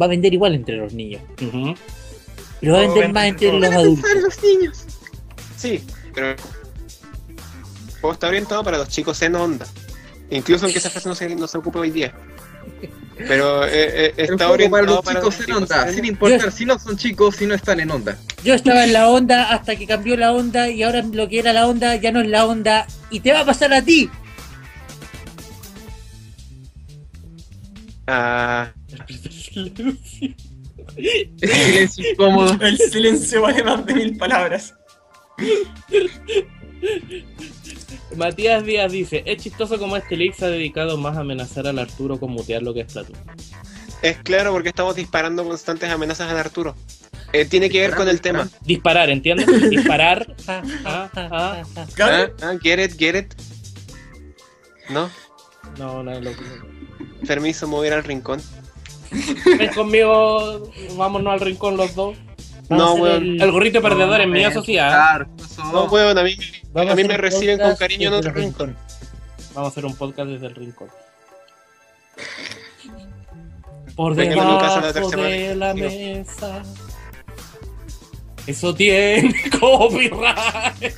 Va 0.00 0.06
a 0.06 0.08
vender 0.08 0.32
igual 0.32 0.54
entre 0.54 0.76
los 0.76 0.92
niños. 0.92 1.22
Ujú. 1.40 1.74
Pero 2.60 2.72
va 2.72 2.78
a 2.78 2.82
vender 2.82 3.02
vende 3.02 3.12
más 3.12 3.26
entre 3.26 3.52
los 3.52 3.72
adultos. 3.72 4.10
Los 4.22 4.42
niños. 4.42 4.84
Sí, 5.56 5.84
pero 6.14 6.30
el 6.30 6.36
juego 8.00 8.12
está 8.12 8.28
orientado 8.28 8.64
para 8.64 8.78
los 8.78 8.88
chicos 8.88 9.20
en 9.22 9.34
onda. 9.34 9.66
Incluso 10.30 10.64
aunque 10.64 10.78
esa 10.78 10.90
frase 10.90 11.08
no 11.08 11.14
se, 11.14 11.34
no 11.34 11.46
se 11.46 11.58
ocupe 11.58 11.78
hoy 11.78 11.90
día. 11.90 12.14
Pero 13.16 13.64
eh, 13.66 14.06
eh, 14.06 14.14
está 14.16 14.50
orientado 14.50 14.70
para 14.70 14.86
los 14.86 15.04
para 15.04 15.20
chicos 15.20 15.48
en 15.48 15.54
onda, 15.54 15.92
sin 15.92 16.04
importar 16.04 16.50
si 16.50 16.64
no 16.64 16.78
son 16.78 16.96
chicos, 16.96 17.36
si 17.36 17.46
no 17.46 17.54
están 17.54 17.80
en 17.80 17.90
onda. 17.90 18.16
Yo 18.42 18.54
estaba 18.54 18.84
en 18.84 18.92
la 18.92 19.08
onda 19.08 19.52
hasta 19.52 19.76
que 19.76 19.86
cambió 19.86 20.16
la 20.16 20.32
onda 20.32 20.68
y 20.70 20.82
ahora 20.82 21.02
lo 21.02 21.28
que 21.28 21.38
era 21.38 21.52
la 21.52 21.66
onda 21.66 21.94
ya 21.96 22.10
no 22.10 22.20
es 22.20 22.28
la 22.28 22.46
onda 22.46 22.86
y 23.10 23.20
te 23.20 23.32
va 23.32 23.40
a 23.40 23.44
pasar 23.44 23.72
a 23.74 23.82
ti. 23.82 24.10
Ah, 28.06 28.72
Ese 31.40 31.64
silencio 31.64 32.10
incómodo. 32.12 32.56
El 32.60 32.78
silencio 32.78 33.42
vale 33.42 33.62
más 33.62 33.84
de 33.86 33.94
mil 33.94 34.16
palabras. 34.16 34.74
Matías 38.16 38.64
Díaz 38.64 38.92
dice, 38.92 39.22
es 39.26 39.42
chistoso 39.42 39.78
como 39.78 39.96
este 39.96 40.16
leak 40.16 40.34
se 40.34 40.44
ha 40.44 40.48
dedicado 40.48 40.98
más 40.98 41.16
a 41.16 41.20
amenazar 41.20 41.66
al 41.66 41.78
Arturo 41.78 42.18
con 42.20 42.30
mutear 42.32 42.62
lo 42.62 42.74
que 42.74 42.80
es 42.80 42.90
Splatoon. 42.90 43.18
es 44.02 44.18
claro 44.18 44.52
porque 44.52 44.68
estamos 44.68 44.94
disparando 44.96 45.44
constantes 45.44 45.88
amenazas 45.90 46.30
a 46.30 46.38
Arturo. 46.38 46.74
Eh, 47.32 47.46
tiene 47.46 47.70
que 47.70 47.80
ver 47.80 47.94
con 47.94 48.08
el 48.08 48.20
tema. 48.20 48.46
Disparar, 48.62 49.08
¿entiendes? 49.08 49.70
Disparar. 49.70 50.36
Ja, 50.46 50.62
Ah, 50.84 51.08
ja, 51.14 51.28
ja, 51.28 51.28
ah. 51.32 51.62
Ah, 52.00 52.26
ah, 52.42 52.52
get 52.62 52.78
it, 52.78 52.98
get 52.98 53.14
it. 53.16 53.34
No, 54.90 55.08
No, 55.78 56.02
no, 56.02 56.20
lo 56.20 56.30
permiso, 57.26 57.66
mover 57.68 57.92
al 57.92 58.04
rincón. 58.04 58.40
Ven 59.58 59.72
conmigo, 59.74 60.70
vámonos 60.96 61.32
al 61.34 61.40
rincón 61.40 61.76
los 61.76 61.94
dos. 61.94 62.16
No, 62.70 62.94
weón. 62.94 63.22
el- 63.22 63.42
El 63.42 63.52
gorrito 63.52 63.82
perdedor 63.82 64.18
No, 64.18 64.24
en 64.24 64.30
mi 64.30 64.42
no, 64.42 64.52
sociedad. 64.52 65.26
No, 65.72 65.84
weón, 65.84 66.16
a 66.16 66.22
mí, 66.22 66.36
a 66.74 66.94
mí 66.94 67.04
me 67.04 67.16
reciben 67.18 67.58
con 67.58 67.76
cariño 67.76 68.08
en 68.08 68.14
otro 68.14 68.30
el 68.30 68.36
rincón. 68.36 68.76
Vamos 69.54 69.68
a 69.68 69.70
hacer 69.72 69.84
un 69.84 69.94
podcast 69.94 70.30
desde 70.30 70.46
el 70.46 70.54
rincón. 70.54 70.88
Por 73.94 74.16
la 74.16 74.24
debajo 74.24 74.92
tercera 74.92 75.22
de 75.24 75.56
la 75.56 75.74
mesa. 75.74 76.62
Eso 78.46 78.74
tiene 78.74 79.34
copyright. 79.60 80.82
es 80.82 80.94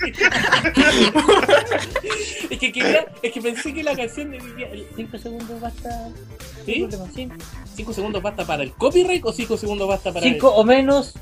que 2.59 2.73
quería, 2.73 3.07
es 3.23 3.33
que 3.33 3.43
pensé 3.43 3.75
que 3.75 3.83
la 3.83 3.95
canción 3.95 4.31
de 4.31 4.39
Vivian- 4.41 4.71
el- 4.73 4.87
5 4.97 5.19
segundos 5.19 5.61
basta. 5.61 6.09
¿Sí? 6.65 6.89
5 7.77 7.93
segundos 7.93 8.23
basta 8.23 8.47
para 8.47 8.63
el 8.63 8.73
copyright 8.73 9.23
o 9.27 9.33
5 9.33 9.57
segundos 9.59 9.87
basta 9.89 10.11
para 10.13 10.25
5 10.25 10.49
o 10.49 10.65
menos. 10.65 11.13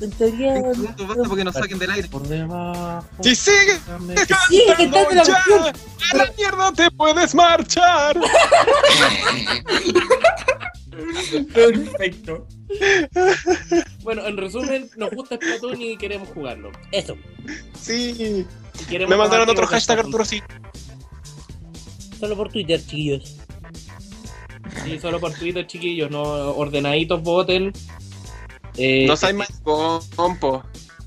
En 0.00 0.10
teoría. 0.12 0.54
Cinco 0.54 0.74
segundos 0.74 1.06
basta 1.08 1.22
para 1.24 1.36
que 1.36 1.44
nos 1.44 1.54
saquen 1.54 1.78
del 1.78 1.90
aire. 1.90 2.08
Por 2.08 2.22
debajo. 2.26 3.04
Si 3.20 3.34
sigues 3.36 3.80
dame- 3.86 4.14
Sí, 4.48 4.62
cantando 4.76 5.10
la 5.14 5.22
ya, 5.24 5.34
canción. 5.34 5.64
a 6.12 6.16
la 6.16 6.32
mierda 6.36 6.72
te 6.72 6.90
puedes 6.92 7.34
marchar. 7.34 8.16
Perfecto. 11.52 12.46
Bueno, 14.02 14.26
en 14.26 14.36
resumen, 14.36 14.90
nos 14.96 15.10
gusta 15.10 15.36
Splatoon 15.36 15.80
y 15.80 15.96
queremos 15.96 16.28
jugarlo. 16.28 16.70
Eso. 16.92 17.16
Sí. 17.80 18.46
Me 18.90 19.16
mandaron 19.16 19.48
otro 19.48 19.66
hashtag. 19.66 20.00
Arturo 20.00 20.24
sí. 20.24 20.42
Solo 22.18 22.36
por 22.36 22.50
Twitter, 22.50 22.80
chiquillos. 22.80 23.36
Sí, 24.84 24.98
solo 24.98 25.20
por 25.20 25.32
Twitter, 25.32 25.66
chiquillos, 25.66 26.10
no 26.10 26.22
ordenaditos 26.22 27.22
voten. 27.22 27.72
Eh, 28.76 29.06
No 29.06 29.16
soy 29.16 29.32
más 29.34 29.48
compo. 30.14 30.62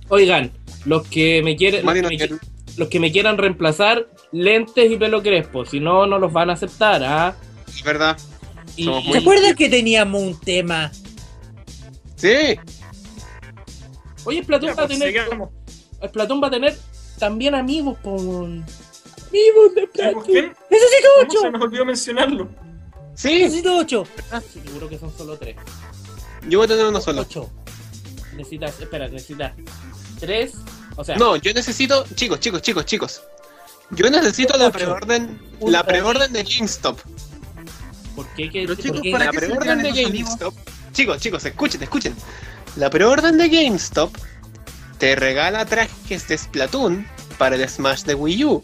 Oigan, 0.09 0.51
los 0.85 1.07
que 1.07 1.41
me 1.43 1.55
quieren, 1.55 1.85
los 1.85 1.93
que 1.93 2.01
me, 2.01 2.39
los 2.77 2.87
que 2.89 2.99
me 2.99 3.11
quieran 3.11 3.37
reemplazar, 3.37 4.07
lentes 4.31 4.91
y 4.91 4.97
pelo 4.97 5.21
crespo, 5.21 5.65
si 5.65 5.79
no, 5.79 6.05
no 6.05 6.19
los 6.19 6.33
van 6.33 6.49
a 6.49 6.53
aceptar, 6.53 7.03
¿ah? 7.03 7.35
Es 7.67 7.83
verdad. 7.83 8.17
Y, 8.75 8.85
Somos 8.85 9.03
¿Se 9.03 9.09
muy- 9.09 9.17
acuerdan 9.19 9.55
que 9.55 9.69
teníamos 9.69 10.21
un 10.21 10.39
tema? 10.39 10.91
Sí. 12.15 12.57
Oye, 14.23 14.43
Splatoon 14.43 14.71
Ya, 14.71 14.75
va 14.75 14.83
a 14.83 14.87
pues, 14.87 14.99
tener, 14.99 15.23
sigamos. 15.23 15.49
Splatoon 16.07 16.43
va 16.43 16.47
a 16.47 16.51
tener 16.51 16.77
también 17.19 17.55
amigos, 17.55 17.97
po. 18.03 18.15
Amigos 18.19 19.75
de 19.75 19.89
¿Sabemos 19.95 20.23
Splatoon. 20.23 20.23
quién? 20.25 20.53
¡Necesito 20.69 21.07
¿Cómo 21.19 21.31
se 21.31 21.37
8! 21.39 21.51
nos 21.51 21.61
olvidó 21.61 21.85
mencionarlo? 21.85 22.49
Sí. 23.15 23.39
¡Necesito 23.43 23.77
8! 23.77 24.03
Ah, 24.31 24.41
sí, 24.41 24.61
seguro 24.65 24.89
que 24.89 24.97
son 24.99 25.11
solo 25.17 25.37
tres. 25.37 25.55
Yo 26.47 26.59
voy 26.59 26.65
a 26.65 26.67
tener 26.67 26.85
uno 26.85 27.01
solo. 27.01 27.21
8. 27.21 27.49
Necesitas, 28.35 28.79
espera, 28.79 29.07
necesitas 29.09 29.53
tres, 30.19 30.53
o 30.95 31.03
sea, 31.03 31.17
No, 31.17 31.35
yo 31.35 31.53
necesito. 31.53 32.05
Chicos, 32.15 32.39
chicos, 32.39 32.61
chicos, 32.61 32.85
chicos. 32.85 33.21
Yo 33.91 34.09
necesito 34.09 34.57
la 34.57 34.67
Ocho. 34.67 34.73
preorden. 34.77 35.39
La 35.61 35.83
preorden 35.83 36.31
de 36.31 36.43
GameStop. 36.43 36.97
¿Por 38.15 38.27
qué? 38.35 38.49
que- 38.49 38.61
Pero 38.63 38.75
por 38.75 38.83
chicos, 38.83 39.01
qué- 39.01 39.11
¿para 39.11 39.25
La 39.25 39.31
qué 39.31 39.37
preorden 39.37 39.81
de? 39.83 39.91
GameStop. 40.03 40.53
Chicos, 40.93 41.19
chicos, 41.21 41.45
escuchen, 41.45 41.81
escuchen. 41.83 42.15
La 42.75 42.89
preorden 42.89 43.37
de 43.37 43.49
GameStop 43.49 44.15
te 44.97 45.15
regala 45.15 45.65
trajes 45.65 46.27
de 46.27 46.37
Splatoon 46.37 47.07
para 47.37 47.55
el 47.55 47.67
Smash 47.67 48.03
de 48.03 48.13
Wii 48.15 48.45
U. 48.45 48.61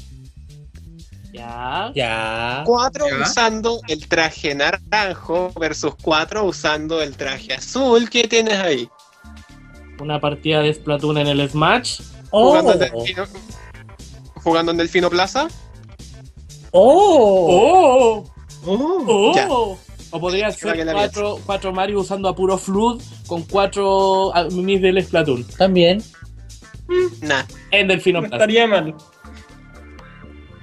Ya. 1.34 1.92
Ya. 1.96 2.64
Cuatro 2.66 3.06
Ya. 3.10 3.24
usando 3.24 3.80
el 3.88 4.08
traje 4.08 4.56
naranjo 4.56 5.52
versus 5.60 5.94
cuatro 6.02 6.46
usando 6.46 7.02
el 7.02 7.16
traje 7.16 7.54
azul 7.54 8.10
que 8.10 8.28
tienes 8.28 8.56
ahí. 8.60 8.90
Una 10.00 10.20
partida 10.20 10.62
de 10.62 10.74
Splatoon 10.74 11.18
en 11.20 11.28
el 11.28 11.50
Smash. 11.50 12.02
Jugando, 12.30 12.72
¡Oh! 12.72 12.74
en 12.74 12.80
Delfino, 12.80 13.26
jugando 14.44 14.72
en 14.72 14.78
Delfino 14.78 15.10
Plaza. 15.10 15.48
¡Oh! 16.72 18.24
¡Oh! 18.26 18.34
Oh, 18.68 19.04
¡Oh! 19.08 19.36
Ya. 19.36 19.48
O 20.12 20.28
que 20.32 20.52
ser 20.54 20.88
cuatro, 20.92 21.40
cuatro 21.46 21.74
Mario 21.74 22.00
usando 22.00 22.30
a 22.30 22.36
puro 22.36 22.58
Flood 22.58 23.02
con 23.28 23.44
cuatro 23.44 24.36
ah, 24.36 24.48
minis 24.52 24.82
del 24.82 25.04
Splatoon. 25.04 25.44
También. 25.58 26.04
Nah. 27.22 27.44
En 27.72 27.88
Delfino 27.88 28.22
No 28.22 28.28
Plaza. 28.28 28.44
estaría 28.44 28.68
mal. 28.68 28.96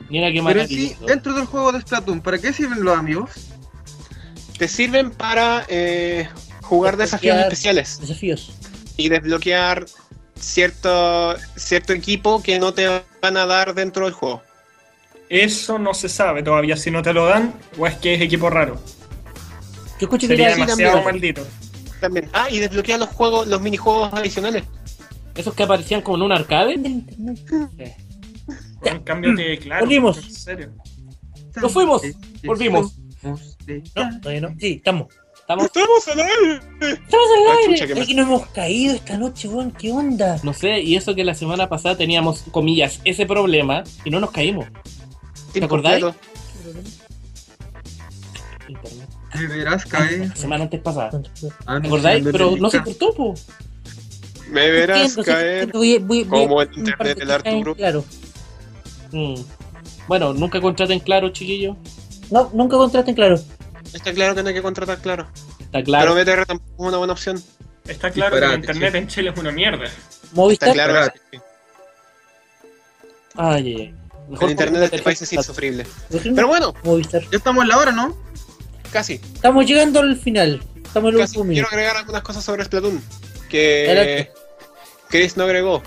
Mira 0.09 0.33
qué 0.33 0.43
pero 0.43 0.67
sí, 0.67 0.97
dentro 1.07 1.35
del 1.35 1.47
juego 1.47 1.73
de 1.73 1.81
Splatoon, 1.81 2.21
¿para 2.21 2.39
qué 2.39 2.53
sirven 2.53 2.85
los 2.85 2.97
amigos? 2.97 3.31
Te 4.59 4.69
sirven 4.69 5.11
para 5.11 5.65
eh, 5.69 6.29
jugar 6.63 6.97
desafíos 6.97 7.37
especiales 7.39 8.01
Desafíos. 8.01 8.53
y 8.97 9.09
desbloquear 9.09 9.87
cierto, 10.39 11.35
cierto 11.57 11.93
equipo 11.93 12.43
que 12.43 12.59
no 12.59 12.73
te 12.73 13.03
van 13.21 13.37
a 13.37 13.47
dar 13.47 13.75
dentro 13.75 14.05
del 14.05 14.15
juego. 14.15 14.43
Eso 15.29 15.79
no 15.79 15.95
se 15.95 16.09
sabe 16.09 16.43
todavía 16.43 16.77
si 16.77 16.91
no 16.91 17.03
te 17.03 17.13
lo 17.13 17.27
dan 17.27 17.55
o 17.79 17.87
es 17.87 17.95
que 17.97 18.15
es 18.15 18.21
equipo 18.21 18.51
raro. 18.51 18.77
Yo 20.01 20.07
escucho 20.07 20.27
que 20.29 20.35
Sería 20.35 20.49
era 20.49 20.57
demasiado 20.57 20.95
también. 20.97 21.05
maldito. 21.05 21.47
También. 22.01 22.29
Ah, 22.33 22.49
y 22.51 22.59
desbloquear 22.59 22.99
los 23.01 23.09
juegos, 23.11 23.47
los 23.47 23.61
minijuegos 23.61 24.13
adicionales. 24.13 24.65
Esos 25.35 25.55
que 25.55 25.63
aparecían 25.63 26.03
como 26.03 26.17
en 26.19 26.23
un 26.23 26.33
arcade. 26.33 26.75
Con 28.81 29.01
cambio 29.01 29.35
de 29.35 29.59
claro. 29.59 29.87
Volvimos. 29.87 30.19
En 30.19 30.31
serio. 30.35 30.71
¡Nos 31.57 31.73
fuimos! 31.73 32.03
Volvimos. 32.45 32.95
No, 33.23 33.39
todavía 34.21 34.41
no. 34.43 34.55
Sí, 34.59 34.75
estamos. 34.75 35.07
Estamos, 35.39 35.67
¡Estamos 35.67 36.09
al 36.09 36.21
aire! 36.21 36.61
Estamos 36.81 37.27
al 37.37 37.59
aire. 37.71 37.95
mal. 37.95 38.07
que 38.07 38.15
nos 38.15 38.27
hemos 38.27 38.47
caído 38.49 38.95
esta 38.95 39.19
noche, 39.19 39.47
weón. 39.49 39.71
¿Qué 39.73 39.93
onda? 39.93 40.41
no 40.43 40.55
sé, 40.55 40.81
y 40.81 40.97
eso 40.97 41.15
que 41.15 41.23
la 41.23 41.35
semana 41.35 41.69
pasada 41.69 41.97
teníamos, 41.99 42.45
comillas, 42.51 43.01
ese 43.05 43.27
problema 43.27 43.85
y 44.07 44.11
no 44.11 44.21
nos 44.21 44.31
caímos. 44.31 44.67
¿Te 45.61 45.65
acordáis? 45.65 46.05
Internet. 48.69 49.09
De 49.35 49.47
veras 49.49 49.85
cae. 49.87 50.29
La 50.29 50.37
semana 50.37 50.65
antes 50.65 50.81
pasada. 50.81 51.11
Ah, 51.67 51.81
¿Te 51.81 51.87
acordáis? 51.89 52.25
Pero 52.31 52.57
no 52.57 52.71
se 52.71 52.83
cortó, 52.83 53.13
po. 53.15 53.35
Me 54.51 54.71
verás 54.71 55.17
caer. 55.17 55.71
voy- 55.73 55.99
voy- 55.99 56.25
voy- 56.25 56.43
como 56.47 56.63
el 56.63 56.69
internet 56.77 57.19
del 57.19 57.31
Arturo. 57.31 57.75
Claro. 57.75 58.05
Mm. 59.13 59.35
Bueno, 60.07 60.33
nunca 60.35 60.61
contraten 60.61 61.01
claro, 61.01 61.31
chiquillos. 61.31 61.77
No, 62.31 62.51
nunca 62.53 62.77
contrasten 62.77 63.15
claro. 63.15 63.37
Está 63.93 64.13
claro 64.13 64.35
que 64.35 64.43
no 64.43 64.49
hay 64.49 64.55
que 64.55 64.63
contratar 64.63 64.99
claro. 64.99 65.27
Está 65.61 65.83
claro. 65.83 66.15
Pero 66.15 66.25
BTR 66.37 66.47
tampoco 66.47 66.83
es 66.83 66.89
una 66.89 66.99
buena 66.99 67.13
opción. 67.13 67.43
Está 67.87 68.11
claro 68.11 68.39
que 68.39 68.45
el 68.45 68.55
internet 68.55 68.93
sí. 68.93 68.99
en 68.99 69.09
Chile 69.09 69.31
es 69.35 69.39
una 69.39 69.51
mierda. 69.51 69.85
Está 70.51 70.73
claro 70.73 71.13
Ay, 73.37 73.67
ay, 73.67 73.77
ay. 73.77 73.95
Mejor 74.29 74.45
el 74.45 74.51
internet 74.53 74.81
de 74.81 74.85
este 74.87 75.03
país 75.03 75.21
es 75.23 75.33
insufrible. 75.33 75.87
Pero 76.11 76.49
bueno, 76.49 76.75
Movistar. 76.83 77.23
Ya 77.31 77.39
estamos 77.39 77.63
en 77.63 77.69
la 77.69 77.79
hora, 77.79 77.93
¿no? 77.93 78.17
casi. 78.95 79.15
Estamos 79.15 79.67
llegando 79.67 80.01
al 80.01 80.17
final. 80.17 80.63
Estamos 80.77 81.13
en 81.13 81.19
Casi 81.19 81.43
quiero 81.43 81.67
agregar 81.67 81.97
algunas 81.97 82.23
cosas 82.23 82.45
sobre 82.45 82.65
Splatoon 82.65 83.03
que 83.51 83.87
Adelante. 83.91 84.33
Chris 85.09 85.37
no 85.37 85.45
agregó. 85.45 85.83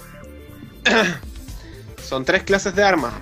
Son 2.03 2.25
tres 2.25 2.43
clases 2.43 2.75
de 2.75 2.83
armas. 2.83 3.13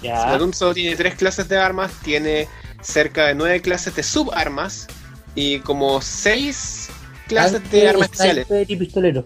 Ya. 0.00 0.22
Splatoon 0.22 0.54
solo 0.54 0.74
tiene 0.74 0.94
tres 0.94 1.16
clases 1.16 1.48
de 1.48 1.58
armas, 1.58 1.90
tiene 2.04 2.48
cerca 2.80 3.26
de 3.26 3.34
nueve 3.34 3.60
clases 3.60 3.94
de 3.96 4.04
subarmas 4.04 4.86
y 5.34 5.58
como 5.60 6.00
seis 6.00 6.88
clases 7.26 7.60
Tanque, 7.62 7.76
de 7.76 7.88
armas 7.88 8.10
especiales. 8.12 8.46
Y 8.68 8.76
pistolero. 8.76 9.24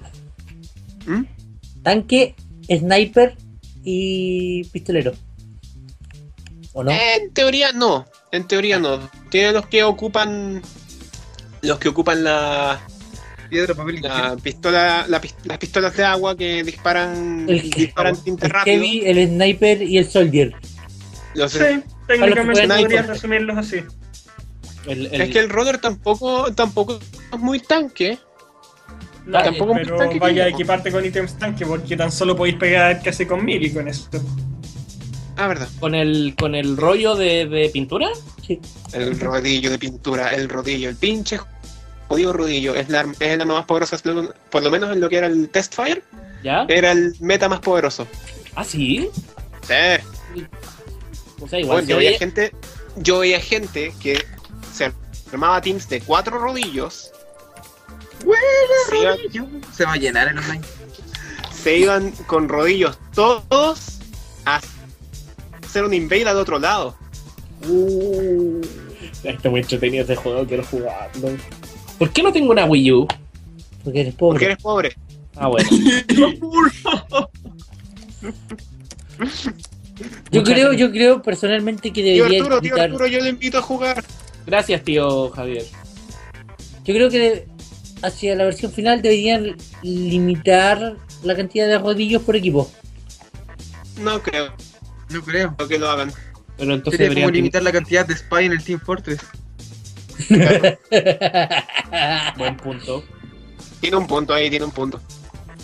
¿Mm? 1.06 1.24
Tanque, 1.82 2.34
sniper 2.66 3.36
y 3.84 4.64
pistolero. 4.64 5.12
¿O 6.72 6.82
no? 6.84 6.90
En 6.90 7.32
teoría 7.32 7.72
no, 7.72 8.06
en 8.30 8.46
teoría 8.48 8.78
no. 8.78 8.98
Tiene 9.30 9.52
los 9.52 9.66
que 9.66 9.82
ocupan 9.84 10.62
los 11.62 11.78
que 11.78 11.88
ocupan 11.88 12.24
la, 12.24 12.80
Piedra, 13.50 13.74
papel 13.74 13.96
y 13.96 14.00
la 14.00 14.08
tijera. 14.08 14.36
pistola, 14.36 15.06
la 15.08 15.20
pis- 15.20 15.34
las 15.44 15.58
pistolas 15.58 15.96
de 15.96 16.04
agua 16.04 16.36
que 16.36 16.64
disparan 16.64 17.46
El- 17.48 17.70
disparan 17.70 18.16
tinte 18.16 18.46
el 18.46 18.50
rápido. 18.52 18.76
heavy, 18.82 19.02
el 19.04 19.28
sniper 19.28 19.82
y 19.82 19.98
el 19.98 20.08
soldier. 20.10 20.54
Los- 21.34 21.52
Sí, 21.52 21.58
técnicamente 22.08 22.66
podrías 22.68 23.06
resumirlos 23.06 23.58
así. 23.58 23.82
El, 24.86 25.06
el- 25.06 25.20
Es 25.20 25.30
que 25.30 25.38
el 25.38 25.50
roller 25.50 25.78
tampoco 25.78 26.52
tampoco 26.52 26.98
es 27.32 27.38
muy 27.38 27.60
tanque. 27.60 28.18
Tampoco 29.30 29.74
pero 29.74 29.96
tanque 29.96 30.18
vaya 30.18 30.44
a 30.44 30.48
equiparte 30.48 30.90
con 30.90 31.04
ítems 31.04 31.38
tanque 31.38 31.64
porque 31.64 31.96
tan 31.96 32.10
solo 32.10 32.36
podéis 32.36 32.56
pegar 32.56 33.02
casi 33.02 33.26
con 33.26 33.44
mil 33.44 33.64
y 33.64 33.72
con 33.72 33.86
esto. 33.88 34.20
Ah, 35.36 35.46
verdad. 35.46 35.68
con 35.80 35.94
el 35.94 36.34
con 36.38 36.54
el 36.54 36.76
rollo 36.76 37.14
de, 37.14 37.46
de 37.46 37.70
pintura. 37.70 38.08
Sí. 38.46 38.60
El 38.92 39.18
rodillo 39.18 39.70
de 39.70 39.78
pintura, 39.78 40.30
el 40.30 40.48
rodillo, 40.48 40.88
el 40.88 40.96
pinche 40.96 41.38
jodido 42.12 42.32
rodillo. 42.34 42.74
Es 42.74 42.90
la, 42.90 43.06
es 43.20 43.38
la 43.38 43.44
más 43.46 43.64
poderosa, 43.64 43.96
por 44.50 44.62
lo 44.62 44.70
menos 44.70 44.92
en 44.92 45.00
lo 45.00 45.08
que 45.08 45.16
era 45.16 45.26
el 45.28 45.48
Testfire, 45.48 46.02
¿Ya? 46.44 46.66
era 46.68 46.92
el 46.92 47.14
meta 47.20 47.48
más 47.48 47.60
poderoso. 47.60 48.06
Ah, 48.54 48.64
sí. 48.64 49.08
Sí. 49.62 50.44
O 51.40 51.48
sea, 51.48 51.58
igual 51.58 51.78
Bueno, 51.78 51.88
yo 51.88 51.96
veía 51.96 52.18
gente, 52.18 52.52
yo 52.96 53.20
veía 53.20 53.40
gente 53.40 53.94
que 54.00 54.22
se 54.72 54.92
armaba 55.32 55.62
teams 55.62 55.88
de 55.88 56.02
cuatro 56.02 56.38
rodillos. 56.38 57.11
Se 58.88 58.98
iban, 58.98 59.60
Se 59.72 59.84
va 59.84 59.92
a 59.92 59.96
llenar 59.96 60.28
el 60.28 60.38
online. 60.38 60.60
se 61.52 61.78
iban 61.78 62.10
con 62.26 62.48
rodillos 62.48 62.98
todos 63.14 63.98
a 64.44 64.60
hacer 65.62 65.84
un 65.84 65.94
invade 65.94 66.28
al 66.28 66.36
otro 66.36 66.58
lado. 66.58 66.96
Está 69.22 69.50
muy 69.50 69.60
entretenido 69.60 70.04
ese 70.04 70.16
juego, 70.16 70.44
quiero 70.46 70.64
jugarlo. 70.64 71.28
¿Por 71.98 72.10
qué 72.10 72.22
no 72.22 72.32
tengo 72.32 72.50
una 72.50 72.64
Wii 72.64 72.92
U? 72.92 73.06
Porque 73.84 74.00
eres 74.00 74.14
pobre. 74.14 74.32
Porque 74.32 74.44
eres 74.46 74.62
pobre. 74.62 74.96
Ah, 75.36 75.48
bueno. 75.48 75.68
Yo 80.30 80.42
creo, 80.42 80.72
yo 80.72 80.90
creo 80.90 81.22
personalmente 81.22 81.92
que 81.92 82.02
Tío 82.02 82.24
debería 82.24 82.40
Arturo, 82.42 82.60
tío 82.60 82.80
Arturo, 82.80 83.06
yo 83.06 83.20
le 83.20 83.28
invito 83.28 83.58
a 83.58 83.62
jugar. 83.62 84.02
Gracias, 84.46 84.82
tío 84.82 85.30
Javier. 85.30 85.64
Yo 86.84 86.94
creo 86.94 87.10
que 87.10 87.46
hacia 88.02 88.34
la 88.36 88.44
versión 88.44 88.72
final 88.72 89.02
deberían 89.02 89.56
limitar 89.82 90.96
la 91.22 91.36
cantidad 91.36 91.66
de 91.66 91.78
rodillos 91.78 92.22
por 92.22 92.36
equipo. 92.36 92.70
No 94.00 94.22
creo 94.22 94.52
No 95.10 95.22
creo. 95.22 95.54
que 95.68 95.78
lo 95.78 95.90
hagan. 95.90 96.12
Pero 96.56 96.74
entonces 96.74 96.98
Sería 96.98 97.08
como 97.08 97.20
deberían 97.20 97.34
limitar 97.34 97.62
la 97.62 97.72
cantidad 97.72 98.06
de 98.06 98.16
spy 98.16 98.44
en 98.44 98.52
el 98.52 98.62
Team 98.62 98.80
Fortress. 98.80 99.20
Buen 102.36 102.56
punto. 102.56 103.04
Tiene 103.80 103.96
un 103.96 104.06
punto 104.06 104.34
ahí, 104.34 104.50
tiene 104.50 104.64
un 104.66 104.70
punto. 104.70 105.00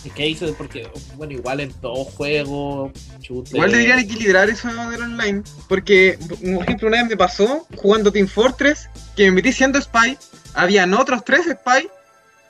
Es 0.05 0.13
que 0.13 0.29
hizo 0.29 0.53
porque, 0.55 0.89
bueno, 1.17 1.33
igual 1.33 1.61
en 1.61 1.73
todo 1.73 2.05
juego, 2.05 2.93
chute. 3.21 3.51
Igual 3.53 3.73
deberían 3.73 3.99
equilibrar 3.99 4.49
eso 4.49 4.69
del 4.91 5.03
online. 5.03 5.43
Porque, 5.69 6.19
por 6.29 6.63
ejemplo, 6.65 6.89
una 6.89 6.99
vez 7.03 7.11
me 7.11 7.17
pasó 7.17 7.67
jugando 7.77 8.13
Team 8.13 8.29
Fortress 8.29 8.89
que 9.17 9.25
me 9.27 9.33
metí 9.33 9.53
siendo 9.53 9.81
spy. 9.81 10.17
Habían 10.55 10.95
otros 10.95 11.25
tres 11.25 11.47
spy 11.47 11.89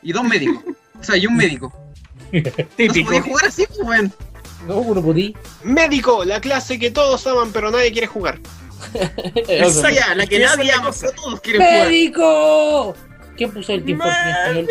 y 0.03 0.13
dos 0.13 0.25
médicos. 0.25 0.63
O 1.01 1.05
sea, 1.05 1.17
y 1.17 1.27
un 1.27 1.37
médico. 1.37 1.73
No 2.31 2.43
se 2.43 2.51
Típico. 2.77 3.07
podía 3.07 3.23
jugar 3.23 3.45
así, 3.47 3.65
pues, 3.69 3.81
weón. 3.81 4.13
no, 4.67 4.77
uno 4.81 5.03
podí. 5.03 5.35
Médico, 5.65 6.25
la 6.27 6.41
clase 6.43 6.79
que 6.79 6.91
todos 6.91 7.27
aman 7.27 7.51
pero 7.53 7.71
nadie 7.71 7.91
quiere 7.93 8.07
jugar. 8.07 8.39
O 9.65 9.71
sea, 9.71 9.91
Ya, 9.91 10.15
la 10.15 10.27
que 10.27 10.37
Esa 10.37 10.57
nadie 10.57 10.71
la 10.73 10.77
ama, 10.79 10.91
pero 11.01 11.13
todos 11.13 11.41
quieren 11.41 11.63
jugar. 11.63 11.87
¡Médico! 11.87 12.95
¿Quién 13.37 13.51
puso 13.53 13.73
el 13.73 13.85
Team 13.85 13.99
Fortress 13.99 14.27
en 14.27 14.59
español? 14.59 14.69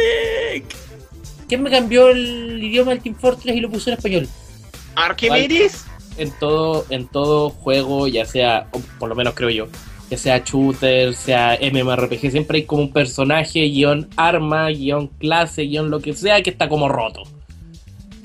¿Quién 1.48 1.64
me 1.64 1.72
cambió 1.72 2.10
el 2.10 2.62
idioma 2.64 2.92
del 2.92 3.02
Team 3.02 3.16
Fortress 3.16 3.56
y 3.56 3.60
lo 3.62 3.70
puso 3.70 3.90
en 3.90 3.98
español? 3.98 4.28
Archimedes, 4.96 5.86
en 6.18 6.32
todo, 6.32 6.86
en 6.90 7.08
todo 7.08 7.50
juego, 7.52 8.08
ya 8.08 8.26
sea, 8.26 8.68
o 8.72 8.80
por 9.00 9.10
lo 9.10 9.16
menos 9.16 9.34
creo 9.36 9.50
yo, 9.50 9.68
ya 10.10 10.18
sea 10.18 10.44
shooter, 10.46 11.14
sea 11.14 11.58
MMORPG, 11.62 12.32
siempre 12.32 12.60
hay 12.60 12.66
como 12.66 12.84
un 12.84 12.94
personaje, 12.94 13.62
guion 13.68 14.08
arma, 14.16 14.70
guion 14.70 15.08
clase, 15.20 15.64
guion 15.64 15.90
lo 15.90 16.00
que 16.00 16.14
sea, 16.14 16.42
que 16.42 16.50
está 16.50 16.70
como 16.70 16.88
roto. 16.90 17.24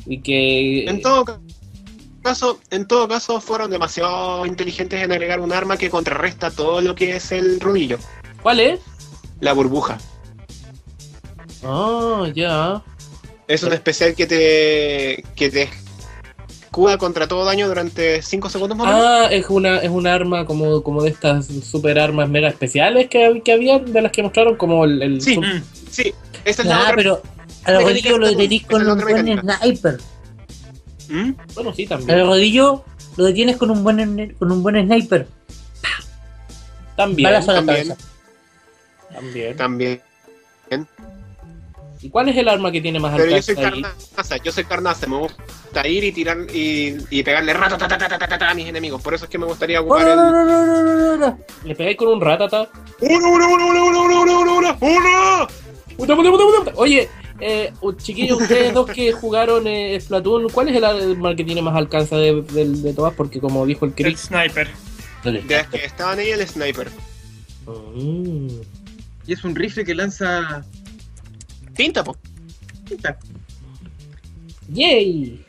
Y 0.06 0.18
que... 0.20 0.84
en 0.84 1.00
todo 1.00 1.24
ca- 1.24 1.40
caso, 2.22 2.60
en 2.70 2.86
todo 2.86 3.08
caso 3.08 3.40
fueron 3.40 3.70
demasiado 3.70 4.46
inteligentes 4.46 5.02
en 5.02 5.12
agregar 5.12 5.40
un 5.40 5.52
arma 5.52 5.76
que 5.76 5.90
contrarresta 5.90 6.50
todo 6.50 6.80
lo 6.80 6.94
que 6.94 7.16
es 7.16 7.32
el 7.32 7.60
rodillo. 7.60 7.98
¿Cuál 8.42 8.60
es? 8.60 8.80
La 9.40 9.52
burbuja. 9.52 9.98
Ah, 11.64 12.28
ya. 12.34 12.82
Es 13.48 13.62
un 13.62 13.72
especial 13.72 14.14
que 14.14 14.26
te 14.26 15.24
que 15.34 15.50
te 15.50 15.68
escuda 16.72 16.96
contra 16.96 17.28
todo 17.28 17.44
daño 17.44 17.68
durante 17.68 18.22
5 18.22 18.48
segundos 18.48 18.78
más 18.78 18.86
o 18.88 18.90
menos. 18.96 19.06
Ah, 19.06 19.28
es 19.30 19.44
una, 19.50 19.76
es 19.80 19.90
un 19.90 20.06
arma 20.06 20.46
como, 20.46 20.82
como 20.82 21.02
de 21.02 21.10
estas 21.10 21.46
super 21.46 21.98
armas 21.98 22.30
mega 22.30 22.48
especiales 22.48 23.08
que, 23.10 23.42
que 23.44 23.52
había, 23.52 23.78
de 23.78 24.00
las 24.00 24.10
que 24.10 24.22
mostraron, 24.22 24.56
como 24.56 24.86
el... 24.86 25.02
el 25.02 25.20
Sí. 25.20 25.34
sub- 25.34 25.44
Mm. 25.44 25.62
Sí, 25.90 26.14
esa 26.46 26.62
es 26.62 26.68
la 26.68 26.76
Ah, 26.78 26.82
otra. 26.84 26.96
pero 26.96 27.22
a 27.64 27.72
los 27.72 27.82
rodillos 27.82 28.18
lo 28.18 28.26
detenís 28.26 28.66
con 28.66 28.88
un 28.88 28.98
buen 28.98 29.38
sniper. 29.60 29.98
¿Mm? 31.10 31.32
Bueno, 31.54 31.74
sí, 31.74 31.84
A 31.84 31.88
también. 31.90 32.18
los 32.20 32.28
rodillos 32.28 32.80
lo 33.18 33.24
detienes 33.26 33.58
con 33.58 33.70
un 33.70 33.84
buen 33.84 34.34
con 34.38 34.50
un 34.50 34.62
buen 34.62 34.82
sniper. 34.86 35.28
También, 36.96 37.28
Balazo 37.30 37.50
a 37.50 37.54
la 37.54 37.58
también. 37.60 37.88
cabeza. 37.88 37.96
también. 39.12 39.56
También. 39.58 40.00
¿Y 42.02 42.10
cuál 42.10 42.28
es 42.28 42.36
el 42.36 42.48
arma 42.48 42.72
que 42.72 42.80
tiene 42.80 42.98
más 42.98 43.12
Pero 43.12 43.24
yo 43.30 43.36
alcance 43.36 43.54
soy 43.54 43.64
ahí? 43.64 43.70
carnaza, 43.82 44.36
yo 44.38 44.50
soy 44.52 44.64
carnaza, 44.64 45.06
me 45.06 45.18
gusta 45.18 45.86
ir 45.86 46.02
y 46.02 46.10
tirar 46.12 46.38
y, 46.52 46.96
y 47.10 47.22
pegarle 47.22 47.52
rato 47.54 47.78
ta, 47.78 47.86
ta, 47.86 47.96
ta, 47.96 48.08
ta, 48.08 48.18
ta, 48.18 48.38
ta, 48.38 48.50
a 48.50 48.54
mis 48.54 48.66
enemigos. 48.66 49.00
Por 49.00 49.14
eso 49.14 49.26
es 49.26 49.30
que 49.30 49.38
me 49.38 49.46
gustaría 49.46 49.80
ocupar 49.80 50.08
el. 50.08 50.16
no, 50.16 50.32
no, 50.32 50.44
no, 50.44 50.66
no, 50.66 50.96
no, 50.96 51.16
no. 51.16 51.38
¿Le 51.64 51.76
pegáis 51.76 51.96
con 51.96 52.08
un 52.08 52.20
ratata? 52.20 52.68
¡Uno, 53.00 53.28
uno, 53.28 53.46
uno, 53.48 53.66
uno, 53.66 53.86
uno, 53.86 54.22
uno, 54.22 54.40
uno, 54.40 54.40
uno, 54.40 54.78
uno. 55.98 56.72
Oye, 56.74 57.08
eh, 57.38 57.72
chiquillos, 57.98 58.40
ustedes 58.42 58.74
dos 58.74 58.90
que 58.90 59.12
jugaron 59.12 59.68
eh, 59.68 59.96
Splatoon, 60.00 60.48
¿cuál 60.50 60.68
es 60.70 60.76
el 60.76 60.84
arma 60.84 61.36
que 61.36 61.44
tiene 61.44 61.62
más 61.62 61.76
alcance 61.76 62.16
de, 62.16 62.42
de- 62.42 62.68
de 62.68 62.92
todas? 62.94 63.14
Porque 63.14 63.38
como 63.40 63.64
dijo 63.64 63.84
el 63.84 63.92
El 63.96 64.04
Chris... 64.04 64.20
sniper. 64.22 64.68
De 65.22 65.40
las 65.48 65.68
que 65.68 65.84
estaban 65.84 66.18
ahí 66.18 66.30
el 66.30 66.44
sniper. 66.48 66.88
Mm. 67.66 68.48
Y 69.26 69.32
es 69.32 69.44
un 69.44 69.54
rifle 69.54 69.84
que 69.84 69.94
lanza. 69.94 70.64
Tinta, 71.74 72.04
po. 72.04 72.16
tinta. 72.86 73.16
¡Yay! 74.68 75.44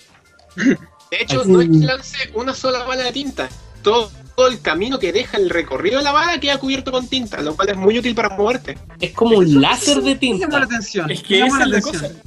De 0.56 0.78
hecho, 1.22 1.44
no 1.46 1.62
es 1.62 1.70
que 1.70 1.78
lance 1.86 2.18
una 2.34 2.54
sola 2.54 2.84
bala 2.84 3.04
de 3.04 3.12
tinta. 3.12 3.50
Todo, 3.82 4.12
todo 4.36 4.48
el 4.48 4.62
camino 4.62 4.98
que 5.00 5.12
deja 5.14 5.38
el 5.38 5.50
recorrido 5.50 5.98
de 6.00 6.04
la 6.04 6.12
bala 6.12 6.40
queda 6.40 6.58
cubierto 6.58 6.92
con 6.92 7.08
tinta, 7.08 7.42
lo 7.42 7.56
cual 7.56 7.70
es 7.70 7.78
muy 7.78 7.98
útil 8.00 8.16
para 8.16 8.30
moverte. 8.30 8.78
Es 9.00 9.12
como 9.12 9.38
un 9.38 9.62
láser 9.62 10.02
de 10.02 10.16
Me 10.16 10.40
Llama 10.40 10.60
la 10.60 10.66
tinta. 10.66 10.76
atención. 10.76 11.12
Es 11.12 11.24
que 11.24 11.40
llama 11.40 11.48
esa 11.58 11.64
es 11.64 11.70
la 11.70 11.78
atención. 11.78 12.12
cosa. 12.14 12.24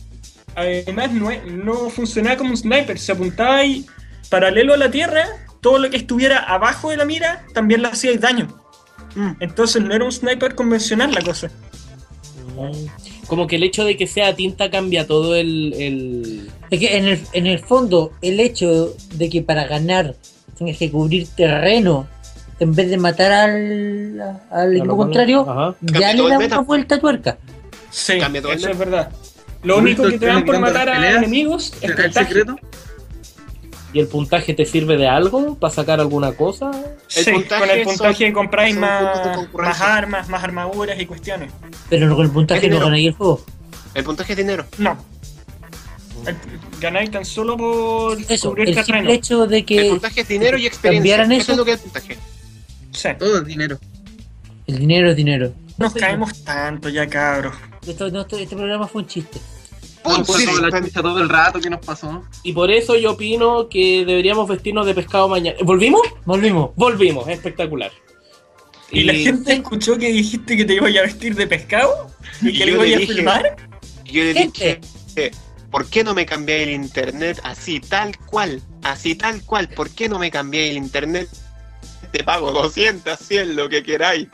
Además, 0.55 1.13
no, 1.13 1.31
es- 1.31 1.45
no 1.53 1.91
funcionaba 1.91 2.37
como 2.37 2.51
un 2.51 2.57
sniper. 2.57 2.99
Se 2.99 3.13
apuntaba 3.13 3.57
ahí 3.57 3.87
paralelo 4.31 4.75
a 4.75 4.77
la 4.77 4.91
tierra. 4.91 5.27
Todo 5.61 5.79
lo 5.79 5.91
que 5.91 5.97
estuviera 5.97 6.39
abajo 6.39 6.91
de 6.91 6.97
la 6.97 7.05
mira 7.05 7.45
también 7.53 7.83
le 7.83 7.89
hacía 7.89 8.17
daño. 8.19 8.47
Mm. 9.17 9.33
Entonces 9.41 9.83
no 9.83 9.93
era 9.95 10.05
un 10.05 10.13
sniper 10.13 10.55
convencional 10.55 11.13
la 11.13 11.23
cosa. 11.23 11.51
Como 13.27 13.47
que 13.47 13.57
el 13.57 13.63
hecho 13.63 13.85
de 13.85 13.97
que 13.97 14.07
sea 14.07 14.35
tinta 14.35 14.71
cambia 14.71 15.07
todo 15.07 15.35
el... 15.37 15.75
el... 15.79 16.51
Es 16.71 16.81
que 16.81 16.97
en 16.97 17.07
el, 17.07 17.21
en 17.33 17.47
el 17.47 17.59
fondo, 17.59 18.13
el 18.23 18.41
hecho 18.41 18.95
de 19.15 19.29
que 19.29 19.43
para 19.43 19.67
ganar 19.67 20.15
tengas 20.57 20.79
que 20.79 20.91
cubrir 20.91 21.27
terreno 21.29 22.07
en 22.59 22.75
vez 22.75 22.89
de 22.89 22.97
matar 22.97 23.33
al, 23.33 24.21
al 24.51 24.71
a 24.71 24.71
equipo 24.71 24.87
lo 24.87 24.97
contrario, 24.97 25.47
Ajá. 25.49 25.75
ya 25.81 26.13
le 26.15 26.29
da 26.29 26.39
una 26.39 26.61
vuelta 26.61 26.95
a 26.95 27.01
tuerca. 27.01 27.39
Sí, 27.91 28.19
Cambia 28.19 28.43
todo 28.43 28.53
el 28.53 28.59
eso 28.59 28.71
es 28.71 28.79
verdad. 28.79 29.11
Lo 29.63 29.75
¿Has 29.75 29.81
único 29.83 30.05
que 30.05 30.19
te 30.19 30.27
dan 30.27 30.45
por 30.45 30.59
matar 30.59 30.89
a 30.89 30.95
peleas? 30.95 31.17
enemigos 31.17 31.73
es 31.81 31.91
¿El 31.91 32.13
secreto? 32.13 32.57
¿Y 33.97 34.01
el 34.01 34.09
puntaje 34.09 34.53
te 34.53 34.67
sirve 34.67 34.99
de 34.99 35.09
algo? 35.09 35.55
¿Para 35.55 35.73
sacar 35.73 36.01
alguna 36.01 36.33
cosa? 36.33 36.71
El 37.17 37.25
Sí, 37.25 37.31
puntaje 37.33 37.61
con 37.67 37.71
el 37.79 37.85
puntaje 37.85 38.25
son- 38.27 38.33
compráis 38.35 38.75
son 38.75 38.83
más, 38.83 39.81
armas, 39.81 40.29
más 40.29 40.45
armaduras 40.45 41.01
y 41.01 41.07
cuestiones. 41.07 41.51
Pero 41.89 42.15
con 42.15 42.27
el 42.27 42.31
puntaje 42.31 42.69
no 42.69 42.79
ganáis 42.79 43.07
el 43.07 43.13
juego. 43.15 43.43
El 43.95 44.05
puntaje 44.05 44.35
es 44.35 44.37
dinero. 44.37 44.67
No. 44.77 44.99
El- 46.27 46.37
ganáis 46.79 47.11
tan 47.11 47.25
solo 47.25 47.57
por 47.57 48.19
Eso, 48.29 48.51
cubrir 48.51 48.69
el 48.69 48.75
terreno. 48.75 48.99
simple 48.99 49.15
hecho 49.15 49.47
de 49.47 49.59
El 49.61 49.65
que 49.65 49.89
puntaje 49.89 50.21
es 50.21 50.29
dinero 50.29 50.59
y 50.59 50.67
experiencia. 50.67 51.23
Eso 51.23 51.33
eso. 51.33 51.53
es 51.53 51.57
lo 51.59 51.65
que 51.65 51.71
es 51.73 51.77
el 51.79 51.83
puntaje. 51.85 52.19
Sí. 52.93 53.09
Todo 53.19 53.39
es 53.39 53.47
dinero. 53.47 53.79
el 54.67 54.79
dinero 54.79 55.09
es 55.11 55.17
dinero. 55.17 55.53
Nos 55.79 55.95
caemos 55.95 56.45
tanto 56.45 56.91
ya, 56.91 57.07
cabros. 57.07 57.55
Esto, 57.87 58.11
no, 58.11 58.21
esto- 58.21 58.37
este 58.37 58.57
programa 58.57 58.87
fue 58.89 59.01
un 59.01 59.09
chiste. 59.09 59.41
Todo 60.07 60.39
sí, 60.39 60.47
fue 60.47 60.61
la 60.61 60.77
sí. 60.79 60.85
chucha 60.87 61.03
todo 61.03 61.21
el 61.21 61.29
rato 61.29 61.61
que 61.61 61.71
nos 61.71 61.85
pasó. 61.85 62.23
Y 62.43 62.53
por 62.53 62.71
eso 62.71 62.97
yo 62.97 63.13
opino 63.13 63.69
que 63.69 64.05
deberíamos 64.07 64.49
vestirnos 64.49 64.87
de 64.87 64.95
pescado 64.95 65.29
mañana. 65.29 65.57
¿Volvimos? 65.63 66.03
Volvimos. 66.25 66.71
Volvimos, 66.77 67.29
espectacular. 67.29 67.91
¿Y 68.91 69.05
la 69.05 69.15
gente 69.15 69.55
escuchó 69.55 69.99
que 69.99 70.13
dijiste 70.13 70.57
que 70.57 70.65
te 70.65 70.75
ibas 70.75 70.97
a 70.97 71.03
vestir 71.03 71.35
de 71.35 71.47
pescado? 71.47 72.11
¿Y 72.41 72.51
Y 72.51 72.59
que 72.59 72.67
le 72.67 72.73
ibas 72.73 73.03
a 73.03 73.07
filmar? 73.07 73.57
Yo 74.05 74.23
le 74.23 74.35
dije, 74.35 74.81
¿por 75.71 75.87
qué 75.87 76.05
no 76.05 76.15
me 76.15 76.25
cambié 76.25 76.63
el 76.63 76.71
internet 76.71 77.41
así, 77.43 77.81
tal 77.81 78.17
cual? 78.27 78.63
Así, 78.83 79.15
tal 79.17 79.43
cual. 79.43 79.69
¿Por 79.69 79.91
qué 79.91 80.09
no 80.09 80.19
me 80.19 80.31
cambié 80.31 80.71
el 80.71 80.77
internet? 80.77 81.29
Te 82.13 82.23
pago 82.23 82.53
200, 82.53 83.19
100, 83.19 83.57
lo 83.57 83.69
que 83.69 83.83
queráis. 83.83 84.29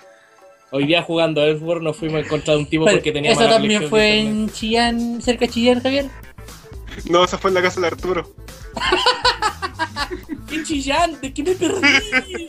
Hoy 0.72 0.86
día 0.86 1.02
jugando 1.02 1.42
a 1.42 1.44
Earthworm 1.46 1.84
nos 1.84 1.96
fuimos 1.96 2.22
a 2.22 2.24
encontrar 2.24 2.56
un 2.56 2.66
tipo 2.66 2.86
Pero, 2.86 2.96
porque 2.96 3.12
tenía 3.12 3.32
¿Eso 3.32 3.40
mala 3.40 3.52
también 3.52 3.88
fue 3.90 4.20
en 4.20 4.50
Chillán, 4.50 5.20
cerca 5.20 5.44
de 5.46 5.52
Chillán, 5.52 5.82
Javier? 5.82 6.06
No, 7.10 7.24
esa 7.24 7.36
fue 7.38 7.50
en 7.50 7.54
la 7.54 7.62
casa 7.62 7.80
de 7.80 7.86
Arturo. 7.88 8.34
¡Qué 10.48 10.62
chillán! 10.64 11.18
¿De 11.20 11.32
qué 11.32 11.42
me 11.42 11.52
perdí? 11.54 12.46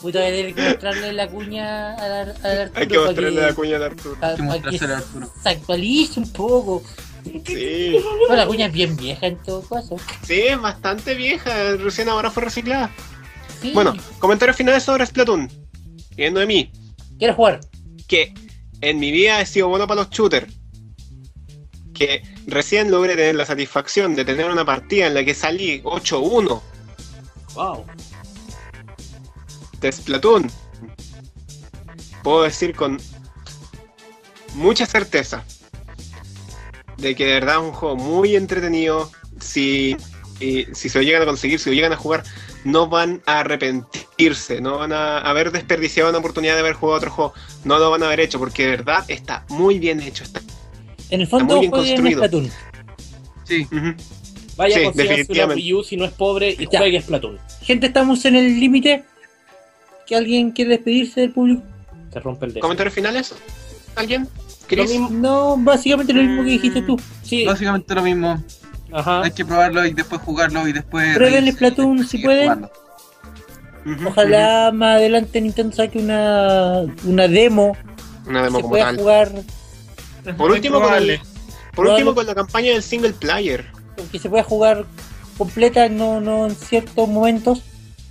Puta, 0.00 0.18
voy 0.18 0.28
a 0.28 0.30
tener 0.30 0.54
que 0.54 0.62
mostrarle 0.62 1.12
la 1.12 1.28
cuña 1.28 1.94
a 1.94 2.08
la, 2.08 2.20
a 2.20 2.24
la 2.54 2.62
Hay 2.74 2.86
que 2.86 2.96
Arturo 2.96 3.04
mostrarle 3.06 3.40
la 3.40 3.54
cuña 3.54 3.78
de 3.78 3.84
Arturo. 3.84 4.16
Hay 4.20 4.36
que 4.36 4.42
mostrársela 4.42 4.94
a 4.94 4.98
Arturo. 4.98 5.32
se 5.42 5.48
actualice 5.48 6.20
un 6.20 6.32
poco. 6.32 6.82
Sí, 7.46 7.96
No, 8.28 8.34
la 8.34 8.46
cuña 8.46 8.66
es 8.66 8.72
bien 8.72 8.96
vieja 8.96 9.26
en 9.28 9.36
todo 9.42 9.62
caso. 9.62 9.96
sí, 10.22 10.40
es 10.42 10.60
bastante 10.60 11.14
vieja. 11.14 11.76
Recién 11.76 12.08
ahora 12.08 12.30
fue 12.30 12.44
reciclada. 12.44 12.90
Sí. 13.60 13.70
Bueno, 13.74 13.96
comentarios 14.18 14.56
finales 14.56 14.82
sobre 14.82 15.06
Splatoon. 15.06 15.48
Viendo 16.16 16.40
de 16.40 16.46
mí, 16.46 16.70
quiero 17.18 17.34
jugar. 17.34 17.60
que 18.08 18.34
en 18.80 18.98
mi 18.98 19.10
vida 19.12 19.40
he 19.40 19.46
sido 19.46 19.68
bueno 19.68 19.86
para 19.86 20.02
los 20.02 20.10
shooters. 20.10 20.52
Que 21.94 22.22
recién 22.46 22.90
logré 22.90 23.14
tener 23.16 23.34
la 23.36 23.46
satisfacción 23.46 24.14
de 24.14 24.24
tener 24.24 24.50
una 24.50 24.64
partida 24.64 25.06
en 25.06 25.14
la 25.14 25.24
que 25.24 25.34
salí 25.34 25.80
8-1 25.82 26.60
¡Wow! 27.54 27.84
de 29.80 29.92
Splatoon. 29.92 30.50
Puedo 32.22 32.42
decir 32.44 32.74
con 32.74 32.98
mucha 34.54 34.86
certeza 34.86 35.44
de 36.98 37.14
que 37.16 37.26
de 37.26 37.32
verdad 37.34 37.56
es 37.56 37.62
un 37.62 37.72
juego 37.72 37.96
muy 37.96 38.36
entretenido. 38.36 39.10
Si, 39.40 39.96
y- 40.40 40.66
si 40.74 40.88
se 40.88 40.98
lo 40.98 41.04
llegan 41.04 41.22
a 41.22 41.26
conseguir, 41.26 41.58
si 41.58 41.70
lo 41.70 41.74
llegan 41.74 41.92
a 41.92 41.96
jugar, 41.96 42.22
no 42.64 42.88
van 42.88 43.22
a 43.26 43.40
arrepentirse, 43.40 44.60
no 44.60 44.78
van 44.78 44.92
a 44.92 45.18
haber 45.18 45.50
desperdiciado 45.52 46.10
una 46.10 46.18
oportunidad 46.18 46.54
de 46.54 46.60
haber 46.60 46.74
jugado 46.74 46.98
otro 46.98 47.10
juego, 47.10 47.34
no 47.64 47.78
lo 47.78 47.90
van 47.90 48.02
a 48.02 48.06
haber 48.06 48.20
hecho, 48.20 48.38
porque 48.38 48.62
de 48.64 48.70
verdad 48.70 49.04
está 49.08 49.44
muy 49.48 49.78
bien 49.78 50.00
hecho. 50.00 50.24
Está... 50.24 50.40
En 51.10 51.20
el 51.20 51.22
Está 51.22 51.38
fondo, 51.38 51.54
muy 51.56 51.60
bien 51.62 51.70
construido. 51.70 52.18
Splatoon. 52.20 52.50
Sí. 53.44 53.66
Ujú. 53.70 53.94
Vaya, 54.56 54.76
Sí, 54.76 54.90
definitivamente. 54.94 55.62
Wii 55.62 55.74
U 55.74 55.82
si 55.84 55.96
no 55.96 56.04
es 56.04 56.12
pobre 56.12 56.56
y 56.58 56.68
Ya. 56.70 56.78
juegue 56.78 57.00
Splatoon. 57.00 57.38
Gente, 57.62 57.86
estamos 57.86 58.24
en 58.24 58.36
el 58.36 58.58
límite. 58.60 59.04
¿Que 60.06 60.16
alguien 60.16 60.50
quiere 60.52 60.70
despedirse 60.72 61.20
del 61.20 61.32
público? 61.32 61.62
Se 62.12 62.20
rompe 62.20 62.46
el 62.46 62.52
dedo. 62.54 62.60
¿Comentarios 62.62 62.94
finales? 62.94 63.34
¿Alguien? 63.96 64.28
No, 65.10 65.56
básicamente 65.58 66.12
lo 66.12 66.22
mismo 66.22 66.44
que 66.44 66.50
dijiste 66.50 66.82
tú. 66.82 66.98
Sí, 67.22 67.44
Básicamente 67.44 67.94
lo 67.94 68.02
mismo. 68.02 68.42
Ajá. 68.92 69.22
Hay 69.22 69.30
que 69.32 69.44
probarlo 69.44 69.84
y 69.86 69.92
después 69.92 70.20
jugarlo 70.22 70.66
y 70.68 70.72
después. 70.72 71.16
Prueben 71.16 71.50
Splatoon 71.52 71.98
y 71.98 72.04
si 72.04 72.18
pueden. 72.18 72.42
jugando. 72.44 72.70
Ojalá 74.06 74.70
más 74.72 74.96
adelante 74.96 75.40
Nintendo 75.40 75.74
saque 75.74 75.98
una, 75.98 76.82
una 77.04 77.26
demo. 77.28 77.76
Una 78.26 78.38
que 78.40 78.44
demo 78.44 78.56
se 78.58 78.62
como 78.62 78.70
pueda 78.70 78.84
tal. 78.84 78.96
jugar 78.98 79.32
Por 80.36 80.50
último, 80.52 80.80
con 80.80 80.94
el- 80.94 81.20
Por 81.74 81.86
último, 81.88 82.14
con 82.14 82.26
la 82.26 82.34
campaña 82.34 82.72
del 82.72 82.82
single 82.82 83.12
player. 83.12 83.66
que 84.10 84.18
se 84.18 84.28
pueda 84.30 84.42
jugar 84.44 84.84
completa, 85.38 85.88
no, 85.88 86.20
no 86.20 86.46
en 86.46 86.54
ciertos 86.54 87.08
momentos. 87.08 87.62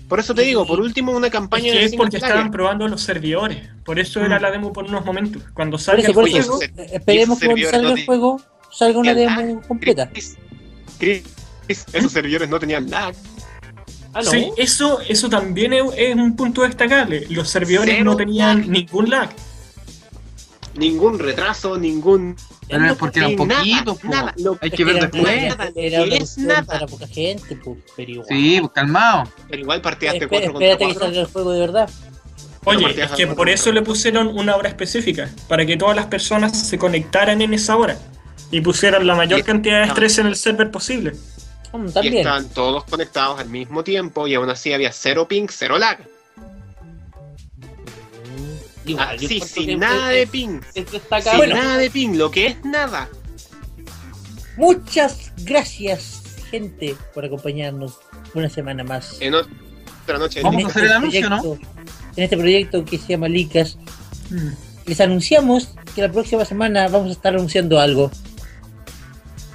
Por 0.09 0.19
eso 0.19 0.33
te 0.35 0.41
digo, 0.41 0.65
por 0.67 0.81
último, 0.81 1.13
una 1.13 1.27
Es 1.27 1.31
campaña 1.33 1.71
que 1.71 1.85
es 1.85 1.95
porque 1.95 2.17
player. 2.17 2.25
estaban 2.33 2.51
probando 2.51 2.85
los 2.89 3.01
servidores. 3.01 3.69
Por 3.85 3.97
eso 3.97 4.19
era 4.19 4.39
Mm. 4.39 4.41
la 4.41 4.51
demo 4.51 4.73
por 4.73 4.83
unos 4.85 5.05
momentos. 5.05 5.43
Cuando 5.53 5.77
salga 5.77 6.01
eso, 6.09 6.19
el 6.21 6.35
eso, 6.35 6.53
juego, 6.57 6.63
eh, 6.63 6.89
esperemos 6.91 7.39
que 7.39 7.45
cuando 7.45 7.69
salga 7.69 7.89
no 7.89 7.95
el 7.95 8.05
juego 8.05 8.41
salga 8.71 8.99
una 8.99 9.13
demo 9.13 9.61
completa. 9.67 10.09
Chris, 11.01 11.23
esos 11.93 12.11
servidores 12.11 12.47
no 12.47 12.59
tenían 12.59 12.89
lag. 12.89 13.15
Ah, 14.13 14.21
no. 14.23 14.29
Sí, 14.29 14.51
eso, 14.57 14.99
eso 15.01 15.29
también 15.29 15.73
es, 15.73 16.15
un 16.15 16.35
punto 16.35 16.61
destacable. 16.61 17.25
Los 17.29 17.49
servidores 17.49 17.95
Cero 17.97 18.05
no 18.05 18.15
tenían 18.15 18.59
lag. 18.61 18.67
ningún 18.69 19.09
lag. 19.09 19.29
Ningún 20.75 21.17
retraso, 21.19 21.77
ningún. 21.77 22.35
Pero 22.69 22.85
es 22.85 22.93
porque 22.97 23.19
eran 23.19 23.35
nada, 23.35 23.59
poquitos, 23.59 23.99
po. 23.99 24.07
nada. 24.07 24.33
Lo- 24.37 24.57
Hay 24.61 24.71
que 24.71 24.85
ver 24.85 24.97
era 24.97 25.07
después. 25.07 25.57
Nada, 25.57 25.71
Era 25.75 26.03
una 26.03 26.15
es 26.15 26.37
nada. 26.37 26.63
para 26.63 26.87
poca 26.87 27.07
gente. 27.07 27.59
Pero 27.97 28.11
igual. 28.11 28.27
Sí, 28.29 28.57
pues 28.61 28.71
calmado. 28.73 29.23
Pero 29.49 29.61
igual 29.63 29.81
partías 29.81 30.13
de 30.13 30.19
Espé- 30.19 30.29
4 30.29 30.53
contra 30.53 30.67
espérate 30.71 30.93
que 30.93 30.99
4. 30.99 31.07
salga 31.07 31.21
el 31.21 31.33
juego 31.33 31.51
de 31.51 31.59
verdad. 31.59 31.89
Oye, 32.63 32.83
partidas 32.83 33.11
es 33.11 33.17
que 33.17 33.27
por 33.27 33.49
eso 33.49 33.71
le 33.71 33.81
pusieron 33.81 34.27
una 34.27 34.55
hora 34.55 34.69
específica, 34.69 35.29
para 35.47 35.65
que 35.65 35.75
todas 35.77 35.95
las 35.95 36.05
personas 36.05 36.55
se 36.57 36.77
conectaran 36.77 37.41
en 37.41 37.53
esa 37.55 37.75
hora 37.75 37.97
y 38.51 38.61
pusieran 38.61 39.07
la 39.07 39.15
mayor 39.15 39.39
Y- 39.39 39.43
cantidad 39.43 39.77
de 39.77 39.83
ah. 39.83 39.87
estrés 39.87 40.17
en 40.19 40.27
el 40.27 40.35
server 40.35 40.69
posible. 40.69 41.13
Mm, 41.73 41.87
Y 41.87 41.91
también. 41.91 42.17
estaban 42.17 42.49
todos 42.49 42.83
conectados 42.83 43.39
al 43.39 43.49
mismo 43.49 43.83
tiempo 43.83 44.27
y 44.27 44.35
aún 44.35 44.49
así 44.49 44.73
había 44.73 44.91
cero 44.91 45.27
ping, 45.27 45.47
cero 45.49 45.77
lag. 45.77 45.99
Mm, 47.57 48.89
Igual, 48.89 49.15
Así, 49.15 49.39
que 49.39 49.45
sin 49.45 49.79
nada 49.79 50.11
es- 50.13 50.19
de 50.19 50.27
ping. 50.27 50.59
Es 50.73 50.73
Sin 50.73 50.85
destacable. 50.91 51.53
nada 51.53 51.77
de 51.77 51.89
ping, 51.89 52.15
lo 52.17 52.31
que 52.31 52.47
es 52.47 52.65
nada. 52.65 53.07
Muchas 54.57 55.31
gracias, 55.43 56.21
gente, 56.49 56.95
por 57.13 57.23
acompañarnos 57.25 57.99
una 58.33 58.49
semana 58.49 58.83
más. 58.83 59.17
En 59.21 59.33
otra 59.35 60.17
noche 60.17 60.41
Vamos 60.41 60.57
Liga. 60.57 60.67
a 60.67 60.71
hacer 60.71 60.83
el 60.85 60.91
anuncio, 60.91 61.29
¿no? 61.29 61.41
proyecto- 61.41 61.67
En 62.17 62.23
este 62.25 62.37
proyecto 62.37 62.83
que 62.85 62.97
se 62.97 63.07
llama 63.07 63.29
Licas, 63.29 63.77
les 64.85 64.99
anunciamos 64.99 65.69
que 65.95 66.01
la 66.01 66.11
próxima 66.11 66.43
semana 66.43 66.87
vamos 66.89 67.09
a 67.09 67.11
estar 67.13 67.33
anunciando 67.33 67.79
algo. 67.79 68.11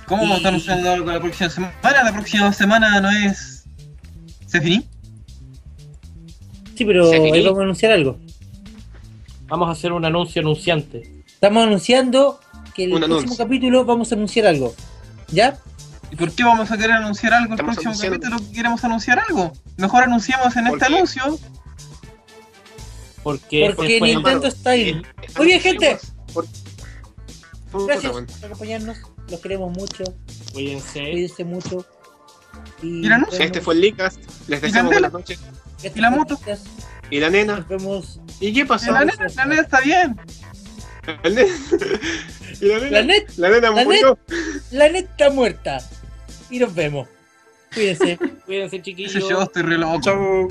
¿Cómo 0.06 0.22
vamos 0.22 0.34
a 0.34 0.36
estar 0.38 0.50
anunciando 0.50 0.90
algo 0.90 1.10
la 1.12 1.20
próxima 1.20 1.50
semana? 1.50 1.74
La 1.82 2.12
próxima 2.12 2.52
semana 2.52 3.00
no 3.00 3.10
es. 3.10 3.64
¿Se 4.46 4.60
finí? 4.60 4.86
Sí, 6.76 6.84
pero 6.84 7.10
ahí 7.10 7.44
vamos 7.44 7.58
a 7.60 7.62
anunciar 7.62 7.92
algo. 7.92 8.18
Vamos 9.48 9.68
a 9.68 9.72
hacer 9.72 9.92
un 9.92 10.04
anuncio 10.04 10.40
anunciante. 10.42 11.22
Estamos 11.26 11.64
anunciando 11.66 12.40
que 12.74 12.84
el 12.84 12.92
Un 12.92 12.98
próximo 13.00 13.18
anuncio. 13.20 13.44
capítulo 13.44 13.84
vamos 13.84 14.12
a 14.12 14.14
anunciar 14.14 14.46
algo. 14.46 14.74
¿Ya? 15.28 15.58
¿Y 16.10 16.16
por 16.16 16.30
qué 16.32 16.44
vamos 16.44 16.70
a 16.70 16.76
querer 16.76 16.92
anunciar 16.92 17.34
algo 17.34 17.46
el 17.54 17.60
Estamos 17.60 17.74
próximo 17.76 17.90
anunciando. 17.92 18.20
capítulo? 18.20 18.52
¿Queremos 18.54 18.84
anunciar 18.84 19.18
algo? 19.28 19.52
Mejor 19.76 20.04
anunciamos 20.04 20.54
en 20.56 20.66
¿Por 20.66 20.76
este 20.78 20.88
qué? 20.88 20.94
anuncio. 20.94 21.38
Porque, 23.24 23.72
Porque 23.74 24.00
Nintendo 24.00 24.48
Style. 24.50 25.02
Eh, 25.22 25.26
Muy 25.36 25.46
bien, 25.46 25.60
gente. 25.60 25.98
Por- 26.32 26.46
Gracias 27.86 28.12
por 28.12 28.24
acompañarnos. 28.44 28.96
Los 29.30 29.40
queremos 29.40 29.70
mucho. 29.76 30.04
Cuídense. 30.52 31.00
Cuídense 31.00 31.44
mucho. 31.44 31.84
Y 32.82 33.04
¿Y 33.06 33.08
la 33.08 33.18
noche? 33.18 33.44
Este 33.44 33.60
fue 33.60 33.74
el 33.74 33.80
Licast. 33.80 34.20
Les 34.48 34.60
deseamos 34.60 34.92
buenas 34.92 35.12
noches. 35.12 35.40
Este 35.82 35.98
¿Y 35.98 36.02
la 36.02 36.10
moto? 36.10 36.38
¿Y 37.10 37.20
la 37.20 37.30
nena? 37.30 37.56
Nos 37.56 37.68
vemos. 37.68 38.20
¿Y 38.40 38.52
qué 38.52 38.66
pasó? 38.66 38.92
La 38.92 39.04
nena, 39.04 39.26
la 39.34 39.44
nena 39.46 39.62
está 39.62 39.80
bien. 39.80 40.16
¿El 41.22 41.34
nene? 41.34 41.50
¿Y 42.60 42.66
la 42.66 42.78
nena? 42.78 42.90
La 42.90 43.02
net, 43.02 43.30
La 43.36 43.48
nena 43.50 43.70
la 43.70 43.84
murió. 43.84 44.18
la 44.70 44.88
net 44.88 45.08
está 45.10 45.30
muerta. 45.30 45.78
Y 46.50 46.58
nos 46.58 46.74
vemos. 46.74 47.08
Cuídense. 47.74 48.18
Cuídense, 48.46 48.82
chiquillos. 48.82 49.28
yo 49.28 49.42
estoy 49.42 49.62
re 49.62 49.78
loco. 49.78 50.00
Chau. 50.00 50.48